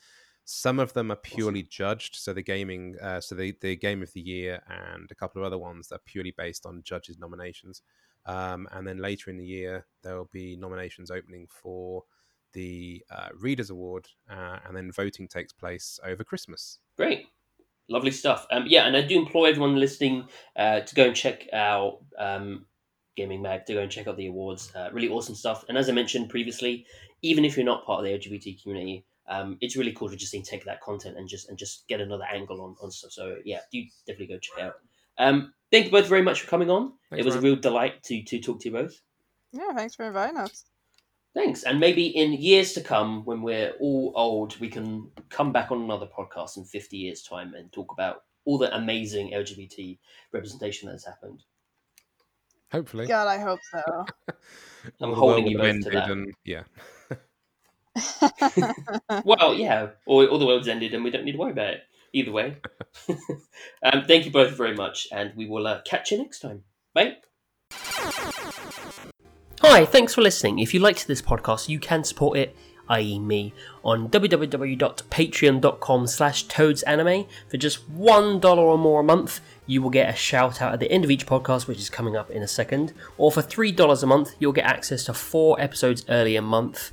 some 0.46 0.80
of 0.80 0.94
them 0.94 1.12
are 1.12 1.18
purely 1.18 1.64
judged, 1.64 2.16
so 2.16 2.32
the 2.32 2.44
gaming, 2.44 2.96
uh, 3.02 3.20
so 3.20 3.36
the 3.36 3.56
the 3.62 3.76
game 3.76 4.04
of 4.04 4.14
the 4.14 4.22
year, 4.22 4.62
and 4.70 5.10
a 5.12 5.16
couple 5.16 5.42
of 5.42 5.46
other 5.46 5.58
ones 5.58 5.88
that 5.88 5.96
are 5.96 6.06
purely 6.06 6.34
based 6.38 6.66
on 6.66 6.84
judges' 6.84 7.18
nominations. 7.18 7.82
Um, 8.28 8.68
and 8.72 8.88
then 8.88 8.98
later 8.98 9.30
in 9.30 9.38
the 9.38 9.46
year, 9.46 9.86
there 10.04 10.16
will 10.16 10.30
be 10.32 10.56
nominations 10.56 11.12
opening 11.12 11.48
for 11.50 12.04
the 12.54 13.04
uh, 13.12 13.30
Readers 13.40 13.70
Award, 13.70 14.08
uh, 14.30 14.60
and 14.66 14.76
then 14.76 14.92
voting 14.92 15.28
takes 15.28 15.54
place 15.54 16.00
over 16.04 16.24
Christmas. 16.24 16.80
Great. 16.96 17.28
Lovely 17.88 18.12
stuff. 18.12 18.48
Um, 18.52 18.66
yeah, 18.68 18.88
and 18.88 18.98
I 18.98 19.02
do 19.02 19.20
implore 19.20 19.48
everyone 19.48 19.76
listening 19.76 20.28
uh, 20.56 20.80
to 20.80 20.96
go 20.96 21.06
and 21.06 21.16
check 21.16 21.48
out 21.54 22.00
um, 22.18 22.66
Gayming 23.18 23.42
Mag, 23.42 23.66
to 23.66 23.74
go 23.74 23.82
and 23.82 23.92
check 23.92 24.08
out 24.08 24.18
the 24.18 24.28
awards. 24.28 24.72
Uh, 24.76 24.90
really 24.92 25.10
awesome 25.10 25.36
stuff. 25.36 25.66
And 25.70 25.78
as 25.78 25.90
I 25.90 25.94
mentioned 25.94 26.30
previously, 26.30 26.86
even 27.22 27.46
if 27.46 27.56
you're 27.56 27.66
not 27.66 27.86
part 27.86 28.00
of 28.00 28.06
the 28.06 28.18
LGBT 28.18 28.62
community, 28.62 29.06
um, 29.28 29.58
it's 29.62 29.76
really 29.76 29.94
cool 29.94 30.10
to 30.10 30.16
just 30.16 30.36
take 30.46 30.66
that 30.66 30.82
content 30.82 31.18
and 31.18 31.28
just 31.28 31.50
and 31.50 31.58
just 31.58 31.88
get 31.88 32.02
another 32.02 32.26
angle 32.26 32.62
on, 32.62 32.76
on 32.82 32.92
stuff. 32.92 33.12
So 33.12 33.38
yeah, 33.44 33.60
do 33.72 33.84
definitely 34.06 34.36
go 34.36 34.40
check 34.40 34.58
it 34.60 34.64
out. 34.64 34.76
Um, 35.18 35.54
thank 35.72 35.86
you 35.86 35.92
both 35.92 36.08
very 36.08 36.22
much 36.22 36.42
for 36.42 36.48
coming 36.48 36.70
on. 36.70 36.94
Thanks, 37.10 37.22
it 37.22 37.26
was 37.26 37.36
Ryan. 37.36 37.46
a 37.46 37.50
real 37.50 37.56
delight 37.56 38.04
to 38.04 38.24
to 38.24 38.40
talk 38.40 38.60
to 38.62 38.70
you 38.70 38.76
both. 38.76 39.02
Yeah, 39.52 39.74
thanks 39.74 39.96
for 39.96 40.06
inviting 40.06 40.38
us. 40.38 40.66
Thanks. 41.34 41.64
And 41.64 41.82
maybe 41.82 42.08
in 42.08 42.34
years 42.34 42.74
to 42.74 42.82
come, 42.82 43.26
when 43.26 43.42
we're 43.42 43.72
all 43.82 44.14
old, 44.16 44.58
we 44.60 44.70
can 44.70 45.12
come 45.30 45.52
back 45.52 45.70
on 45.70 45.82
another 45.82 46.08
podcast 46.08 46.56
in 46.56 46.64
50 46.64 46.96
years' 46.96 47.24
time 47.24 47.54
and 47.56 47.72
talk 47.74 47.92
about 47.92 48.24
all 48.46 48.58
the 48.58 48.74
amazing 48.74 49.32
LGBT 49.32 49.98
representation 50.32 50.88
that 50.88 50.94
has 50.94 51.04
happened. 51.04 51.44
Hopefully, 52.76 53.08
God, 53.08 53.28
I 53.28 53.38
hope 53.40 53.60
so. 53.72 54.06
I'm 55.02 55.10
All 55.10 55.16
holding 55.16 55.48
you 55.48 55.58
will 55.58 55.72
both 55.74 55.84
to 55.86 55.90
that. 55.92 56.10
and- 56.12 56.34
yeah. 56.44 56.64
well, 59.24 59.54
yeah, 59.54 59.88
or, 60.06 60.28
or 60.28 60.38
the 60.38 60.46
world's 60.46 60.68
ended 60.68 60.94
and 60.94 61.02
we 61.04 61.10
don't 61.10 61.24
need 61.24 61.32
to 61.32 61.38
worry 61.38 61.52
about 61.52 61.74
it. 61.76 61.84
Either 62.12 62.32
way. 62.34 62.58
um, 63.84 64.04
thank 64.08 64.26
you 64.26 64.32
both 64.32 64.56
very 64.58 64.76
much, 64.76 65.08
and 65.12 65.32
we 65.36 65.48
will 65.48 65.66
uh, 65.68 65.82
catch 65.86 66.12
you 66.12 66.18
next 66.18 66.40
time. 66.40 66.64
Bye. 66.94 67.16
Hi, 69.62 69.86
thanks 69.86 70.14
for 70.14 70.22
listening. 70.22 70.60
If 70.60 70.74
you 70.74 70.80
liked 70.82 71.08
this 71.08 71.22
podcast, 71.22 71.68
you 71.70 71.80
can 71.80 72.04
support 72.04 72.38
it, 72.38 72.56
i.e. 72.88 73.20
me, 73.20 73.54
on 73.84 74.08
www.patreon.com 74.10 76.08
slash 76.08 76.46
toadsanime. 76.48 77.28
For 77.50 77.58
just 77.58 77.92
$1 77.98 78.58
or 78.58 78.78
more 78.78 79.00
a 79.02 79.04
month, 79.04 79.42
you 79.66 79.82
will 79.82 79.90
get 79.90 80.14
a 80.14 80.16
shout 80.16 80.62
out 80.62 80.74
at 80.74 80.80
the 80.80 80.92
end 80.92 81.04
of 81.04 81.12
each 81.12 81.26
podcast, 81.26 81.68
which 81.68 81.80
is 81.80 81.90
coming 81.90 82.16
up 82.16 82.30
in 82.30 82.44
a 82.44 82.48
second. 82.48 82.94
Or 83.18 83.32
for 83.32 83.42
$3 83.42 84.04
a 84.04 84.06
month, 84.06 84.36
you'll 84.40 84.52
get 84.52 84.66
access 84.66 85.06
to 85.06 85.14
four 85.14 85.60
episodes 85.60 86.06
early 86.10 86.36
a 86.36 86.42
month. 86.42 86.92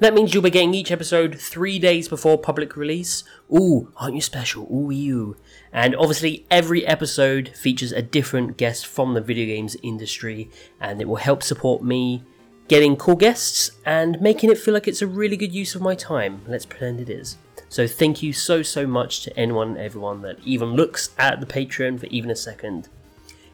That 0.00 0.14
means 0.14 0.34
you'll 0.34 0.42
be 0.42 0.50
getting 0.50 0.74
each 0.74 0.90
episode 0.90 1.38
three 1.38 1.78
days 1.78 2.08
before 2.08 2.36
public 2.36 2.76
release. 2.76 3.22
Ooh, 3.52 3.92
aren't 3.96 4.16
you 4.16 4.20
special? 4.20 4.66
Ooh, 4.72 4.90
you. 4.90 5.36
And 5.72 5.94
obviously, 5.94 6.44
every 6.50 6.84
episode 6.86 7.50
features 7.54 7.92
a 7.92 8.02
different 8.02 8.56
guest 8.56 8.86
from 8.86 9.14
the 9.14 9.20
video 9.20 9.46
games 9.46 9.76
industry, 9.82 10.50
and 10.80 11.00
it 11.00 11.08
will 11.08 11.16
help 11.16 11.42
support 11.42 11.82
me 11.82 12.24
getting 12.66 12.96
cool 12.96 13.14
guests 13.14 13.70
and 13.84 14.20
making 14.20 14.50
it 14.50 14.58
feel 14.58 14.74
like 14.74 14.88
it's 14.88 15.02
a 15.02 15.06
really 15.06 15.36
good 15.36 15.52
use 15.52 15.74
of 15.74 15.82
my 15.82 15.94
time. 15.94 16.42
Let's 16.48 16.66
pretend 16.66 17.00
it 17.00 17.10
is. 17.10 17.36
So, 17.68 17.86
thank 17.86 18.22
you 18.22 18.32
so, 18.32 18.62
so 18.62 18.86
much 18.86 19.22
to 19.22 19.36
anyone 19.36 19.70
and 19.70 19.78
everyone 19.78 20.22
that 20.22 20.38
even 20.44 20.74
looks 20.74 21.10
at 21.18 21.40
the 21.40 21.46
Patreon 21.46 22.00
for 22.00 22.06
even 22.06 22.30
a 22.30 22.36
second. 22.36 22.88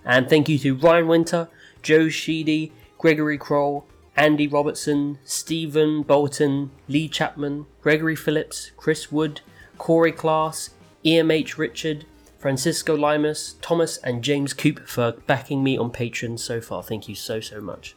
And 0.04 0.28
thank 0.28 0.48
you 0.48 0.58
to 0.60 0.74
Ryan 0.74 1.08
Winter, 1.08 1.48
Joe 1.82 2.08
Sheedy, 2.08 2.72
Gregory 2.98 3.38
Kroll, 3.38 3.86
Andy 4.16 4.46
Robertson, 4.46 5.18
Stephen 5.24 6.02
Bolton, 6.02 6.70
Lee 6.88 7.08
Chapman, 7.08 7.66
Gregory 7.80 8.16
Phillips, 8.16 8.70
Chris 8.76 9.10
Wood, 9.10 9.40
Corey 9.78 10.12
Class, 10.12 10.70
EMH 11.04 11.56
Richard, 11.56 12.04
Francisco 12.38 12.96
Limas, 12.96 13.54
Thomas, 13.62 13.96
and 13.98 14.22
James 14.22 14.52
Coop 14.52 14.86
for 14.86 15.12
backing 15.26 15.62
me 15.62 15.78
on 15.78 15.90
Patreon 15.90 16.38
so 16.38 16.60
far. 16.60 16.82
Thank 16.82 17.08
you 17.08 17.14
so, 17.14 17.40
so 17.40 17.60
much. 17.60 17.96